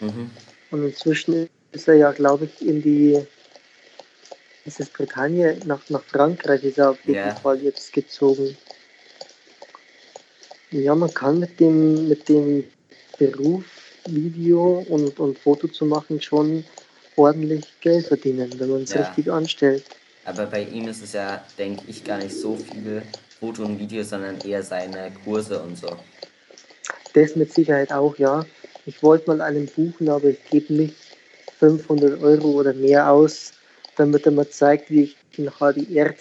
Mhm. 0.00 0.30
Und 0.70 0.82
inzwischen 0.86 1.50
ist 1.76 1.88
er 1.88 1.94
ja, 1.94 2.12
glaube 2.12 2.46
ich, 2.46 2.66
in 2.66 2.82
die, 2.82 3.20
ist 4.64 4.80
es 4.80 4.88
Britannien, 4.88 5.60
nach, 5.66 5.80
nach 5.90 6.02
Frankreich 6.02 6.64
ist 6.64 6.78
er 6.78 6.90
auf 6.90 6.98
jeden 7.04 7.18
yeah. 7.18 7.34
Fall 7.34 7.62
jetzt 7.62 7.92
gezogen. 7.92 8.56
Ja, 10.70 10.94
man 10.94 11.12
kann 11.12 11.38
mit 11.38 11.60
dem, 11.60 12.08
mit 12.08 12.28
dem 12.28 12.64
Beruf 13.18 13.64
Video 14.06 14.84
und, 14.88 15.18
und 15.20 15.38
Foto 15.38 15.68
zu 15.68 15.84
machen 15.84 16.20
schon 16.20 16.64
ordentlich 17.16 17.64
Geld 17.80 18.06
verdienen, 18.06 18.52
wenn 18.58 18.70
man 18.70 18.82
es 18.82 18.94
ja. 18.94 19.02
richtig 19.02 19.30
anstellt. 19.30 19.84
Aber 20.24 20.46
bei 20.46 20.62
ihm 20.62 20.88
ist 20.88 21.02
es 21.02 21.12
ja, 21.12 21.44
denke 21.58 21.84
ich, 21.86 22.04
gar 22.04 22.18
nicht 22.18 22.34
so 22.34 22.56
viel 22.56 23.02
Foto 23.38 23.64
und 23.64 23.78
Video, 23.78 24.02
sondern 24.02 24.40
eher 24.40 24.62
seine 24.62 25.12
Kurse 25.24 25.60
und 25.60 25.76
so. 25.78 25.96
Das 27.14 27.36
mit 27.36 27.52
Sicherheit 27.52 27.92
auch, 27.92 28.16
ja. 28.18 28.44
Ich 28.86 29.02
wollte 29.02 29.28
mal 29.28 29.40
einen 29.40 29.66
buchen, 29.66 30.08
aber 30.08 30.28
ich 30.28 30.44
gebe 30.50 30.72
nicht 30.72 31.05
500 31.58 32.22
Euro 32.22 32.48
oder 32.48 32.74
mehr 32.74 33.10
aus, 33.10 33.52
damit 33.96 34.26
er 34.26 34.32
mir 34.32 34.48
zeigt, 34.48 34.90
wie 34.90 35.04
ich 35.04 35.16
den 35.36 35.50
HDR 35.50 36.14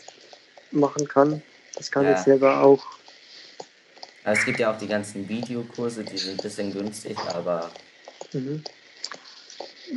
machen 0.71 1.07
kann. 1.07 1.41
Das 1.75 1.91
kann 1.91 2.05
ja. 2.05 2.13
ich 2.13 2.19
selber 2.19 2.61
auch. 2.61 2.83
Es 4.23 4.43
gibt 4.43 4.59
ja 4.59 4.73
auch 4.73 4.77
die 4.77 4.87
ganzen 4.87 5.27
Videokurse, 5.29 6.03
die 6.03 6.17
sind 6.17 6.39
ein 6.39 6.43
bisschen 6.43 6.73
günstig, 6.73 7.17
aber. 7.33 7.69
Mhm. 8.33 8.63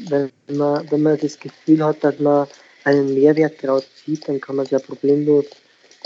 Wenn, 0.09 0.31
man, 0.49 0.91
wenn 0.91 1.03
man 1.03 1.19
das 1.19 1.39
Gefühl 1.39 1.83
hat, 1.83 2.05
dass 2.05 2.19
man 2.19 2.47
einen 2.85 3.15
Mehrwert 3.15 3.63
draus 3.63 3.85
zieht, 4.05 4.29
dann 4.29 4.41
kann 4.41 4.57
man 4.57 4.67
es 4.67 4.71
ja 4.71 4.79
problemlos 4.79 5.47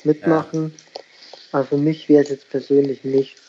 mitmachen. 0.05 0.73
Ja. 0.77 1.01
Aber 1.53 1.65
für 1.67 1.77
mich 1.77 2.09
wäre 2.09 2.23
es 2.23 2.31
jetzt 2.31 2.49
persönlich 2.49 3.03
nichts. 3.03 3.41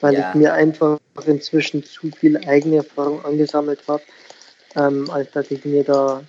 Weil 0.00 0.14
ja. 0.14 0.28
ich 0.28 0.34
mir 0.34 0.52
einfach 0.52 0.98
inzwischen 1.26 1.82
zu 1.82 2.10
viel 2.10 2.36
eigene 2.46 2.76
Erfahrung 2.76 3.24
angesammelt 3.24 3.80
habe, 3.88 4.02
ähm, 4.76 5.10
als 5.10 5.30
dass 5.32 5.50
ich 5.50 5.64
mir 5.64 5.84
da 5.84 6.22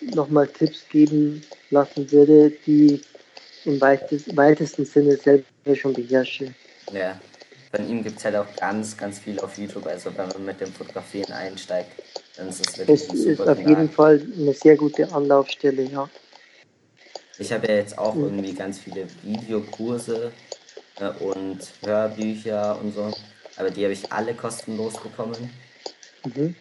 nochmal 0.00 0.46
Tipps 0.46 0.88
geben 0.88 1.42
lassen 1.70 2.10
würde, 2.10 2.50
die 2.66 3.00
im 3.64 3.80
weitesten 3.80 4.84
Sinne 4.84 5.16
selber 5.16 5.44
schon 5.74 5.92
beherrsche. 5.92 6.54
Ja, 6.92 7.20
von 7.74 7.88
ihm 7.88 8.02
gibt 8.02 8.18
es 8.18 8.24
halt 8.24 8.36
auch 8.36 8.46
ganz, 8.56 8.96
ganz 8.96 9.18
viel 9.18 9.38
auf 9.40 9.58
YouTube. 9.58 9.86
Also 9.86 10.10
wenn 10.16 10.28
man 10.28 10.44
mit 10.44 10.60
dem 10.60 10.72
Fotografieren 10.72 11.32
einsteigt, 11.32 11.90
dann 12.36 12.48
ist 12.48 12.66
es 12.66 12.78
wirklich 12.78 13.02
es 13.02 13.10
ein 13.10 13.16
super 13.16 13.42
ist 13.44 13.48
auf 13.48 13.58
jeden 13.58 13.90
Fall 13.90 14.26
eine 14.36 14.54
sehr 14.54 14.76
gute 14.76 15.12
Anlaufstelle, 15.12 15.82
ja. 15.82 16.08
Ich 17.38 17.52
habe 17.52 17.68
ja 17.68 17.74
jetzt 17.74 17.96
auch 17.98 18.16
irgendwie 18.16 18.52
ganz 18.52 18.78
viele 18.78 19.06
Videokurse 19.22 20.32
äh, 20.98 21.10
und 21.22 21.60
Hörbücher 21.84 22.78
und 22.82 22.94
so, 22.94 23.12
aber 23.56 23.70
die 23.70 23.84
habe 23.84 23.92
ich 23.92 24.10
alle 24.12 24.34
kostenlos 24.34 24.94
bekommen. 24.94 25.50
Mhm. 26.24 26.56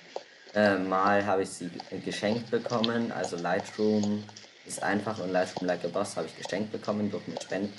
Äh, 0.58 0.80
mal 0.80 1.24
habe 1.24 1.43
ich 1.43 1.49
sie 1.49 1.70
geschenkt 2.03 2.49
bekommen, 2.49 3.12
also 3.12 3.36
Lightroom 3.36 4.24
ist 4.66 4.82
einfach 4.82 5.20
und 5.20 5.32
Lightroom 5.32 5.68
Like 5.68 5.86
a 5.86 5.88
Boss 5.88 6.18
habe 6.18 6.26
ich 6.26 6.36
geschenkt 6.36 6.72
bekommen 6.72 7.12
durch 7.12 7.22
eine 7.28 7.39
Spenden 7.39 7.74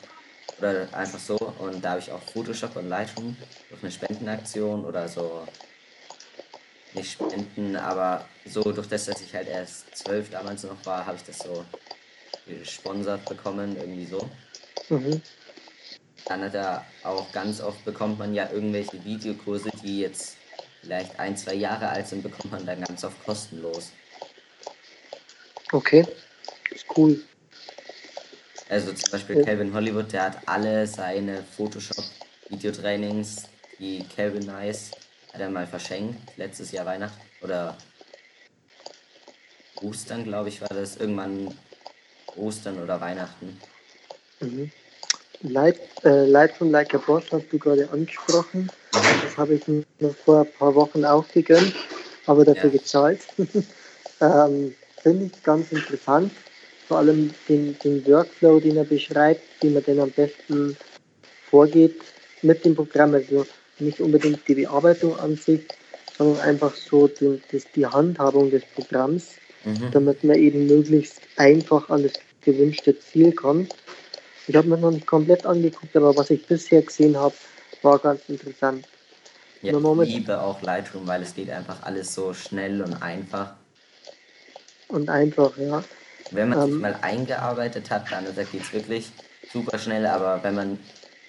oder 0.61 0.87
einfach 0.93 1.19
so. 1.19 1.37
Und 1.59 1.85
da 1.85 1.91
habe 1.91 2.01
ich 2.01 2.13
auch 2.13 2.23
Photoshop 2.33 2.77
und 2.77 2.89
Lightroom 2.89 3.37
durch 3.69 3.83
eine 3.83 3.91
Spendenaktion 3.91 4.85
oder 4.85 5.09
so. 5.09 5.45
Nicht 6.95 7.11
Spenden, 7.11 7.75
aber 7.75 8.25
so 8.47 8.63
durch 8.71 8.87
das, 8.87 9.07
dass 9.07 9.21
ich 9.23 9.35
halt 9.35 9.49
erst 9.49 9.97
zwölf 9.97 10.31
damals 10.31 10.63
noch 10.63 10.87
war, 10.87 11.05
habe 11.05 11.17
ich 11.17 11.25
das 11.25 11.39
so 11.39 11.65
gesponsert 12.47 13.29
bekommen, 13.29 13.77
irgendwie 13.77 14.07
so. 14.07 14.31
Mhm. 14.89 15.21
Dann 16.27 16.43
hat 16.43 16.55
er 16.55 16.85
auch 17.03 17.33
ganz 17.33 17.61
oft 17.61 17.85
bekommt 17.85 18.21
man 18.21 18.35
ja 18.35 18.49
irgendwelche 18.53 19.05
Videokurse, 19.05 19.71
die 19.83 20.03
jetzt 20.03 20.37
vielleicht 20.81 21.19
ein, 21.19 21.37
zwei 21.37 21.55
Jahre 21.55 21.89
alt 21.89 22.07
sind, 22.09 22.23
bekommt 22.23 22.53
man 22.53 22.67
dann 22.67 22.81
ganz 22.81 23.05
oft 23.05 23.23
kostenlos. 23.25 23.91
Okay, 25.73 26.07
ist 26.71 26.87
cool. 26.97 27.21
Also 28.69 28.93
zum 28.93 29.11
Beispiel 29.11 29.45
Calvin 29.45 29.73
Hollywood, 29.73 30.13
der 30.13 30.25
hat 30.25 30.39
alle 30.47 30.87
seine 30.87 31.43
Photoshop-Videotrainings, 31.43 33.45
die 33.79 34.05
Calvin 34.15 34.47
Nice, 34.47 34.91
hat 35.33 35.41
er 35.41 35.51
mal 35.51 35.67
verschenkt, 35.67 36.37
letztes 36.37 36.73
Jahr 36.73 36.87
Weihnachten 36.87 37.21
oder 37.43 37.77
Ostern, 39.83 40.25
glaube 40.25 40.49
ich, 40.49 40.61
war 40.61 40.69
das. 40.69 40.97
Irgendwann 40.97 41.57
Ostern 42.37 42.83
oder 42.83 43.01
Weihnachten. 43.01 43.59
Mhm. 44.41 44.71
Light, 45.43 45.79
äh, 46.05 46.27
Lightroom 46.27 46.71
Like 46.71 46.95
a 46.95 46.99
Boss 46.99 47.25
hast 47.31 47.47
du 47.51 47.59
gerade 47.59 47.89
angesprochen. 47.91 48.71
Das 48.93 49.37
habe 49.37 49.55
ich 49.55 49.67
mir 49.69 49.85
vor 50.25 50.41
ein 50.41 50.53
paar 50.59 50.75
Wochen 50.75 51.05
auch 51.05 51.27
gegönnt, 51.29 51.75
aber 52.27 52.45
dafür 52.45 52.71
ja. 52.71 52.79
gezahlt. 52.79 53.21
ähm, 54.21 54.75
Finde 55.03 55.27
ich 55.27 55.43
ganz 55.43 55.71
interessant 55.71 56.33
vor 56.89 56.99
allem 56.99 57.31
den, 57.49 57.79
den 57.85 58.05
Workflow, 58.07 58.61
den 58.61 58.79
er 58.79 58.85
beschreibt, 58.85 59.43
wie 59.61 59.69
man 59.69 59.85
denn 59.85 60.01
am 60.01 60.11
besten 60.11 60.75
vorgeht 61.51 62.01
mit 62.41 62.65
dem 62.65 62.75
Programm. 62.75 63.15
Also 63.15 63.47
nicht 63.79 64.01
unbedingt 64.01 64.49
die 64.49 64.55
Bearbeitung 64.55 65.17
an 65.19 65.37
sich, 65.37 65.61
sondern 66.17 66.41
einfach 66.41 66.75
so 66.75 67.07
den, 67.07 67.43
das, 67.53 67.65
die 67.77 67.87
Handhabung 67.87 68.51
des 68.51 68.63
Programms, 68.75 69.35
mhm. 69.65 69.91
damit 69.93 70.25
man 70.25 70.37
eben 70.37 70.67
möglichst 70.67 71.21
einfach 71.37 71.91
an 71.91 72.05
das 72.05 72.15
gewünschte 72.41 72.99
Ziel 72.99 73.33
kommt. 73.33 73.75
Ich 74.49 74.57
habe 74.57 74.67
mir 74.67 74.79
noch 74.79 74.91
nicht 74.91 75.07
komplett 75.07 75.45
angeguckt, 75.45 75.95
aber 75.95 76.17
was 76.17 76.31
ich 76.31 76.47
bisher 76.47 76.81
gesehen 76.83 77.17
habe, 77.17 77.35
war 77.83 77.99
ganz 77.99 78.23
interessant. 78.29 78.87
Ja, 79.61 79.77
ich 79.77 80.15
liebe 80.15 80.41
auch 80.41 80.63
Lightroom, 80.63 81.07
weil 81.07 81.23
es 81.23 81.35
geht 81.35 81.51
einfach 81.51 81.83
alles 81.83 82.15
so 82.15 82.33
schnell 82.33 82.81
und 82.81 83.03
einfach. 83.03 83.55
Und 84.89 85.11
einfach, 85.11 85.57
ja. 85.59 85.85
Wenn 86.31 86.49
man 86.49 86.61
ähm, 86.61 86.73
sich 86.73 86.81
mal 86.81 86.97
eingearbeitet 87.03 87.91
hat, 87.91 88.11
dann 88.11 88.25
geht 88.25 88.63
es 88.63 88.73
wirklich 88.73 89.11
super 89.53 89.79
schnell, 89.79 90.07
aber 90.07 90.43
wenn 90.43 90.55
man 90.55 90.79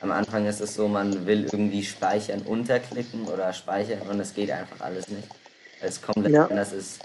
am 0.02 0.12
Anfang 0.12 0.46
ist 0.46 0.62
es 0.62 0.76
so, 0.76 0.88
man 0.88 1.26
will 1.26 1.46
irgendwie 1.52 1.84
speichern, 1.84 2.42
unterklicken 2.42 3.26
oder 3.26 3.52
speichern 3.52 4.02
und 4.08 4.20
es 4.20 4.34
geht 4.34 4.52
einfach 4.52 4.80
alles 4.80 5.10
nicht, 5.10 5.28
es 5.82 6.02
komplett 6.02 6.34
ja. 6.34 6.46
anders 6.46 6.72
ist. 6.72 7.00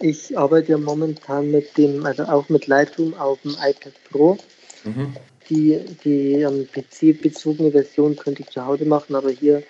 Ich 0.00 0.36
arbeite 0.36 0.72
ja 0.72 0.78
momentan 0.78 1.50
mit 1.50 1.76
dem, 1.76 2.06
also 2.06 2.24
auch 2.24 2.48
mit 2.48 2.66
Lightroom 2.66 3.14
auf 3.14 3.38
dem 3.42 3.52
iPad 3.52 3.92
Pro. 4.10 4.38
Mhm. 4.84 5.14
Die, 5.50 5.78
die 6.04 6.44
um, 6.44 6.66
PC-bezogene 6.66 7.70
Version 7.70 8.16
könnte 8.16 8.42
ich 8.42 8.48
zu 8.48 8.64
Hause 8.64 8.86
machen, 8.86 9.14
aber 9.14 9.30
hier 9.30 9.62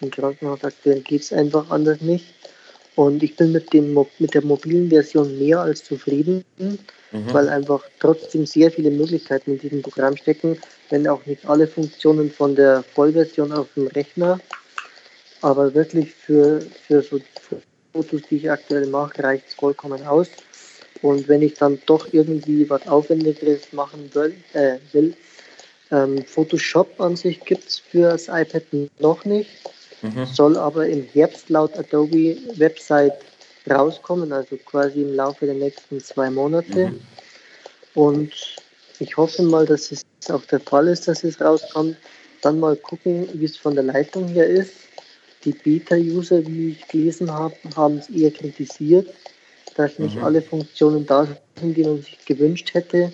im 0.00 0.10
Krankenhaus 0.10 0.64
aktuell 0.64 1.00
geht 1.00 1.22
es 1.22 1.32
einfach 1.32 1.70
anders 1.70 2.00
nicht. 2.00 2.26
Und 2.96 3.22
ich 3.22 3.36
bin 3.36 3.52
mit, 3.52 3.72
dem, 3.72 3.96
mit 4.18 4.34
der 4.34 4.42
mobilen 4.42 4.88
Version 4.88 5.38
mehr 5.38 5.60
als 5.60 5.84
zufrieden, 5.84 6.44
mhm. 6.58 6.78
weil 7.32 7.48
einfach 7.48 7.84
trotzdem 8.00 8.46
sehr 8.46 8.72
viele 8.72 8.90
Möglichkeiten 8.90 9.52
in 9.52 9.58
diesem 9.60 9.82
Programm 9.82 10.16
stecken, 10.16 10.58
wenn 10.90 11.06
auch 11.06 11.24
nicht 11.26 11.46
alle 11.46 11.68
Funktionen 11.68 12.30
von 12.30 12.56
der 12.56 12.82
Vollversion 12.94 13.52
auf 13.52 13.68
dem 13.76 13.86
Rechner. 13.88 14.40
Aber 15.42 15.74
wirklich 15.74 16.12
für, 16.12 16.60
für 16.86 17.02
so 17.02 17.20
Fotos, 17.96 18.22
die 18.28 18.36
ich 18.36 18.50
aktuell 18.50 18.86
mache, 18.86 19.22
reicht 19.22 19.48
es 19.48 19.54
vollkommen 19.54 20.06
aus. 20.06 20.28
Und 21.02 21.28
wenn 21.28 21.42
ich 21.42 21.54
dann 21.54 21.78
doch 21.86 22.06
irgendwie 22.12 22.68
was 22.68 22.86
Aufwendigeres 22.86 23.72
machen 23.72 24.10
will, 24.12 24.34
äh, 24.52 24.78
will 24.92 25.14
ähm, 25.90 26.24
Photoshop 26.24 27.00
an 27.00 27.16
sich 27.16 27.40
gibt 27.40 27.68
es 27.68 27.78
für 27.78 28.10
das 28.10 28.28
iPad 28.28 28.64
noch 28.98 29.24
nicht. 29.24 29.50
Mhm. 30.02 30.26
Soll 30.26 30.56
aber 30.56 30.86
im 30.86 31.04
Herbst 31.12 31.48
laut 31.48 31.76
Adobe 31.78 32.36
Website 32.56 33.14
rauskommen, 33.68 34.32
also 34.32 34.56
quasi 34.56 35.02
im 35.02 35.14
Laufe 35.14 35.46
der 35.46 35.54
nächsten 35.54 36.00
zwei 36.00 36.28
Monate. 36.30 36.88
Mhm. 36.88 37.00
Und 37.94 38.32
ich 38.98 39.16
hoffe 39.16 39.42
mal, 39.42 39.64
dass 39.64 39.92
es 39.92 40.02
auch 40.30 40.44
der 40.46 40.60
Fall 40.60 40.88
ist, 40.88 41.08
dass 41.08 41.24
es 41.24 41.40
rauskommt. 41.40 41.96
Dann 42.42 42.60
mal 42.60 42.76
gucken, 42.76 43.28
wie 43.32 43.46
es 43.46 43.56
von 43.56 43.74
der 43.74 43.84
Leitung 43.84 44.28
her 44.28 44.46
ist. 44.46 44.85
Die 45.46 45.52
Beta-User, 45.52 46.44
wie 46.44 46.70
ich 46.70 46.88
gelesen 46.88 47.32
habe, 47.32 47.54
haben 47.76 47.98
es 47.98 48.10
eher 48.10 48.32
kritisiert, 48.32 49.14
dass 49.76 50.00
nicht 50.00 50.16
mhm. 50.16 50.24
alle 50.24 50.42
Funktionen 50.42 51.06
da 51.06 51.28
sind, 51.60 51.76
die 51.76 51.84
man 51.84 52.02
sich 52.02 52.18
gewünscht 52.24 52.74
hätte. 52.74 53.12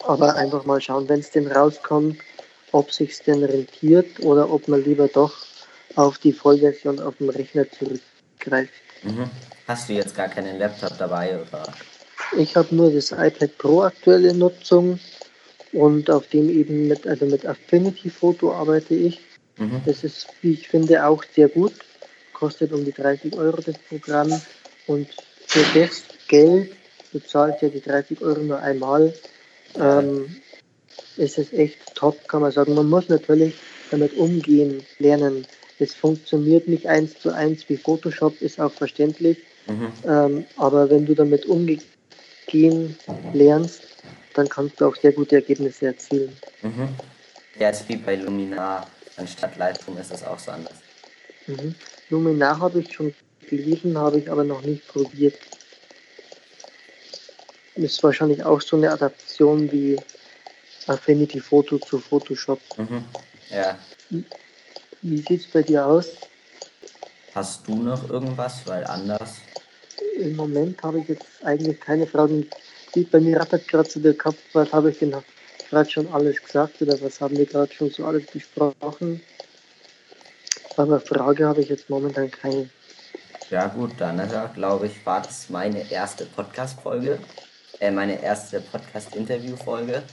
Aber 0.00 0.34
einfach 0.34 0.64
mal 0.64 0.80
schauen, 0.80 1.06
wenn 1.10 1.20
es 1.20 1.30
denn 1.30 1.46
rauskommt, 1.46 2.16
ob 2.72 2.90
sich 2.90 3.18
denn 3.18 3.44
rentiert 3.44 4.20
oder 4.20 4.50
ob 4.50 4.66
man 4.66 4.82
lieber 4.82 5.06
doch 5.08 5.34
auf 5.94 6.16
die 6.16 6.32
Vollversion 6.32 6.98
auf 7.00 7.16
dem 7.18 7.28
Rechner 7.28 7.66
zurückgreift. 7.70 8.72
Mhm. 9.02 9.28
Hast 9.68 9.90
du 9.90 9.92
jetzt 9.92 10.16
gar 10.16 10.28
keinen 10.28 10.58
Laptop 10.58 10.96
dabei 10.98 11.38
oder? 11.38 11.70
Ich 12.38 12.56
habe 12.56 12.74
nur 12.74 12.90
das 12.90 13.12
iPad 13.12 13.58
Pro 13.58 13.82
aktuelle 13.82 14.32
Nutzung 14.32 14.98
und 15.72 16.08
auf 16.10 16.28
dem 16.28 16.48
eben 16.48 16.88
mit, 16.88 17.06
also 17.06 17.26
mit 17.26 17.44
Affinity 17.44 18.08
Photo 18.08 18.54
arbeite 18.54 18.94
ich. 18.94 19.20
Mhm. 19.58 19.82
Das 19.84 20.04
ist, 20.04 20.26
wie 20.42 20.52
ich 20.52 20.68
finde, 20.68 21.06
auch 21.06 21.24
sehr 21.34 21.48
gut. 21.48 21.74
Kostet 22.32 22.72
um 22.72 22.84
die 22.84 22.92
30 22.92 23.34
Euro 23.36 23.60
das 23.60 23.78
Programm 23.88 24.40
und 24.86 25.08
für 25.46 25.64
das 25.78 26.02
Geld, 26.26 26.74
du 27.12 27.20
zahlst 27.20 27.62
ja 27.62 27.68
die 27.68 27.80
30 27.80 28.20
Euro 28.22 28.40
nur 28.40 28.58
einmal, 28.58 29.14
ähm, 29.78 30.36
ist 31.16 31.38
es 31.38 31.52
echt 31.52 31.78
top, 31.94 32.26
kann 32.28 32.42
man 32.42 32.50
sagen. 32.50 32.74
Man 32.74 32.88
muss 32.88 33.08
natürlich 33.08 33.54
damit 33.90 34.14
umgehen 34.14 34.82
lernen. 34.98 35.46
Es 35.78 35.94
funktioniert 35.94 36.68
nicht 36.68 36.86
eins 36.86 37.18
zu 37.20 37.32
eins 37.32 37.68
wie 37.68 37.76
Photoshop, 37.76 38.40
ist 38.42 38.60
auch 38.60 38.72
verständlich. 38.72 39.38
Mhm. 39.66 39.92
Ähm, 40.06 40.44
aber 40.56 40.90
wenn 40.90 41.06
du 41.06 41.14
damit 41.14 41.46
umgehen 41.46 42.96
lernst, 43.32 43.82
dann 44.34 44.48
kannst 44.48 44.80
du 44.80 44.86
auch 44.86 44.96
sehr 44.96 45.12
gute 45.12 45.36
Ergebnisse 45.36 45.86
erzielen. 45.86 46.36
Mhm. 46.62 46.88
Ja, 47.58 47.70
ist 47.70 47.88
wie 47.88 47.96
bei 47.96 48.16
Luminar. 48.16 48.88
Anstatt 49.16 49.56
Lightroom 49.56 49.98
ist 49.98 50.12
es 50.12 50.24
auch 50.24 50.38
so 50.38 50.50
anders. 50.50 50.74
Mhm. 51.46 51.74
Luminar 52.10 52.58
habe 52.58 52.80
ich 52.80 52.92
schon 52.92 53.14
gelesen, 53.48 53.96
habe 53.96 54.18
ich 54.18 54.30
aber 54.30 54.44
noch 54.44 54.62
nicht 54.62 54.86
probiert. 54.88 55.34
Ist 57.74 58.02
wahrscheinlich 58.02 58.44
auch 58.44 58.60
so 58.60 58.76
eine 58.76 58.90
Adaption 58.90 59.70
wie 59.70 59.98
Affinity 60.86 61.40
Photo 61.40 61.78
zu 61.78 61.98
Photoshop. 61.98 62.60
Mhm. 62.76 63.04
Ja. 63.50 63.78
Wie 65.02 65.18
sieht 65.18 65.40
es 65.40 65.46
bei 65.46 65.62
dir 65.62 65.86
aus? 65.86 66.08
Hast 67.34 67.66
du 67.66 67.76
noch 67.76 68.08
irgendwas? 68.10 68.66
Weil 68.66 68.84
anders. 68.84 69.36
Im 70.16 70.36
Moment 70.36 70.82
habe 70.82 71.00
ich 71.00 71.08
jetzt 71.08 71.26
eigentlich 71.42 71.80
keine 71.80 72.06
Fragen. 72.06 72.48
Bei 73.10 73.18
mir 73.18 73.40
rattert 73.40 73.66
gerade 73.66 73.90
so 73.90 73.98
der 73.98 74.14
Kopf, 74.14 74.36
was 74.52 74.72
habe 74.72 74.90
ich 74.90 74.98
denn 74.98 75.14
gerade 75.74 75.90
schon 75.90 76.06
alles 76.12 76.40
gesagt 76.40 76.80
oder 76.80 77.00
was 77.00 77.20
haben 77.20 77.36
wir 77.36 77.46
gerade 77.46 77.72
schon 77.72 77.90
so 77.90 78.06
alles 78.06 78.26
besprochen? 78.26 79.20
Aber 80.76 81.00
Frage 81.00 81.48
habe 81.48 81.62
ich 81.62 81.68
jetzt 81.68 81.90
momentan 81.90 82.30
keine. 82.30 82.70
Ja 83.50 83.66
gut, 83.66 83.90
dann 83.98 84.20
also, 84.20 84.48
glaube 84.54 84.86
ich, 84.86 85.04
war 85.04 85.20
das 85.22 85.50
meine 85.50 85.90
erste 85.90 86.26
Podcast-Folge, 86.26 87.18
äh, 87.80 87.90
meine 87.90 88.22
erste 88.22 88.60
Podcast-Interview-Folge. 88.60 90.04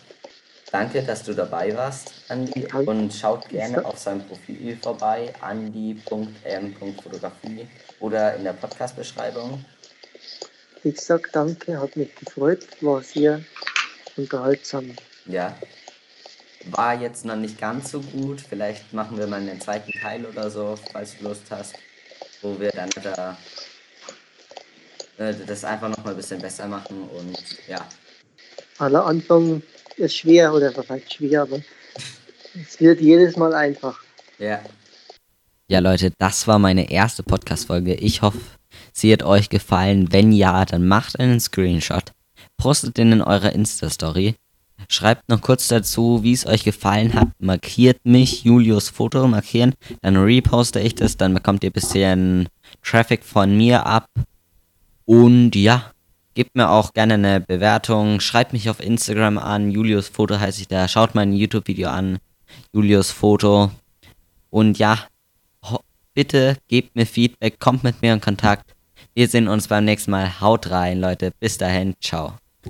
Danke, 0.71 1.03
dass 1.03 1.21
du 1.23 1.35
dabei 1.35 1.75
warst, 1.75 2.11
Andi. 2.29 2.65
Und 2.85 3.13
schaut 3.13 3.47
gerne 3.49 3.85
auf 3.85 3.99
seinem 3.99 4.25
Profil 4.25 4.77
vorbei, 4.81 5.31
andi.m.fotografie 5.41 7.67
oder 7.99 8.35
in 8.35 8.45
der 8.45 8.53
Podcast-Beschreibung. 8.53 9.63
Ich 10.83 10.99
sag 10.99 11.31
danke, 11.33 11.79
hat 11.79 11.95
mich 11.95 12.15
gefreut, 12.15 12.65
war 12.81 13.03
sehr 13.03 13.41
unterhaltsam. 14.17 14.95
Ja. 15.31 15.57
War 16.65 16.99
jetzt 16.99 17.25
noch 17.25 17.35
nicht 17.35 17.59
ganz 17.59 17.91
so 17.91 18.01
gut. 18.01 18.41
Vielleicht 18.41 18.93
machen 18.93 19.17
wir 19.17 19.27
mal 19.27 19.39
einen 19.39 19.59
zweiten 19.59 19.91
Teil 19.99 20.25
oder 20.25 20.51
so, 20.51 20.77
falls 20.91 21.17
du 21.17 21.23
Lust 21.23 21.43
hast, 21.49 21.73
wo 22.41 22.59
wir 22.59 22.69
dann 22.71 22.89
da 23.03 23.37
äh, 25.17 25.33
das 25.45 25.63
einfach 25.63 25.89
noch 25.89 26.03
mal 26.03 26.11
ein 26.11 26.17
bisschen 26.17 26.41
besser 26.41 26.67
machen 26.67 27.03
und 27.09 27.37
ja. 27.67 27.85
Aller 28.79 29.05
Anfang 29.05 29.61
ist 29.97 30.17
schwer 30.17 30.53
oder 30.53 30.71
vielleicht 30.71 31.13
schwer, 31.13 31.43
aber 31.43 31.59
es 32.55 32.79
wird 32.79 32.99
jedes 33.01 33.35
Mal 33.37 33.53
einfach. 33.53 33.99
Ja. 34.39 34.61
Ja, 35.67 35.79
Leute, 35.79 36.11
das 36.17 36.47
war 36.47 36.59
meine 36.59 36.91
erste 36.91 37.23
Podcast-Folge. 37.23 37.93
Ich 37.93 38.21
hoffe, 38.21 38.39
sie 38.91 39.13
hat 39.13 39.23
euch 39.23 39.49
gefallen. 39.49 40.11
Wenn 40.11 40.31
ja, 40.31 40.65
dann 40.65 40.87
macht 40.87 41.19
einen 41.19 41.39
Screenshot, 41.39 42.11
postet 42.57 42.97
den 42.97 43.13
in 43.13 43.21
eurer 43.21 43.53
Insta-Story. 43.53 44.35
Schreibt 44.91 45.29
noch 45.29 45.41
kurz 45.41 45.69
dazu, 45.69 46.21
wie 46.21 46.33
es 46.33 46.45
euch 46.45 46.63
gefallen 46.63 47.13
hat. 47.13 47.29
Markiert 47.39 47.99
mich, 48.03 48.43
Julius 48.43 48.89
Foto 48.89 49.25
markieren. 49.27 49.73
Dann 50.01 50.17
reposte 50.17 50.79
ich 50.79 50.95
das. 50.95 51.15
Dann 51.15 51.33
bekommt 51.33 51.63
ihr 51.63 51.69
ein 51.69 51.73
bisschen 51.73 52.49
Traffic 52.83 53.23
von 53.23 53.55
mir 53.55 53.85
ab. 53.85 54.09
Und 55.05 55.55
ja, 55.55 55.91
Gebt 56.33 56.55
mir 56.55 56.69
auch 56.69 56.93
gerne 56.93 57.15
eine 57.15 57.41
Bewertung. 57.41 58.21
Schreibt 58.21 58.53
mich 58.53 58.69
auf 58.69 58.79
Instagram 58.79 59.37
an. 59.37 59.69
Julius 59.69 60.07
Foto 60.07 60.39
heiße 60.39 60.61
ich 60.61 60.67
da. 60.67 60.87
Schaut 60.87 61.13
mein 61.13 61.33
YouTube-Video 61.33 61.89
an. 61.89 62.19
Julius 62.71 63.11
Foto. 63.11 63.71
Und 64.49 64.79
ja, 64.79 64.97
bitte 66.13 66.57
gebt 66.69 66.95
mir 66.95 67.05
Feedback. 67.05 67.59
Kommt 67.59 67.83
mit 67.83 68.01
mir 68.01 68.13
in 68.13 68.21
Kontakt. 68.21 68.75
Wir 69.13 69.27
sehen 69.27 69.49
uns 69.49 69.67
beim 69.67 69.83
nächsten 69.83 70.11
Mal. 70.11 70.39
Haut 70.39 70.69
rein, 70.69 71.01
Leute. 71.01 71.31
Bis 71.37 71.57
dahin. 71.57 71.95
Ciao. 71.99 72.40